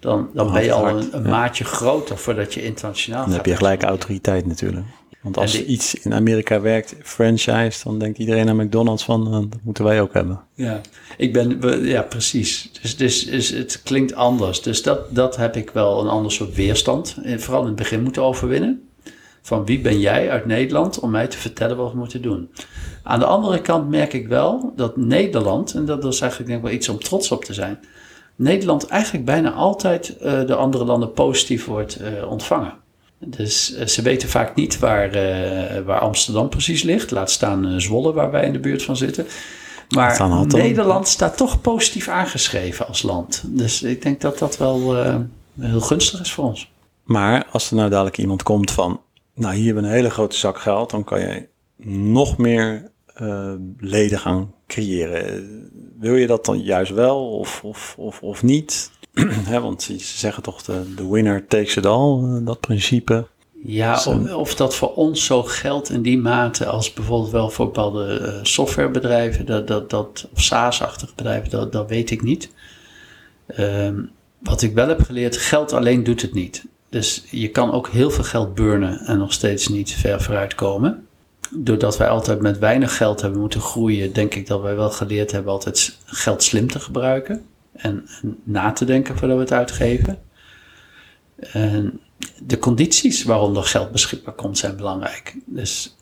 dan, 0.00 0.28
dan 0.34 0.52
ben 0.52 0.64
je 0.64 0.72
al 0.72 0.88
een, 0.88 1.08
een 1.12 1.22
maatje 1.22 1.64
groter 1.64 2.18
voordat 2.18 2.54
je 2.54 2.64
internationaal 2.64 3.18
Dan 3.20 3.28
gaat. 3.28 3.36
heb 3.36 3.46
je 3.46 3.56
gelijk 3.56 3.82
autoriteit 3.82 4.46
natuurlijk. 4.46 4.86
Want 5.22 5.36
als 5.36 5.52
die- 5.52 5.64
iets 5.64 5.94
in 5.94 6.14
Amerika 6.14 6.60
werkt, 6.60 6.94
franchise, 7.02 7.80
dan 7.84 7.98
denkt 7.98 8.18
iedereen 8.18 8.48
aan 8.48 8.56
McDonald's 8.56 9.04
van, 9.04 9.26
eh, 9.26 9.32
dat 9.32 9.60
moeten 9.62 9.84
wij 9.84 10.00
ook 10.00 10.14
hebben. 10.14 10.40
Ja, 10.54 10.80
ik 11.16 11.32
ben, 11.32 11.60
ja 11.86 12.02
precies. 12.02 12.70
Dus, 12.82 12.96
dus, 12.96 13.24
dus 13.26 13.48
het 13.48 13.80
klinkt 13.84 14.14
anders. 14.14 14.62
Dus 14.62 14.82
dat, 14.82 15.14
dat 15.14 15.36
heb 15.36 15.56
ik 15.56 15.70
wel 15.70 16.00
een 16.00 16.08
ander 16.08 16.32
soort 16.32 16.54
weerstand. 16.54 17.16
En 17.22 17.40
vooral 17.40 17.60
in 17.60 17.66
het 17.66 17.76
begin 17.76 18.02
moeten 18.02 18.22
overwinnen. 18.22 18.82
Van 19.42 19.64
wie 19.64 19.80
ben 19.80 20.00
jij 20.00 20.30
uit 20.30 20.46
Nederland 20.46 20.98
om 20.98 21.10
mij 21.10 21.26
te 21.26 21.38
vertellen 21.38 21.76
wat 21.76 21.92
we 21.92 21.98
moeten 21.98 22.22
doen. 22.22 22.50
Aan 23.02 23.18
de 23.18 23.24
andere 23.24 23.60
kant 23.60 23.88
merk 23.88 24.12
ik 24.12 24.28
wel 24.28 24.72
dat 24.76 24.96
Nederland, 24.96 25.74
en 25.74 25.84
dat, 25.84 26.04
is 26.04 26.20
eigenlijk 26.20 26.50
denk 26.50 26.62
ik 26.62 26.68
wel 26.68 26.76
iets 26.76 26.88
om 26.88 26.98
trots 26.98 27.30
op 27.30 27.44
te 27.44 27.54
zijn. 27.54 27.78
Nederland 28.36 28.86
eigenlijk 28.86 29.24
bijna 29.24 29.52
altijd 29.52 30.16
eh, 30.16 30.46
de 30.46 30.54
andere 30.54 30.84
landen 30.84 31.12
positief 31.12 31.64
wordt 31.64 31.96
eh, 31.96 32.30
ontvangen. 32.30 32.72
Dus 33.18 33.74
eh, 33.74 33.86
ze 33.86 34.02
weten 34.02 34.28
vaak 34.28 34.54
niet 34.54 34.78
waar, 34.78 35.10
waar 35.84 36.00
Amsterdam 36.00 36.48
precies 36.48 36.82
ligt. 36.82 37.10
Laat 37.10 37.30
staan 37.30 37.80
Zwolle, 37.80 38.12
waar 38.12 38.30
wij 38.30 38.44
in 38.44 38.52
de 38.52 38.58
buurt 38.58 38.82
van 38.82 38.96
zitten. 38.96 39.26
Maar. 39.88 40.46
Nederland 40.46 41.08
staat 41.08 41.36
toch 41.36 41.60
positief 41.60 42.08
aangeschreven 42.08 42.86
als 42.86 43.02
land. 43.02 43.42
Dus 43.46 43.82
ik 43.82 44.02
denk 44.02 44.20
dat 44.20 44.38
dat 44.38 44.56
wel 44.56 44.96
heel 45.60 45.80
gunstig 45.80 46.20
is 46.20 46.32
voor 46.32 46.44
ons. 46.44 46.70
Maar 47.04 47.46
als 47.50 47.70
er 47.70 47.76
nou 47.76 47.90
dadelijk 47.90 48.18
iemand 48.18 48.42
komt 48.42 48.70
van, 48.70 49.00
nou 49.34 49.54
hier 49.54 49.64
hebben 49.64 49.82
we 49.82 49.88
een 49.88 49.94
hele 49.94 50.10
grote 50.10 50.36
zak 50.36 50.58
geld, 50.58 50.90
dan 50.90 51.04
kan 51.04 51.20
je 51.20 51.48
nog 51.86 52.38
meer 52.38 52.90
eh, 53.14 53.54
leden 53.78 54.18
gaan 54.18 54.54
creëren. 54.66 55.70
Wil 55.98 56.14
je 56.14 56.26
dat 56.26 56.44
dan 56.44 56.62
juist 56.62 56.92
wel 56.92 57.38
of, 57.38 57.64
of, 57.64 57.94
of, 57.98 58.22
of 58.22 58.42
niet? 58.42 58.90
Want 59.50 59.82
ze 59.82 59.98
ze 59.98 60.18
zeggen 60.18 60.42
toch 60.42 60.62
de, 60.62 60.94
de 60.94 61.08
winner 61.08 61.46
takes 61.46 61.76
it 61.76 61.86
all, 61.86 62.22
eh, 62.22 62.46
dat 62.46 62.60
principe. 62.60 63.26
Ja, 63.64 63.98
Zo. 63.98 64.10
of, 64.10 64.32
of 64.32 64.54
dat 64.54 64.74
voor 64.74 64.94
ons 64.94 65.24
zo 65.24 65.42
geldt 65.42 65.90
in 65.90 66.02
die 66.02 66.18
mate 66.18 66.66
als 66.66 66.92
bijvoorbeeld 66.92 67.30
wel 67.30 67.50
voor 67.50 67.64
bepaalde 67.64 68.18
eh, 68.18 68.38
softwarebedrijven, 68.42 69.46
dat, 69.46 69.66
dat, 69.66 69.90
dat, 69.90 70.28
of 70.32 70.40
SaaS-achtige 70.40 71.12
bedrijven, 71.16 71.50
dat, 71.50 71.72
dat 71.72 71.88
weet 71.88 72.10
ik 72.10 72.22
niet. 72.22 72.50
Ehm, 73.46 74.02
wat 74.38 74.62
ik 74.62 74.74
wel 74.74 74.88
heb 74.88 75.02
geleerd, 75.02 75.36
geld 75.36 75.72
alleen 75.72 76.04
doet 76.04 76.22
het 76.22 76.34
niet. 76.34 76.64
Dus 76.92 77.24
je 77.30 77.48
kan 77.48 77.72
ook 77.72 77.88
heel 77.88 78.10
veel 78.10 78.24
geld 78.24 78.54
burnen 78.54 78.98
en 78.98 79.18
nog 79.18 79.32
steeds 79.32 79.68
niet 79.68 79.92
ver 79.92 80.22
vooruit 80.22 80.54
komen. 80.54 81.06
Doordat 81.50 81.96
wij 81.96 82.08
altijd 82.08 82.40
met 82.40 82.58
weinig 82.58 82.96
geld 82.96 83.20
hebben 83.20 83.40
moeten 83.40 83.60
groeien, 83.60 84.12
denk 84.12 84.34
ik 84.34 84.46
dat 84.46 84.60
wij 84.60 84.76
wel 84.76 84.90
geleerd 84.90 85.30
hebben 85.30 85.52
altijd 85.52 85.98
geld 86.04 86.42
slim 86.42 86.70
te 86.70 86.80
gebruiken. 86.80 87.44
En, 87.72 88.08
na 88.44 88.72
te 88.72 88.84
denken 88.84 89.18
voordat 89.18 89.36
we 89.36 89.42
het 89.42 89.52
uitgeven. 89.52 90.18
En 91.36 92.00
de 92.42 92.58
condities 92.58 93.24
waaronder 93.24 93.64
geld 93.64 93.92
beschikbaar 93.92 94.34
komt 94.34 94.58
zijn 94.58 94.76
belangrijk. 94.76 95.36
Dus 95.44 95.96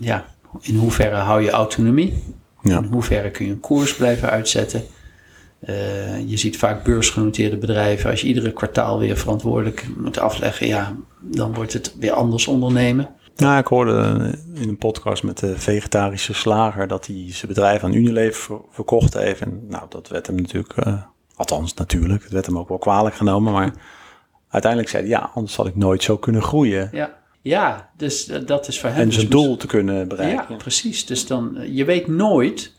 ja, 0.00 0.26
in 0.60 0.76
hoeverre 0.76 1.16
hou 1.16 1.42
je 1.42 1.50
autonomie? 1.50 2.22
Ja. 2.62 2.78
In 2.78 2.84
hoeverre 2.84 3.30
kun 3.30 3.46
je 3.46 3.52
een 3.52 3.60
koers 3.60 3.94
blijven 3.94 4.30
uitzetten? 4.30 4.84
Eh, 5.64 6.28
je 6.28 6.36
ziet 6.36 6.56
vaak 6.56 6.84
beursgenoteerde 6.84 7.56
bedrijven, 7.56 8.10
als 8.10 8.20
je 8.20 8.26
iedere 8.26 8.52
kwartaal 8.52 8.98
weer 8.98 9.16
verantwoordelijk 9.16 9.86
moet 9.96 10.18
afleggen, 10.18 10.66
ja, 10.66 10.96
dan 11.20 11.54
wordt 11.54 11.72
het 11.72 11.94
weer 11.98 12.12
anders 12.12 12.46
ondernemen. 12.46 13.08
Nou, 13.36 13.58
ik 13.58 13.66
hoorde 13.66 14.30
in 14.54 14.68
een 14.68 14.78
podcast 14.78 15.22
met 15.22 15.38
de 15.38 15.58
vegetarische 15.58 16.34
slager 16.34 16.88
dat 16.88 17.06
hij 17.06 17.26
zijn 17.28 17.52
bedrijf 17.52 17.84
aan 17.84 17.92
Unilever 17.92 18.42
ver- 18.42 18.60
verkocht 18.70 19.14
heeft. 19.14 19.40
En 19.40 19.66
nou, 19.68 19.84
dat 19.88 20.08
werd 20.08 20.26
hem 20.26 20.36
natuurlijk, 20.36 20.72
eh, 20.72 21.02
althans 21.36 21.74
natuurlijk, 21.74 22.22
het 22.22 22.32
werd 22.32 22.46
hem 22.46 22.58
ook 22.58 22.68
wel 22.68 22.78
kwalijk 22.78 23.14
genomen. 23.14 23.52
Maar 23.52 23.72
uiteindelijk 24.48 24.90
zei 24.92 25.02
hij, 25.02 25.12
ja, 25.12 25.30
anders 25.34 25.56
had 25.56 25.66
ik 25.66 25.76
nooit 25.76 26.02
zo 26.02 26.16
kunnen 26.16 26.42
groeien. 26.42 26.88
Ja, 26.92 27.14
ja 27.42 27.90
dus 27.96 28.28
eh, 28.28 28.46
dat 28.46 28.68
is 28.68 28.80
voor 28.80 28.90
hem. 28.90 28.98
En 28.98 29.06
dus 29.06 29.14
zijn 29.14 29.28
doel 29.28 29.56
te 29.56 29.66
kunnen 29.66 30.08
bereiken. 30.08 30.46
Ja, 30.48 30.56
precies. 30.56 31.06
Dus 31.06 31.26
dan, 31.26 31.58
je 31.70 31.84
weet 31.84 32.06
nooit 32.06 32.73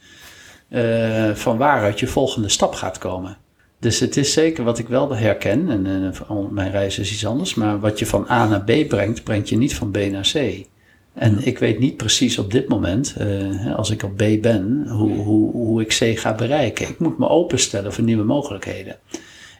eh, 0.67 1.31
van 1.33 1.57
waaruit 1.57 1.99
je 1.99 2.07
volgende 2.07 2.49
stap 2.49 2.73
gaat 2.73 2.97
komen. 2.97 3.37
Dus 3.79 3.99
het 3.99 4.17
is 4.17 4.33
zeker 4.33 4.63
wat 4.63 4.79
ik 4.79 4.87
wel 4.87 5.15
herken, 5.15 5.69
en 5.69 6.13
mijn 6.51 6.71
reis 6.71 6.99
is 6.99 7.11
iets 7.11 7.25
anders, 7.25 7.55
maar 7.55 7.79
wat 7.79 7.99
je 7.99 8.05
van 8.05 8.29
A 8.29 8.47
naar 8.47 8.63
B 8.63 8.87
brengt, 8.87 9.23
brengt 9.23 9.49
je 9.49 9.57
niet 9.57 9.75
van 9.75 9.91
B 9.91 9.97
naar 9.97 10.31
C. 10.33 10.65
En 11.13 11.45
ik 11.45 11.59
weet 11.59 11.79
niet 11.79 11.97
precies 11.97 12.37
op 12.37 12.51
dit 12.51 12.67
moment, 12.67 13.15
eh, 13.17 13.75
als 13.75 13.89
ik 13.89 14.03
op 14.03 14.15
B 14.15 14.41
ben, 14.41 14.87
hoe, 14.87 15.11
hoe, 15.11 15.51
hoe 15.51 15.81
ik 15.81 15.87
C 15.87 16.19
ga 16.19 16.35
bereiken. 16.35 16.87
Ik 16.87 16.99
moet 16.99 17.17
me 17.17 17.27
openstellen 17.27 17.93
voor 17.93 18.03
nieuwe 18.03 18.23
mogelijkheden. 18.23 18.95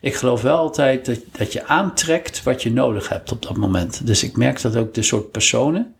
Ik 0.01 0.15
geloof 0.15 0.41
wel 0.41 0.57
altijd 0.57 1.05
dat, 1.05 1.19
dat 1.31 1.53
je 1.53 1.65
aantrekt 1.65 2.43
wat 2.43 2.63
je 2.63 2.71
nodig 2.71 3.09
hebt 3.09 3.31
op 3.31 3.41
dat 3.41 3.57
moment. 3.57 4.07
Dus 4.07 4.23
ik 4.23 4.37
merk 4.37 4.61
dat 4.61 4.75
ook 4.75 4.93
de 4.93 5.01
soort 5.01 5.31
personen 5.31 5.94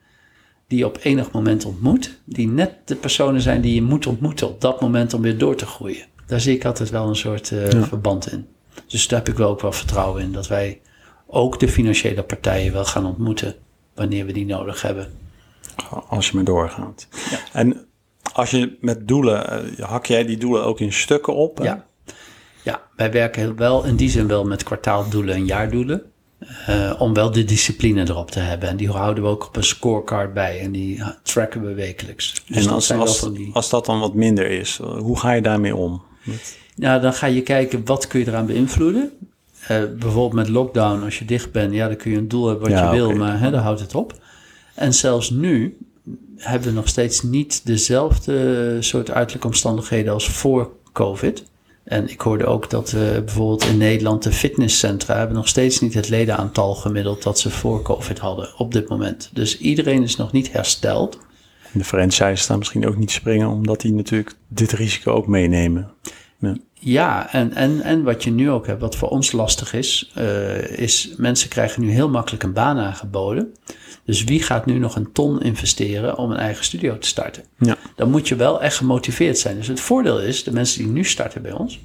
die 0.68 0.78
je 0.78 0.86
op 0.86 1.00
enig 1.02 1.32
moment 1.32 1.66
ontmoet, 1.66 2.20
die 2.24 2.48
net 2.48 2.74
de 2.86 2.96
personen 2.96 3.42
zijn 3.42 3.62
die 3.62 3.76
je 3.76 3.82
moet 3.82 4.08
ontmoeten 4.08 4.48
op 4.48 4.62
dat 4.62 4.82
moment 4.82 5.14
om 5.14 5.22
weer 5.22 5.38
door 5.38 5.56
te 5.56 5.66
groeien. 5.66 6.06
Daar 6.26 6.40
zie 6.40 6.56
ik 6.56 6.66
altijd 6.66 6.90
wel 6.90 7.08
een 7.08 7.16
soort 7.16 7.52
eh, 7.52 7.84
verband 7.84 8.32
in. 8.32 8.48
Dus 8.88 9.08
daar 9.08 9.20
heb 9.20 9.30
ik 9.30 9.38
wel 9.38 9.50
ook 9.50 9.62
wel 9.62 9.72
vertrouwen 9.72 10.22
in 10.22 10.32
dat 10.32 10.48
wij 10.48 10.82
ook 11.28 11.60
de 11.60 11.68
financiële 11.68 12.24
partijen 12.24 12.74
wel 12.74 12.86
gaan 12.86 13.06
ontmoeten 13.06 13.56
wanneer 13.94 14.26
we 14.26 14.32
die 14.32 14.46
nodig 14.46 14.82
hebben. 14.82 15.12
Als 16.08 16.28
je 16.28 16.36
maar 16.36 16.44
doorgaat. 16.44 17.08
En 17.54 17.88
als 18.34 18.52
je 18.52 18.78
met 18.82 19.08
doelen, 19.08 19.74
uh, 19.80 19.86
hak 19.86 20.06
jij 20.06 20.26
die 20.26 20.38
doelen 20.38 20.66
ook 20.66 20.80
in 20.80 20.94
stukken 20.94 21.36
op? 21.36 21.60
Ja. 21.64 21.86
ja, 22.64 22.82
wij 22.96 23.12
werken 23.12 23.56
wel 23.56 23.84
in 23.84 23.96
die 23.96 24.10
zin 24.10 24.28
wel 24.28 24.46
met 24.46 24.64
kwartaaldoelen 24.64 25.36
en 25.36 25.46
jaardoelen. 25.46 26.04
Uh, 26.70 26.94
om 26.98 27.14
wel 27.14 27.32
de 27.32 27.44
discipline 27.44 28.10
erop 28.10 28.32
te 28.32 28.40
hebben. 28.40 28.70
En 28.70 28.78
die 28.78 28.90
houden 28.90 29.24
we 29.24 29.30
ook 29.30 29.48
op 29.48 29.56
een 29.56 29.64
scorecard 29.64 30.34
bij 30.34 30.60
en 30.60 30.72
die 30.72 31.04
tracken 31.24 31.66
we 31.66 31.74
wekelijks. 31.74 32.44
Dus 32.48 32.66
en 32.66 32.72
als, 32.72 32.92
als, 32.92 33.34
die... 33.34 33.50
als 33.54 33.70
dat 33.70 33.86
dan 33.86 34.00
wat 34.00 34.14
minder 34.14 34.50
is, 34.50 34.78
hoe 34.78 35.20
ga 35.20 35.32
je 35.32 35.42
daarmee 35.42 35.76
om? 35.76 36.02
Nou, 36.76 37.02
dan 37.02 37.14
ga 37.14 37.26
je 37.26 37.42
kijken 37.42 37.86
wat 37.86 38.08
kun 38.08 38.20
je 38.20 38.28
eraan 38.28 38.46
beïnvloeden. 38.46 39.12
Uh, 39.62 39.68
bijvoorbeeld 40.00 40.34
met 40.34 40.50
lockdown, 40.50 41.04
als 41.04 41.20
je 41.20 41.26
dicht 41.26 41.52
bent, 41.52 41.74
ja, 41.74 41.88
dan 41.88 41.98
kun 41.98 42.12
je 42.12 42.18
een 42.18 42.28
doel 42.28 42.48
hebben 42.48 42.70
wat 42.70 42.80
je 42.80 42.90
wil, 42.90 43.12
maar 43.12 43.40
hè, 43.40 43.52
dan 43.52 43.62
houdt 43.62 43.80
het 43.80 43.96
op. 43.96 44.14
En 44.74 44.94
zelfs 44.94 45.30
nu 45.30 45.78
hebben 46.38 46.70
we 46.70 46.76
nog 46.76 46.88
steeds 46.88 47.22
niet 47.24 47.66
dezelfde 47.66 48.78
soort 48.80 49.12
uiterlijke 49.12 49.48
omstandigheden 49.48 50.14
als 50.14 50.30
voor 50.30 50.72
COVID. 50.92 51.44
En 51.86 52.10
ik 52.10 52.22
hoorde 52.22 52.46
ook 52.46 52.70
dat 52.70 52.92
uh, 52.92 53.02
bijvoorbeeld 53.02 53.66
in 53.66 53.78
Nederland 53.78 54.24
de 54.24 54.32
fitnesscentra 54.32 55.18
hebben 55.18 55.36
nog 55.36 55.48
steeds 55.48 55.80
niet 55.80 55.94
het 55.94 56.10
ledenaantal 56.10 56.76
gemiddeld 56.76 57.24
dat 57.24 57.40
ze 57.40 57.50
voor 57.50 57.82
COVID 57.82 58.20
hadden 58.20 58.50
op 58.58 58.72
dit 58.72 58.90
moment. 58.90 59.30
Dus 59.34 59.58
iedereen 59.58 60.04
is 60.04 60.16
nog 60.16 60.32
niet 60.32 60.52
hersteld. 60.52 61.20
De 61.72 61.84
franchise 61.84 62.36
staan 62.36 62.58
misschien 62.58 62.88
ook 62.88 62.98
niet 62.98 63.12
springen, 63.12 63.50
omdat 63.50 63.82
die 63.82 63.94
natuurlijk 63.94 64.36
dit 64.48 64.72
risico 64.72 65.12
ook 65.12 65.28
meenemen. 65.28 65.92
Ja, 66.40 66.58
ja 66.74 67.34
en, 67.34 67.54
en, 67.54 67.82
en 67.82 68.04
wat 68.04 68.24
je 68.24 68.32
nu 68.32 68.52
ook 68.52 68.68
hebt, 68.68 68.82
wat 68.82 68.96
voor 68.96 69.10
ons 69.10 69.32
lastig 69.32 69.74
is, 69.74 70.12
uh, 70.18 70.80
is 70.80 71.14
mensen 71.18 71.50
krijgen 71.50 71.82
nu 71.82 71.90
heel 71.90 72.10
makkelijk 72.10 72.44
een 72.44 72.54
baan 72.54 72.78
aangeboden. 72.78 73.54
Dus 74.06 74.24
wie 74.24 74.42
gaat 74.42 74.66
nu 74.66 74.78
nog 74.78 74.96
een 74.96 75.12
ton 75.12 75.42
investeren 75.42 76.18
om 76.18 76.32
een 76.32 76.38
eigen 76.38 76.66
studio 76.66 76.98
te 76.98 77.08
starten? 77.08 77.44
Ja. 77.58 77.78
Dan 77.96 78.10
moet 78.10 78.28
je 78.28 78.36
wel 78.36 78.62
echt 78.62 78.78
gemotiveerd 78.78 79.38
zijn. 79.38 79.56
Dus 79.56 79.68
het 79.68 79.80
voordeel 79.80 80.22
is, 80.22 80.44
de 80.44 80.54
mensen 80.54 80.84
die 80.84 80.92
nu 80.92 81.04
starten 81.04 81.42
bij 81.42 81.52
ons, 81.52 81.80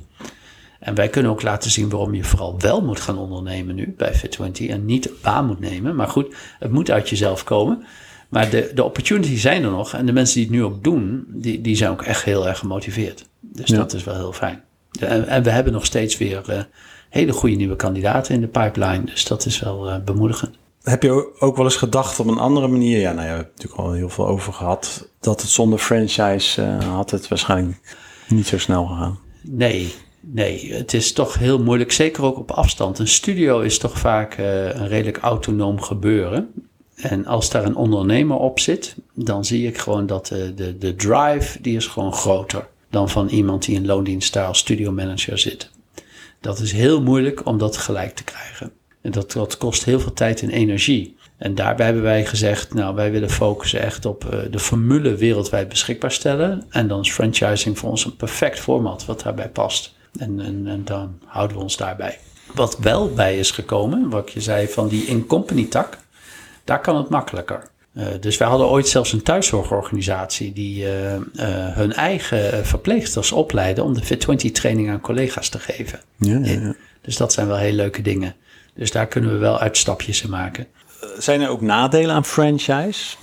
en 0.80 0.94
wij 0.94 1.08
kunnen 1.08 1.30
ook 1.30 1.42
laten 1.42 1.70
zien 1.70 1.88
waarom 1.88 2.14
je 2.14 2.24
vooral 2.24 2.54
wel 2.58 2.82
moet 2.82 3.00
gaan 3.00 3.18
ondernemen 3.18 3.74
nu 3.74 3.94
bij 3.96 4.14
Fit20 4.14 4.66
en 4.68 4.84
niet 4.84 5.08
een 5.08 5.16
baan 5.22 5.46
moet 5.46 5.60
nemen. 5.60 5.96
Maar 5.96 6.08
goed, 6.08 6.34
het 6.58 6.72
moet 6.72 6.90
uit 6.90 7.08
jezelf 7.08 7.44
komen. 7.44 7.84
Maar 8.28 8.50
de, 8.50 8.70
de 8.74 8.84
opportunities 8.84 9.40
zijn 9.40 9.62
er 9.62 9.70
nog. 9.70 9.94
En 9.94 10.06
de 10.06 10.12
mensen 10.12 10.34
die 10.34 10.44
het 10.44 10.54
nu 10.54 10.64
ook 10.64 10.84
doen, 10.84 11.24
die, 11.28 11.60
die 11.60 11.76
zijn 11.76 11.90
ook 11.90 12.02
echt 12.02 12.24
heel 12.24 12.48
erg 12.48 12.58
gemotiveerd. 12.58 13.28
Dus 13.40 13.68
dat 13.68 13.92
is 13.92 14.04
wel 14.04 14.14
heel 14.14 14.32
fijn. 14.32 14.62
En, 15.00 15.26
en 15.26 15.42
we 15.42 15.50
hebben 15.50 15.72
nog 15.72 15.84
steeds 15.84 16.18
weer 16.18 16.42
uh, 16.50 16.60
hele 17.10 17.32
goede 17.32 17.56
nieuwe 17.56 17.76
kandidaten 17.76 18.34
in 18.34 18.40
de 18.40 18.46
pipeline. 18.46 19.04
Dus 19.04 19.24
dat 19.24 19.46
is 19.46 19.60
wel 19.60 19.88
uh, 19.88 19.96
bemoedigend. 20.04 20.58
Heb 20.82 21.02
je 21.02 21.40
ook 21.40 21.56
wel 21.56 21.64
eens 21.64 21.76
gedacht 21.76 22.20
op 22.20 22.26
een 22.26 22.38
andere 22.38 22.68
manier? 22.68 22.98
Ja, 22.98 23.12
nou 23.12 23.26
ja, 23.26 23.30
we 23.30 23.36
hebben 23.36 23.52
natuurlijk 23.54 23.80
al 23.80 23.92
heel 23.92 24.08
veel 24.08 24.26
over 24.26 24.52
gehad. 24.52 25.08
Dat 25.20 25.40
het 25.40 25.50
zonder 25.50 25.78
franchise 25.78 26.62
uh, 26.62 26.94
had 26.94 27.10
het 27.10 27.28
waarschijnlijk 27.28 27.96
niet 28.28 28.46
zo 28.46 28.58
snel 28.58 28.86
gegaan. 28.86 29.18
Nee, 29.42 29.94
nee. 30.20 30.72
Het 30.74 30.94
is 30.94 31.12
toch 31.12 31.34
heel 31.34 31.62
moeilijk. 31.62 31.92
Zeker 31.92 32.24
ook 32.24 32.38
op 32.38 32.50
afstand. 32.50 32.98
Een 32.98 33.08
studio 33.08 33.60
is 33.60 33.78
toch 33.78 33.98
vaak 33.98 34.38
uh, 34.38 34.64
een 34.64 34.88
redelijk 34.88 35.18
autonoom 35.18 35.80
gebeuren. 35.80 36.52
En 36.94 37.26
als 37.26 37.50
daar 37.50 37.64
een 37.64 37.76
ondernemer 37.76 38.36
op 38.36 38.60
zit, 38.60 38.96
dan 39.14 39.44
zie 39.44 39.66
ik 39.66 39.78
gewoon 39.78 40.06
dat 40.06 40.26
de, 40.26 40.54
de, 40.54 40.78
de 40.78 40.96
drive, 40.96 41.60
die 41.60 41.76
is 41.76 41.86
gewoon 41.86 42.12
groter 42.12 42.68
dan 42.90 43.08
van 43.08 43.28
iemand 43.28 43.64
die 43.64 43.74
in 43.74 43.86
loondienst 43.86 44.32
daar 44.32 44.46
als 44.46 44.58
studio 44.58 44.92
manager 44.92 45.38
zit. 45.38 45.70
Dat 46.40 46.58
is 46.58 46.72
heel 46.72 47.02
moeilijk 47.02 47.46
om 47.46 47.58
dat 47.58 47.76
gelijk 47.76 48.14
te 48.14 48.24
krijgen. 48.24 48.72
En 49.02 49.10
dat, 49.10 49.32
dat 49.32 49.56
kost 49.56 49.84
heel 49.84 50.00
veel 50.00 50.12
tijd 50.12 50.42
en 50.42 50.50
energie. 50.50 51.16
En 51.36 51.54
daarbij 51.54 51.84
hebben 51.84 52.02
wij 52.02 52.26
gezegd, 52.26 52.74
nou, 52.74 52.94
wij 52.94 53.10
willen 53.10 53.30
focussen 53.30 53.80
echt 53.80 54.04
op 54.04 54.24
uh, 54.24 54.40
de 54.50 54.58
formule 54.58 55.14
wereldwijd 55.14 55.68
beschikbaar 55.68 56.12
stellen. 56.12 56.64
En 56.70 56.88
dan 56.88 57.00
is 57.00 57.12
franchising 57.12 57.78
voor 57.78 57.90
ons 57.90 58.04
een 58.04 58.16
perfect 58.16 58.60
format 58.60 59.04
wat 59.04 59.20
daarbij 59.22 59.48
past. 59.48 59.94
En, 60.18 60.40
en, 60.40 60.66
en 60.66 60.84
dan 60.84 61.18
houden 61.24 61.56
we 61.56 61.62
ons 61.62 61.76
daarbij. 61.76 62.18
Wat 62.54 62.78
wel 62.78 63.12
bij 63.12 63.38
is 63.38 63.50
gekomen, 63.50 64.10
wat 64.10 64.32
je 64.32 64.40
zei 64.40 64.68
van 64.68 64.88
die 64.88 65.04
in-company 65.04 65.64
tak, 65.64 65.98
daar 66.64 66.80
kan 66.80 66.96
het 66.96 67.08
makkelijker. 67.08 67.70
Uh, 67.92 68.06
dus 68.20 68.36
wij 68.36 68.48
hadden 68.48 68.68
ooit 68.68 68.88
zelfs 68.88 69.12
een 69.12 69.22
thuiszorgorganisatie 69.22 70.52
die 70.52 70.82
uh, 70.82 71.14
uh, 71.14 71.20
hun 71.76 71.92
eigen 71.92 72.66
verpleegsters 72.66 73.32
opleiden 73.32 73.84
om 73.84 73.94
de 73.94 74.04
Fit20 74.04 74.52
training 74.52 74.90
aan 74.90 75.00
collega's 75.00 75.48
te 75.48 75.58
geven. 75.58 76.00
Ja, 76.16 76.38
ja, 76.38 76.50
ja. 76.50 76.74
Dus 77.00 77.16
dat 77.16 77.32
zijn 77.32 77.46
wel 77.46 77.56
hele 77.56 77.76
leuke 77.76 78.02
dingen. 78.02 78.34
Dus 78.80 78.90
daar 78.90 79.06
kunnen 79.06 79.32
we 79.32 79.36
wel 79.36 79.58
uitstapjes 79.58 80.22
in 80.22 80.30
maken. 80.30 80.66
Zijn 81.18 81.40
er 81.40 81.48
ook 81.48 81.60
nadelen 81.60 82.14
aan 82.14 82.24
franchise? 82.24 83.16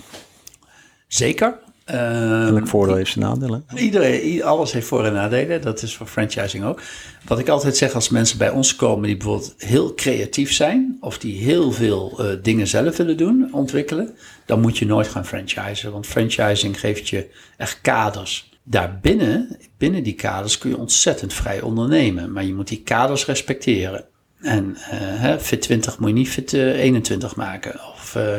Zeker. 1.08 1.58
Elk 1.84 2.68
voordeel 2.68 2.94
heeft 2.94 3.12
zijn 3.12 3.24
nadelen. 3.24 3.64
Iedereen, 3.74 4.42
alles 4.42 4.72
heeft 4.72 4.86
voor- 4.86 5.04
en 5.04 5.12
nadelen. 5.12 5.62
Dat 5.62 5.82
is 5.82 5.96
voor 5.96 6.06
franchising 6.06 6.64
ook. 6.64 6.80
Wat 7.24 7.38
ik 7.38 7.48
altijd 7.48 7.76
zeg 7.76 7.94
als 7.94 8.08
mensen 8.08 8.38
bij 8.38 8.50
ons 8.50 8.76
komen 8.76 9.06
die 9.06 9.16
bijvoorbeeld 9.16 9.54
heel 9.58 9.94
creatief 9.94 10.52
zijn. 10.52 10.96
of 11.00 11.18
die 11.18 11.42
heel 11.42 11.72
veel 11.72 12.16
uh, 12.20 12.42
dingen 12.42 12.66
zelf 12.66 12.96
willen 12.96 13.16
doen, 13.16 13.48
ontwikkelen. 13.52 14.16
dan 14.46 14.60
moet 14.60 14.78
je 14.78 14.86
nooit 14.86 15.08
gaan 15.08 15.26
franchisen. 15.26 15.92
Want 15.92 16.06
franchising 16.06 16.80
geeft 16.80 17.08
je 17.08 17.30
echt 17.56 17.80
kaders. 17.80 18.50
Daarbinnen, 18.62 19.56
binnen 19.78 20.02
die 20.02 20.14
kaders, 20.14 20.58
kun 20.58 20.70
je 20.70 20.78
ontzettend 20.78 21.32
vrij 21.32 21.60
ondernemen. 21.60 22.32
Maar 22.32 22.44
je 22.44 22.54
moet 22.54 22.68
die 22.68 22.82
kaders 22.82 23.26
respecteren. 23.26 24.04
En 24.40 24.76
uh, 24.92 25.36
fit 25.36 25.62
20 25.62 25.98
moet 25.98 26.08
je 26.08 26.14
niet 26.14 26.28
fit 26.28 26.52
uh, 26.52 26.80
21 26.80 27.36
maken. 27.36 27.80
Of 27.92 28.14
uh, 28.16 28.36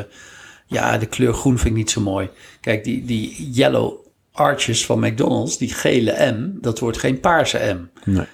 ja, 0.66 0.98
de 0.98 1.06
kleur 1.06 1.34
groen 1.34 1.58
vind 1.58 1.70
ik 1.70 1.76
niet 1.76 1.90
zo 1.90 2.00
mooi. 2.00 2.28
Kijk, 2.60 2.84
die, 2.84 3.04
die 3.04 3.50
yellow 3.50 4.06
arches 4.32 4.86
van 4.86 4.98
McDonald's, 4.98 5.58
die 5.58 5.74
gele 5.74 6.32
M, 6.32 6.60
dat 6.60 6.78
wordt 6.78 6.98
geen 6.98 7.20
paarse 7.20 7.76
M. 7.78 8.10
Nee. 8.10 8.26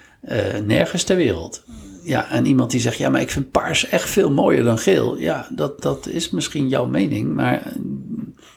nergens 0.61 1.03
ter 1.03 1.15
wereld. 1.15 1.63
Ja, 2.03 2.29
en 2.29 2.45
iemand 2.45 2.71
die 2.71 2.79
zegt, 2.79 2.97
ja, 2.97 3.09
maar 3.09 3.21
ik 3.21 3.29
vind 3.29 3.51
paars 3.51 3.87
echt 3.89 4.09
veel 4.09 4.31
mooier 4.31 4.63
dan 4.63 4.77
geel. 4.77 5.17
Ja, 5.17 5.47
dat, 5.49 5.81
dat 5.81 6.07
is 6.07 6.29
misschien 6.29 6.69
jouw 6.69 6.85
mening, 6.85 7.33
maar 7.33 7.73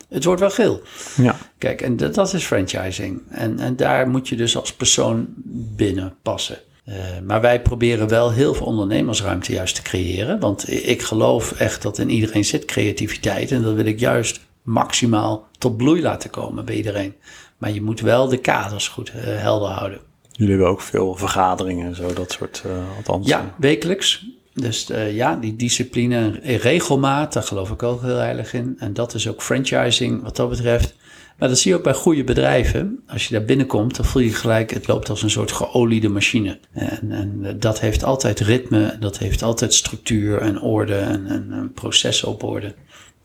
het 0.09 0.25
wordt 0.25 0.41
wel 0.41 0.51
geel. 0.51 0.83
Ja. 1.17 1.37
Kijk, 1.59 1.81
en 1.83 1.97
dat, 1.97 2.15
dat 2.15 2.35
is 2.35 2.45
franchising. 2.45 3.23
En, 3.29 3.59
en 3.59 3.77
daar 3.77 4.09
moet 4.09 4.29
je 4.29 4.37
dus 4.37 4.57
als 4.57 4.73
persoon 4.73 5.29
binnen 5.77 6.15
passen. 6.23 6.59
Uh, 6.91 6.97
maar 7.25 7.41
wij 7.41 7.63
proberen 7.63 8.09
wel 8.09 8.33
heel 8.33 8.55
veel 8.55 8.67
ondernemersruimte 8.67 9.53
juist 9.53 9.75
te 9.75 9.83
creëren. 9.83 10.41
Want 10.41 10.71
ik 10.87 11.03
geloof 11.03 11.53
echt 11.53 11.83
dat 11.83 11.99
in 11.99 12.11
iedereen 12.11 12.45
zit 12.45 12.65
creativiteit. 12.65 13.53
En 13.53 13.63
dat 13.63 13.75
wil 13.75 13.85
ik 13.85 14.01
juist 14.01 14.41
maximaal 14.63 15.49
tot 15.59 15.77
bloei 15.77 16.03
laten 16.03 16.31
komen 16.31 16.65
bij 16.65 16.75
iedereen. 16.75 17.15
Maar 17.59 17.71
je 17.71 17.83
moet 17.83 18.01
wel 18.01 18.29
de 18.29 18.37
kaders 18.37 18.89
goed 18.89 19.13
uh, 19.17 19.23
helder 19.25 19.69
houden. 19.69 19.99
Jullie 20.33 20.53
hebben 20.53 20.71
ook 20.71 20.81
veel 20.81 21.15
vergaderingen 21.15 21.87
en 21.87 21.97
zo, 21.97 22.13
dat 22.13 22.33
soort, 22.33 22.63
uh, 22.67 22.97
althans. 22.97 23.27
Ja, 23.27 23.55
wekelijks. 23.59 24.27
Dus 24.55 24.89
ja, 25.11 25.37
die 25.37 25.57
discipline 25.57 26.39
en 26.43 26.57
regelmaat, 26.57 27.33
daar 27.33 27.43
geloof 27.43 27.71
ik 27.71 27.83
ook 27.83 28.03
heel 28.03 28.17
heilig 28.17 28.53
in. 28.53 28.77
En 28.79 28.93
dat 28.93 29.15
is 29.15 29.29
ook 29.29 29.43
franchising 29.43 30.23
wat 30.23 30.37
dat 30.37 30.49
betreft. 30.49 30.95
Maar 31.41 31.49
dat 31.49 31.59
zie 31.59 31.71
je 31.71 31.77
ook 31.77 31.83
bij 31.83 31.95
goede 31.95 32.25
bedrijven. 32.25 33.03
Als 33.07 33.29
je 33.29 33.35
daar 33.35 33.45
binnenkomt, 33.45 33.97
dan 33.97 34.05
voel 34.05 34.23
je 34.23 34.33
gelijk, 34.33 34.71
het 34.71 34.87
loopt 34.87 35.09
als 35.09 35.23
een 35.23 35.31
soort 35.31 35.53
geoliede 35.53 36.09
machine. 36.09 36.59
En, 36.73 37.13
en 37.13 37.57
dat 37.59 37.81
heeft 37.81 38.05
altijd 38.05 38.41
ritme, 38.41 38.97
dat 38.99 39.19
heeft 39.19 39.43
altijd 39.43 39.75
structuur 39.75 40.39
en 40.39 40.61
orde 40.61 40.97
en, 40.97 41.27
en, 41.27 41.49
en 41.53 41.73
processen 41.73 42.29
op 42.29 42.43
orde. 42.43 42.75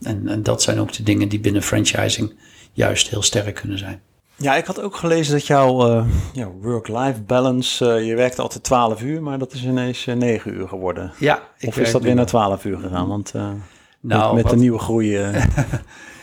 En, 0.00 0.28
en 0.28 0.42
dat 0.42 0.62
zijn 0.62 0.78
ook 0.78 0.92
de 0.92 1.02
dingen 1.02 1.28
die 1.28 1.40
binnen 1.40 1.62
franchising 1.62 2.34
juist 2.72 3.08
heel 3.08 3.22
sterk 3.22 3.54
kunnen 3.54 3.78
zijn. 3.78 4.00
Ja, 4.36 4.56
ik 4.56 4.64
had 4.64 4.80
ook 4.80 4.96
gelezen 4.96 5.32
dat 5.32 5.46
jouw 5.46 5.88
uh, 5.88 6.06
ja, 6.32 6.46
work-life 6.46 7.20
balance, 7.20 7.84
uh, 7.84 8.06
je 8.06 8.14
werkte 8.14 8.42
altijd 8.42 8.62
12 8.62 9.02
uur, 9.02 9.22
maar 9.22 9.38
dat 9.38 9.52
is 9.52 9.64
ineens 9.64 10.06
uh, 10.06 10.14
9 10.14 10.54
uur 10.54 10.68
geworden. 10.68 11.12
Ja. 11.18 11.42
of 11.60 11.78
is 11.78 11.92
dat 11.92 12.02
weer 12.02 12.14
naar 12.14 12.26
12 12.26 12.64
uur 12.64 12.78
gegaan? 12.78 13.08
Want 13.08 13.32
nou, 13.32 13.54
met, 14.00 14.34
met 14.34 14.42
wat... 14.42 14.52
de 14.52 14.58
nieuwe 14.58 14.78
groei. 14.78 15.18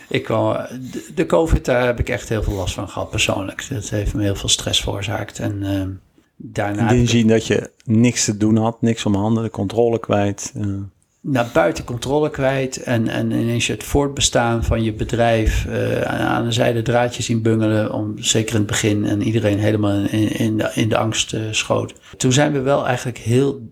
ik 0.08 0.22
kwam, 0.22 0.52
de, 0.90 1.10
de, 1.14 1.26
COVID, 1.26 1.64
daar 1.64 1.86
heb 1.86 1.98
ik 1.98 2.08
echt 2.08 2.28
heel 2.28 2.42
veel 2.42 2.52
last 2.52 2.74
van 2.74 2.88
gehad 2.88 3.10
persoonlijk. 3.10 3.66
Dat 3.70 3.88
heeft 3.88 4.14
me 4.14 4.22
heel 4.22 4.34
veel 4.34 4.48
stress 4.48 4.80
veroorzaakt. 4.80 5.38
En 5.38 5.62
uh, 5.62 5.82
daarna... 6.36 6.90
In 6.90 7.08
zien 7.08 7.26
dat 7.26 7.46
je 7.46 7.70
niks 7.84 8.24
te 8.24 8.36
doen 8.36 8.56
had, 8.56 8.82
niks 8.82 9.06
om 9.06 9.14
handen, 9.14 9.42
de 9.42 9.50
controle 9.50 10.00
kwijt. 10.00 10.52
Uh. 10.56 10.76
Naar 11.20 11.50
buiten 11.52 11.84
controle 11.84 12.30
kwijt 12.30 12.82
en, 12.82 13.08
en 13.08 13.30
ineens 13.30 13.66
het 13.66 13.84
voortbestaan 13.84 14.64
van 14.64 14.82
je 14.82 14.92
bedrijf 14.92 15.66
uh, 15.68 16.00
aan 16.00 16.44
de 16.44 16.52
zijde 16.52 16.82
draadjes 16.82 17.26
zien 17.26 17.42
bungelen. 17.42 17.92
Om, 17.92 18.18
zeker 18.18 18.54
in 18.54 18.60
het 18.60 18.70
begin 18.70 19.04
en 19.04 19.22
iedereen 19.22 19.58
helemaal 19.58 19.98
in, 19.98 20.38
in, 20.38 20.56
de, 20.56 20.70
in 20.74 20.88
de 20.88 20.96
angst 20.96 21.36
schoot. 21.50 21.94
Toen 22.16 22.32
zijn 22.32 22.52
we 22.52 22.60
wel 22.60 22.86
eigenlijk 22.86 23.18
heel 23.18 23.70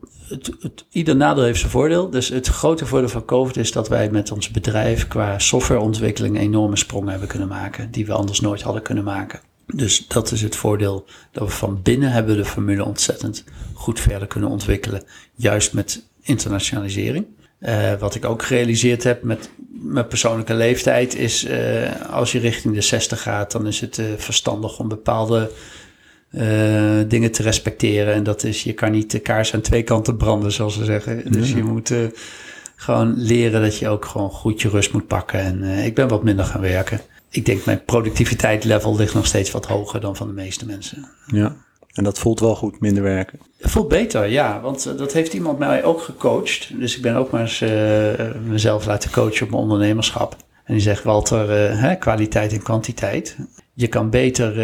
het, 0.61 0.85
ieder 0.91 1.17
nadeel 1.17 1.45
heeft 1.45 1.59
zijn 1.59 1.71
voordeel. 1.71 2.11
Dus 2.11 2.29
het 2.29 2.47
grote 2.47 2.87
voordeel 2.87 3.09
van 3.09 3.25
COVID 3.25 3.57
is 3.57 3.73
dat 3.73 3.89
wij 3.89 4.11
met 4.11 4.33
ons 4.33 4.51
bedrijf 4.51 5.09
qua 5.09 5.39
softwareontwikkeling 5.39 6.39
enorme 6.39 6.77
sprongen 6.77 7.11
hebben 7.11 7.29
kunnen 7.29 7.49
maken, 7.49 7.91
die 7.91 8.07
we 8.07 8.13
anders 8.13 8.41
nooit 8.41 8.63
hadden 8.63 8.83
kunnen 8.83 9.05
maken. 9.05 9.41
Dus 9.67 10.07
dat 10.07 10.33
is 10.33 10.43
het 10.43 10.57
voordeel 10.57 11.05
dat 11.33 11.49
we 11.49 11.55
van 11.55 11.83
binnen 11.83 12.11
hebben 12.11 12.37
de 12.37 12.45
formule 12.45 12.85
ontzettend 12.85 13.45
goed 13.73 14.01
verder 14.01 14.29
kunnen 14.29 14.51
ontwikkelen, 14.51 15.03
juist 15.35 15.73
met 15.73 16.05
internationalisering. 16.23 17.27
Eh, 17.59 17.93
wat 17.99 18.15
ik 18.15 18.25
ook 18.25 18.43
gerealiseerd 18.43 19.03
heb 19.03 19.23
met 19.23 19.51
mijn 19.71 20.07
persoonlijke 20.07 20.55
leeftijd 20.55 21.15
is, 21.15 21.45
eh, 21.45 22.11
als 22.11 22.33
je 22.33 22.39
richting 22.39 22.75
de 22.75 22.81
60 22.81 23.23
gaat, 23.23 23.53
dan 23.53 23.67
is 23.67 23.81
het 23.81 23.99
uh, 23.99 24.07
verstandig 24.17 24.79
om 24.79 24.89
bepaalde 24.89 25.51
dingen 27.09 27.31
te 27.31 27.43
respecteren. 27.43 28.15
En 28.15 28.23
dat 28.23 28.45
is, 28.45 28.63
je 28.63 28.73
kan 28.73 28.91
niet 28.91 29.11
de 29.11 29.19
kaars 29.19 29.55
aan 29.55 29.61
twee 29.61 29.83
kanten 29.83 30.17
branden, 30.17 30.53
zoals 30.53 30.75
ze 30.75 30.85
zeggen. 30.85 31.33
Dus 31.33 31.53
je 31.53 31.63
moet 31.63 31.93
gewoon 32.77 33.15
leren 33.17 33.63
dat 33.63 33.79
je 33.79 33.89
ook 33.89 34.05
gewoon 34.05 34.31
goed 34.31 34.63
je 34.63 34.69
rust 34.69 34.93
moet 34.93 35.07
pakken. 35.07 35.41
En 35.41 35.63
ik 35.63 35.95
ben 35.95 36.09
wat 36.09 36.23
minder 36.23 36.45
gaan 36.45 36.61
werken. 36.61 37.01
Ik 37.31 37.47
denk 37.47 37.65
mijn 37.65 37.85
productiviteit 37.85 38.65
level 38.65 38.97
ligt 38.97 39.15
nog 39.15 39.27
steeds 39.27 39.51
wat 39.51 39.67
hoger 39.67 40.01
dan 40.01 40.17
van 40.17 40.27
de 40.27 40.33
meeste 40.33 40.67
mensen. 40.67 41.09
Ja. 41.27 41.57
En 41.93 42.05
dat 42.05 42.19
voelt 42.19 42.41
wel 42.41 42.55
goed, 42.55 42.81
minder 42.81 43.03
werken. 43.03 43.39
Het 43.59 43.71
voelt 43.71 43.89
beter, 43.89 44.29
ja. 44.29 44.61
Want 44.61 44.87
eh, 44.87 44.97
dat 44.97 45.13
heeft 45.13 45.33
iemand 45.33 45.59
mij 45.59 45.85
ook 45.85 46.01
gecoacht. 46.01 46.79
Dus 46.79 46.97
ik 46.97 47.03
ben 47.03 47.17
ook 47.17 47.31
maar 47.31 47.41
eens 47.41 47.65
mezelf 48.47 48.87
laten 48.87 49.11
coachen 49.11 49.45
op 49.45 49.51
mijn 49.51 49.63
ondernemerschap. 49.63 50.37
En 50.65 50.75
die 50.75 50.83
zegt, 50.83 51.03
Walter, 51.03 51.51
hè, 51.79 51.95
kwaliteit 51.95 52.53
en 52.53 52.63
kwantiteit. 52.63 53.37
Je 53.75 53.87
kan 53.87 54.11
beter 54.11 54.57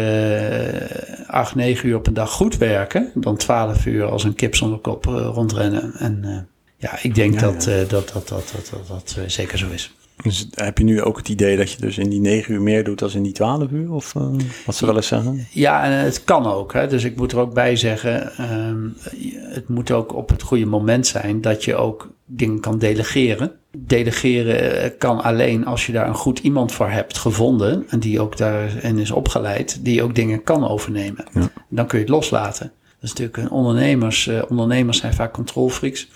uh, 1.23 1.29
8, 1.29 1.55
9 1.55 1.89
uur 1.89 1.95
op 1.95 2.07
een 2.07 2.13
dag 2.13 2.31
goed 2.31 2.57
werken... 2.57 3.11
dan 3.13 3.37
12 3.37 3.85
uur 3.85 4.05
als 4.05 4.23
een 4.23 4.35
kip 4.35 4.55
zonder 4.55 4.79
kop 4.79 5.05
rondrennen. 5.05 5.93
En 5.93 6.47
ja, 6.77 6.99
ik 7.01 7.15
denk 7.15 7.39
dat, 7.39 7.63
Dat, 7.63 7.89
dat, 7.89 8.11
dat, 8.13 8.27
dat, 8.27 8.53
dat, 8.71 8.87
dat 8.87 9.17
zeker 9.27 9.57
zo 9.57 9.69
is. 9.69 9.93
Dus 10.23 10.47
heb 10.51 10.77
je 10.77 10.83
nu 10.83 11.01
ook 11.01 11.17
het 11.17 11.29
idee 11.29 11.57
dat 11.57 11.71
je 11.71 11.81
dus 11.81 11.97
in 11.97 12.09
die 12.09 12.19
negen 12.19 12.53
uur 12.53 12.61
meer 12.61 12.83
doet 12.83 12.99
dan 12.99 13.11
in 13.13 13.23
die 13.23 13.31
twaalf 13.31 13.71
uur? 13.71 13.91
Of 13.91 14.13
uh, 14.13 14.23
wat 14.65 14.75
ze 14.75 14.85
wel 14.85 14.95
eens 14.95 15.07
zeggen? 15.07 15.47
Ja, 15.51 15.83
en 15.83 15.91
het 15.91 16.23
kan 16.23 16.45
ook. 16.45 16.73
Hè. 16.73 16.87
Dus 16.87 17.03
ik 17.03 17.15
moet 17.15 17.31
er 17.31 17.39
ook 17.39 17.53
bij 17.53 17.75
zeggen, 17.75 18.31
um, 18.67 18.95
het 19.53 19.69
moet 19.69 19.91
ook 19.91 20.15
op 20.15 20.29
het 20.29 20.41
goede 20.41 20.65
moment 20.65 21.07
zijn 21.07 21.41
dat 21.41 21.63
je 21.63 21.75
ook 21.75 22.09
dingen 22.25 22.59
kan 22.59 22.79
delegeren. 22.79 23.51
Delegeren 23.77 24.81
eh, 24.81 24.89
kan 24.97 25.21
alleen 25.23 25.65
als 25.65 25.85
je 25.85 25.91
daar 25.91 26.07
een 26.07 26.13
goed 26.13 26.39
iemand 26.39 26.71
voor 26.71 26.89
hebt 26.89 27.17
gevonden 27.17 27.85
en 27.89 27.99
die 27.99 28.19
ook 28.19 28.37
daarin 28.37 28.99
is 28.99 29.11
opgeleid, 29.11 29.79
die 29.85 30.03
ook 30.03 30.15
dingen 30.15 30.43
kan 30.43 30.67
overnemen. 30.67 31.25
Ja. 31.33 31.51
Dan 31.69 31.87
kun 31.87 31.97
je 31.97 32.03
het 32.03 32.13
loslaten. 32.13 32.71
Dat 32.99 33.09
is 33.09 33.13
natuurlijk 33.13 33.51
ondernemers, 33.51 34.27
uh, 34.27 34.41
ondernemers 34.47 34.97
zijn 34.97 35.13
vaak 35.13 35.33
controlfreaks. 35.33 36.07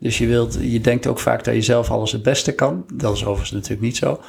Dus 0.00 0.18
je, 0.18 0.26
wilt, 0.26 0.58
je 0.60 0.80
denkt 0.80 1.06
ook 1.06 1.18
vaak 1.18 1.44
dat 1.44 1.54
je 1.54 1.62
zelf 1.62 1.90
alles 1.90 2.12
het 2.12 2.22
beste 2.22 2.52
kan. 2.52 2.84
Dat 2.94 3.14
is 3.14 3.20
overigens 3.20 3.50
natuurlijk 3.50 3.82
niet 3.82 3.96
zo. 3.96 4.20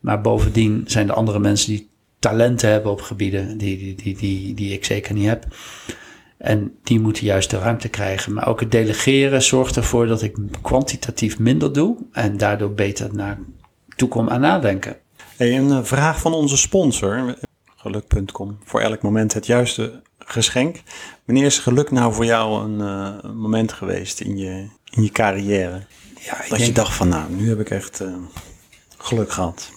Maar 0.00 0.20
bovendien 0.20 0.84
zijn 0.86 1.08
er 1.08 1.14
andere 1.14 1.38
mensen 1.38 1.70
die 1.70 1.90
talenten 2.18 2.70
hebben 2.70 2.90
op 2.92 3.00
gebieden 3.00 3.58
die, 3.58 3.78
die, 3.78 3.94
die, 3.94 4.16
die, 4.16 4.54
die 4.54 4.72
ik 4.72 4.84
zeker 4.84 5.14
niet 5.14 5.26
heb. 5.26 5.46
En 6.36 6.74
die 6.82 7.00
moeten 7.00 7.24
juist 7.24 7.50
de 7.50 7.58
ruimte 7.58 7.88
krijgen. 7.88 8.32
Maar 8.32 8.48
ook 8.48 8.60
het 8.60 8.70
delegeren 8.70 9.42
zorgt 9.42 9.76
ervoor 9.76 10.06
dat 10.06 10.22
ik 10.22 10.36
kwantitatief 10.62 11.38
minder 11.38 11.72
doe 11.72 11.96
en 12.12 12.36
daardoor 12.36 12.72
beter 12.72 13.14
naar 13.14 13.38
toekom 13.96 14.28
aan 14.28 14.40
nadenken. 14.40 14.96
Een 15.38 15.70
eh, 15.70 15.82
vraag 15.82 16.20
van 16.20 16.32
onze 16.32 16.56
sponsor, 16.56 17.34
geluk.com. 17.76 18.58
Voor 18.64 18.80
elk 18.80 19.02
moment 19.02 19.32
het 19.32 19.46
juiste 19.46 20.02
geschenk. 20.18 20.82
Wanneer 21.24 21.44
is 21.44 21.58
geluk 21.58 21.90
nou 21.90 22.14
voor 22.14 22.24
jou 22.24 22.64
een 22.64 22.78
uh, 23.24 23.32
moment 23.34 23.72
geweest 23.72 24.20
in 24.20 24.36
je, 24.36 24.66
in 24.96 25.02
je 25.02 25.10
carrière? 25.10 25.80
Ja, 26.20 26.36
dat 26.36 26.48
denk... 26.48 26.60
je 26.60 26.72
dacht 26.72 26.94
van 26.94 27.08
nou, 27.08 27.32
nu 27.32 27.48
heb 27.48 27.60
ik 27.60 27.70
echt 27.70 28.00
uh, 28.00 28.14
geluk 28.98 29.30
gehad. 29.30 29.72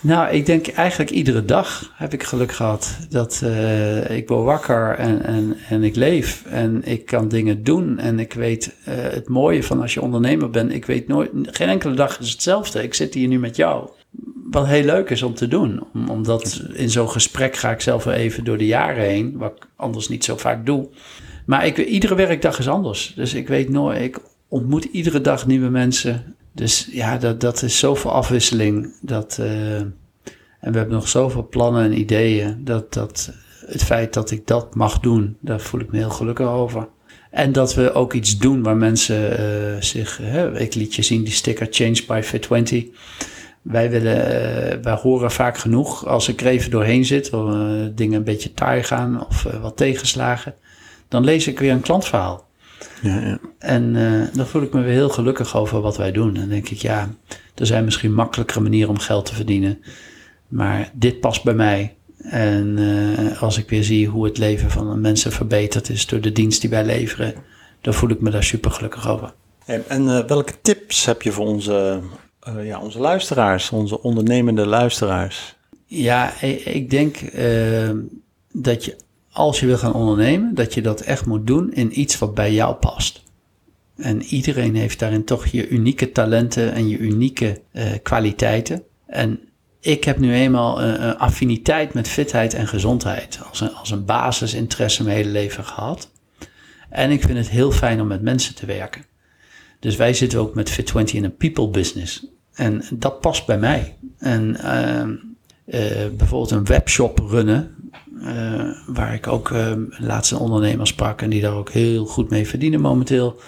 Nou, 0.00 0.34
ik 0.34 0.46
denk 0.46 0.68
eigenlijk 0.68 1.10
iedere 1.10 1.44
dag 1.44 1.92
heb 1.94 2.12
ik 2.12 2.22
geluk 2.22 2.52
gehad. 2.52 2.96
Dat 3.08 3.40
uh, 3.44 4.10
ik 4.10 4.28
word 4.28 4.44
wakker 4.44 4.94
en, 4.94 5.22
en, 5.22 5.56
en 5.68 5.82
ik 5.82 5.96
leef 5.96 6.44
en 6.44 6.84
ik 6.84 7.06
kan 7.06 7.28
dingen 7.28 7.64
doen. 7.64 7.98
En 7.98 8.18
ik 8.18 8.32
weet 8.32 8.74
uh, 8.88 8.94
het 8.94 9.28
mooie 9.28 9.62
van 9.62 9.80
als 9.80 9.94
je 9.94 10.02
ondernemer 10.02 10.50
bent. 10.50 10.72
Ik 10.72 10.84
weet 10.84 11.08
nooit, 11.08 11.30
geen 11.42 11.68
enkele 11.68 11.94
dag 11.94 12.20
is 12.20 12.30
hetzelfde. 12.30 12.82
Ik 12.82 12.94
zit 12.94 13.14
hier 13.14 13.28
nu 13.28 13.38
met 13.38 13.56
jou. 13.56 13.90
Wat 14.50 14.66
heel 14.66 14.84
leuk 14.84 15.10
is 15.10 15.22
om 15.22 15.34
te 15.34 15.48
doen. 15.48 15.86
Om, 15.94 16.08
omdat 16.08 16.62
in 16.72 16.90
zo'n 16.90 17.10
gesprek 17.10 17.56
ga 17.56 17.70
ik 17.70 17.80
zelf 17.80 18.04
wel 18.04 18.14
even 18.14 18.44
door 18.44 18.58
de 18.58 18.66
jaren 18.66 19.04
heen. 19.04 19.38
Wat 19.38 19.52
ik 19.56 19.66
anders 19.76 20.08
niet 20.08 20.24
zo 20.24 20.36
vaak 20.36 20.66
doe. 20.66 20.88
Maar 21.48 21.66
ik, 21.66 21.78
iedere 21.78 22.14
werkdag 22.14 22.58
is 22.58 22.68
anders. 22.68 23.12
Dus 23.16 23.34
ik 23.34 23.48
weet 23.48 23.68
nooit, 23.68 24.00
ik 24.00 24.18
ontmoet 24.48 24.84
iedere 24.84 25.20
dag 25.20 25.46
nieuwe 25.46 25.68
mensen. 25.68 26.36
Dus 26.52 26.88
ja, 26.90 27.18
dat, 27.18 27.40
dat 27.40 27.62
is 27.62 27.78
zoveel 27.78 28.12
afwisseling. 28.12 28.92
Dat, 29.00 29.38
uh, 29.40 29.76
en 29.76 29.92
we 30.60 30.78
hebben 30.78 30.94
nog 30.94 31.08
zoveel 31.08 31.48
plannen 31.48 31.84
en 31.84 31.98
ideeën. 31.98 32.60
Dat, 32.64 32.92
dat 32.92 33.32
het 33.66 33.84
feit 33.84 34.14
dat 34.14 34.30
ik 34.30 34.46
dat 34.46 34.74
mag 34.74 35.00
doen, 35.00 35.36
daar 35.40 35.60
voel 35.60 35.80
ik 35.80 35.90
me 35.90 35.98
heel 35.98 36.10
gelukkig 36.10 36.46
over. 36.46 36.88
En 37.30 37.52
dat 37.52 37.74
we 37.74 37.92
ook 37.92 38.12
iets 38.12 38.38
doen 38.38 38.62
waar 38.62 38.76
mensen 38.76 39.40
uh, 39.40 39.80
zich. 39.80 40.20
Ik 40.54 40.74
liet 40.74 40.94
je 40.94 41.02
zien 41.02 41.24
die 41.24 41.32
sticker 41.32 41.66
Change 41.70 42.04
by 42.06 42.22
Fit20. 42.24 42.98
Wij, 43.62 43.90
willen, 43.90 44.82
wij 44.82 44.94
horen 45.02 45.30
vaak 45.30 45.58
genoeg 45.58 46.06
als 46.06 46.28
ik 46.28 46.40
er 46.40 46.46
even 46.46 46.70
doorheen 46.70 47.04
zit, 47.04 47.30
dingen 47.94 48.18
een 48.18 48.24
beetje 48.24 48.54
taai 48.54 48.82
gaan 48.82 49.26
of 49.26 49.42
wat 49.42 49.76
tegenslagen 49.76 50.54
dan 51.08 51.24
lees 51.24 51.46
ik 51.46 51.58
weer 51.58 51.72
een 51.72 51.80
klantverhaal. 51.80 52.46
Ja, 53.02 53.20
ja. 53.20 53.38
En 53.58 53.94
uh, 53.94 54.22
dan 54.32 54.46
voel 54.46 54.62
ik 54.62 54.72
me 54.72 54.82
weer 54.82 54.92
heel 54.92 55.08
gelukkig 55.08 55.56
over 55.56 55.80
wat 55.80 55.96
wij 55.96 56.12
doen. 56.12 56.34
En 56.34 56.40
dan 56.40 56.48
denk 56.48 56.68
ik, 56.68 56.78
ja, 56.78 57.08
er 57.54 57.66
zijn 57.66 57.84
misschien 57.84 58.14
makkelijkere 58.14 58.60
manieren 58.60 58.90
om 58.90 58.98
geld 58.98 59.26
te 59.26 59.34
verdienen. 59.34 59.82
Maar 60.48 60.90
dit 60.92 61.20
past 61.20 61.44
bij 61.44 61.54
mij. 61.54 61.96
En 62.22 62.78
uh, 62.78 63.42
als 63.42 63.58
ik 63.58 63.68
weer 63.68 63.84
zie 63.84 64.08
hoe 64.08 64.24
het 64.24 64.38
leven 64.38 64.70
van 64.70 65.00
mensen 65.00 65.32
verbeterd 65.32 65.88
is 65.88 66.06
door 66.06 66.20
de 66.20 66.32
dienst 66.32 66.60
die 66.60 66.70
wij 66.70 66.84
leveren, 66.84 67.34
dan 67.80 67.94
voel 67.94 68.10
ik 68.10 68.20
me 68.20 68.30
daar 68.30 68.44
super 68.44 68.70
gelukkig 68.70 69.08
over. 69.08 69.34
En, 69.64 70.02
uh, 70.02 70.24
welke 70.24 70.52
tips 70.62 71.04
heb 71.04 71.22
je 71.22 71.32
voor 71.32 71.46
onze, 71.46 72.00
ja, 72.62 72.80
onze 72.80 72.98
luisteraars, 72.98 73.70
onze 73.70 74.02
ondernemende 74.02 74.66
luisteraars? 74.66 75.56
Ja, 75.86 76.40
ik 76.64 76.90
denk 76.90 77.16
dat 78.52 78.84
je 78.84 78.96
als 79.38 79.60
je 79.60 79.66
wil 79.66 79.78
gaan 79.78 79.94
ondernemen, 79.94 80.54
dat 80.54 80.74
je 80.74 80.82
dat 80.82 81.00
echt 81.00 81.26
moet 81.26 81.46
doen 81.46 81.72
in 81.72 82.00
iets 82.00 82.18
wat 82.18 82.34
bij 82.34 82.52
jou 82.52 82.74
past. 82.74 83.22
En 83.96 84.22
iedereen 84.22 84.76
heeft 84.76 84.98
daarin 84.98 85.24
toch 85.24 85.46
je 85.46 85.68
unieke 85.68 86.12
talenten 86.12 86.72
en 86.72 86.88
je 86.88 86.98
unieke 86.98 87.60
uh, 87.72 87.84
kwaliteiten. 88.02 88.82
En 89.06 89.40
ik 89.80 90.04
heb 90.04 90.18
nu 90.18 90.34
eenmaal 90.34 90.82
een, 90.82 91.04
een, 91.04 91.18
affiniteit 91.18 91.94
met 91.94 92.08
fitheid 92.08 92.54
en 92.54 92.68
gezondheid 92.68 93.40
als 93.48 93.60
een, 93.60 93.74
als 93.74 93.90
een 93.90 94.04
basisinteresse 94.04 95.02
mijn 95.02 95.16
hele 95.16 95.30
leven 95.30 95.64
gehad. 95.64 96.10
En 96.90 97.10
ik 97.10 97.22
vind 97.22 97.38
het 97.38 97.48
heel 97.48 97.70
fijn 97.70 98.00
om 98.00 98.06
met 98.06 98.22
mensen 98.22 98.54
te 98.54 98.66
werken. 98.66 99.04
Dus 99.80 99.96
wij 99.96 100.14
zitten 100.14 100.38
ook 100.38 100.54
met 100.54 100.80
Fit20 100.80 101.12
in 101.12 101.24
een 101.24 101.36
people 101.36 101.68
business. 101.68 102.26
En 102.52 102.84
dat 102.90 103.20
past 103.20 103.46
bij 103.46 103.58
mij. 103.58 103.96
En 104.18 104.56
uh, 104.64 105.80
uh, 105.80 106.08
bijvoorbeeld 106.16 106.50
een 106.50 106.64
webshop 106.64 107.18
runnen, 107.18 107.74
uh, 108.22 108.62
waar 108.86 109.14
ik 109.14 109.26
ook 109.26 109.48
uh, 109.48 109.72
laatst 109.88 110.32
een 110.32 110.38
ondernemer 110.38 110.86
sprak 110.86 111.22
en 111.22 111.30
die 111.30 111.40
daar 111.40 111.54
ook 111.54 111.70
heel 111.70 112.06
goed 112.06 112.30
mee 112.30 112.48
verdienen 112.48 112.80
momenteel. 112.80 113.40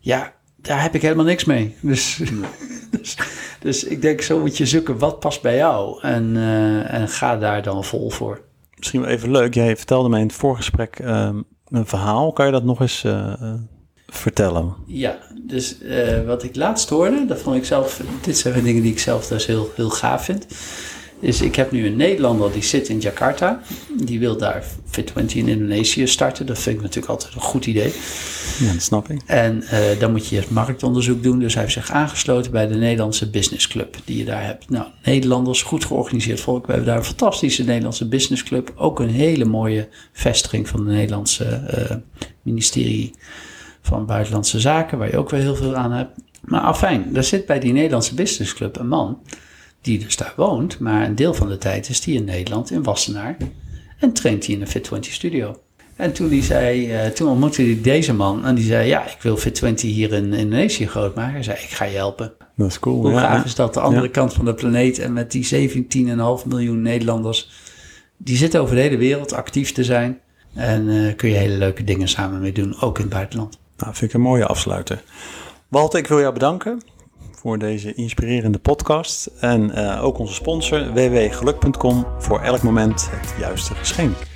Ja, 0.00 0.32
daar 0.56 0.82
heb 0.82 0.94
ik 0.94 1.02
helemaal 1.02 1.24
niks 1.24 1.44
mee. 1.44 1.76
Dus, 1.80 2.22
dus, 3.00 3.16
dus, 3.60 3.84
ik 3.84 4.02
denk, 4.02 4.20
zo 4.20 4.38
moet 4.38 4.56
je 4.56 4.66
zoeken 4.66 4.98
wat 4.98 5.20
past 5.20 5.42
bij 5.42 5.56
jou 5.56 6.00
en, 6.02 6.34
uh, 6.34 6.94
en 6.94 7.08
ga 7.08 7.36
daar 7.36 7.62
dan 7.62 7.84
vol 7.84 8.10
voor. 8.10 8.40
Misschien 8.76 9.00
wel 9.00 9.10
even 9.10 9.30
leuk. 9.30 9.54
Jij 9.54 9.76
vertelde 9.76 10.08
mij 10.08 10.20
in 10.20 10.26
het 10.26 10.36
voorgesprek 10.36 10.98
ehm, 10.98 11.42
een 11.68 11.86
verhaal. 11.86 12.32
Kan 12.32 12.46
je 12.46 12.52
dat 12.52 12.64
nog 12.64 12.80
eens 12.80 13.04
vertellen? 14.06 14.74
Ja, 14.86 15.18
dus 15.42 15.76
wat 16.26 16.42
ik 16.42 16.56
laatst 16.56 16.88
hoorde, 16.88 17.24
dat 17.26 17.40
vond 17.40 17.56
ik 17.56 17.64
zelf, 17.64 18.00
dit 18.22 18.38
zijn 18.38 18.64
dingen 18.64 18.82
die 18.82 18.92
ik 18.92 18.98
zelf 18.98 19.26
dus 19.26 19.46
heel, 19.46 19.70
heel 19.74 19.90
gaaf 19.90 20.24
vind. 20.24 20.46
Dus 21.20 21.40
ik 21.40 21.56
heb 21.56 21.70
nu 21.70 21.86
een 21.86 21.96
Nederlander 21.96 22.52
die 22.52 22.62
zit 22.62 22.88
in 22.88 23.00
Jakarta. 23.00 23.60
Die 24.04 24.18
wil 24.18 24.36
daar 24.36 24.64
Fit20 24.64 25.24
in 25.26 25.48
Indonesië 25.48 26.06
starten. 26.06 26.46
Dat 26.46 26.58
vind 26.58 26.76
ik 26.76 26.82
natuurlijk 26.82 27.12
altijd 27.12 27.34
een 27.34 27.40
goed 27.40 27.66
idee. 27.66 27.92
Ja, 28.58 28.72
dat 28.72 28.82
snap 28.82 29.08
ik. 29.08 29.20
En 29.26 29.64
uh, 29.72 30.00
dan 30.00 30.10
moet 30.10 30.26
je 30.26 30.36
het 30.36 30.50
marktonderzoek 30.50 31.22
doen. 31.22 31.38
Dus 31.38 31.52
hij 31.54 31.62
heeft 31.62 31.74
zich 31.74 31.90
aangesloten 31.90 32.50
bij 32.50 32.66
de 32.66 32.74
Nederlandse 32.74 33.30
Business 33.30 33.68
Club 33.68 33.96
die 34.04 34.18
je 34.18 34.24
daar 34.24 34.44
hebt. 34.44 34.70
Nou, 34.70 34.86
Nederlanders, 35.04 35.62
goed 35.62 35.84
georganiseerd 35.84 36.40
volk. 36.40 36.66
We 36.66 36.72
hebben 36.72 36.88
daar 36.90 36.98
een 36.98 37.04
fantastische 37.04 37.64
Nederlandse 37.64 38.08
Business 38.08 38.42
Club. 38.42 38.72
Ook 38.76 39.00
een 39.00 39.10
hele 39.10 39.44
mooie 39.44 39.88
vestiging 40.12 40.68
van 40.68 40.84
de 40.84 40.90
Nederlandse 40.90 41.62
uh, 41.78 41.96
ministerie 42.42 43.14
van 43.82 44.06
Buitenlandse 44.06 44.60
Zaken. 44.60 44.98
Waar 44.98 45.10
je 45.10 45.18
ook 45.18 45.30
weer 45.30 45.40
heel 45.40 45.56
veel 45.56 45.74
aan 45.74 45.92
hebt. 45.92 46.18
Maar 46.40 46.60
afijn, 46.60 47.12
daar 47.12 47.24
zit 47.24 47.46
bij 47.46 47.60
die 47.60 47.72
Nederlandse 47.72 48.14
Business 48.14 48.54
Club 48.54 48.78
een 48.78 48.88
man 48.88 49.18
die 49.86 49.98
dus 49.98 50.16
daar 50.16 50.32
woont, 50.36 50.78
maar 50.78 51.04
een 51.04 51.14
deel 51.14 51.34
van 51.34 51.48
de 51.48 51.58
tijd 51.58 51.88
is 51.88 52.00
die 52.00 52.16
in 52.16 52.24
Nederland, 52.24 52.70
in 52.70 52.82
Wassenaar, 52.82 53.36
en 53.98 54.12
traint 54.12 54.46
hij 54.46 54.54
in 54.54 54.60
de 54.60 54.68
Fit20 54.68 54.98
studio. 55.00 55.60
En 55.96 56.12
toen, 56.12 56.28
die 56.28 56.42
zei, 56.42 56.92
uh, 56.92 57.10
toen 57.10 57.28
ontmoette 57.28 57.62
hij 57.62 57.78
deze 57.82 58.14
man 58.14 58.44
en 58.44 58.54
die 58.54 58.64
zei, 58.64 58.88
ja, 58.88 59.06
ik 59.06 59.22
wil 59.22 59.38
Fit20 59.38 59.74
hier 59.74 60.12
in 60.12 60.32
Indonesië 60.32 60.86
groot 60.86 61.14
maken. 61.14 61.32
Hij 61.32 61.42
zei, 61.42 61.58
ik 61.58 61.70
ga 61.70 61.84
je 61.84 61.96
helpen. 61.96 62.32
Dat 62.56 62.68
is 62.68 62.78
cool. 62.78 63.00
Hoe 63.00 63.10
ja, 63.10 63.20
gaaf 63.20 63.44
is 63.44 63.54
dat, 63.54 63.74
de 63.74 63.80
andere 63.80 64.10
kant 64.10 64.32
van 64.32 64.44
de 64.44 64.54
planeet 64.54 64.98
en 64.98 65.12
met 65.12 65.30
die 65.30 65.70
17,5 66.42 66.46
miljoen 66.46 66.82
Nederlanders, 66.82 67.50
die 68.16 68.36
zitten 68.36 68.60
over 68.60 68.74
de 68.74 68.80
hele 68.80 68.96
wereld 68.96 69.32
actief 69.32 69.72
te 69.72 69.84
zijn. 69.84 70.20
En 70.54 70.88
uh, 70.88 71.16
kun 71.16 71.28
je 71.28 71.36
hele 71.36 71.56
leuke 71.56 71.84
dingen 71.84 72.08
samen 72.08 72.40
mee 72.40 72.52
doen, 72.52 72.80
ook 72.80 72.96
in 72.96 73.04
het 73.04 73.12
buitenland. 73.12 73.58
Nou, 73.76 73.94
vind 73.94 74.10
ik 74.10 74.16
een 74.16 74.24
mooie 74.24 74.46
afsluiter. 74.46 75.02
Walter, 75.68 75.98
ik 75.98 76.06
wil 76.06 76.20
jou 76.20 76.32
bedanken 76.32 76.80
voor 77.46 77.58
deze 77.58 77.94
inspirerende 77.94 78.58
podcast. 78.58 79.30
En 79.40 79.70
uh, 79.78 80.04
ook 80.04 80.18
onze 80.18 80.34
sponsor 80.34 80.92
www.geluk.com 80.92 82.06
voor 82.18 82.40
elk 82.40 82.62
moment 82.62 83.10
het 83.10 83.34
juiste 83.38 83.74
geschenk. 83.74 84.35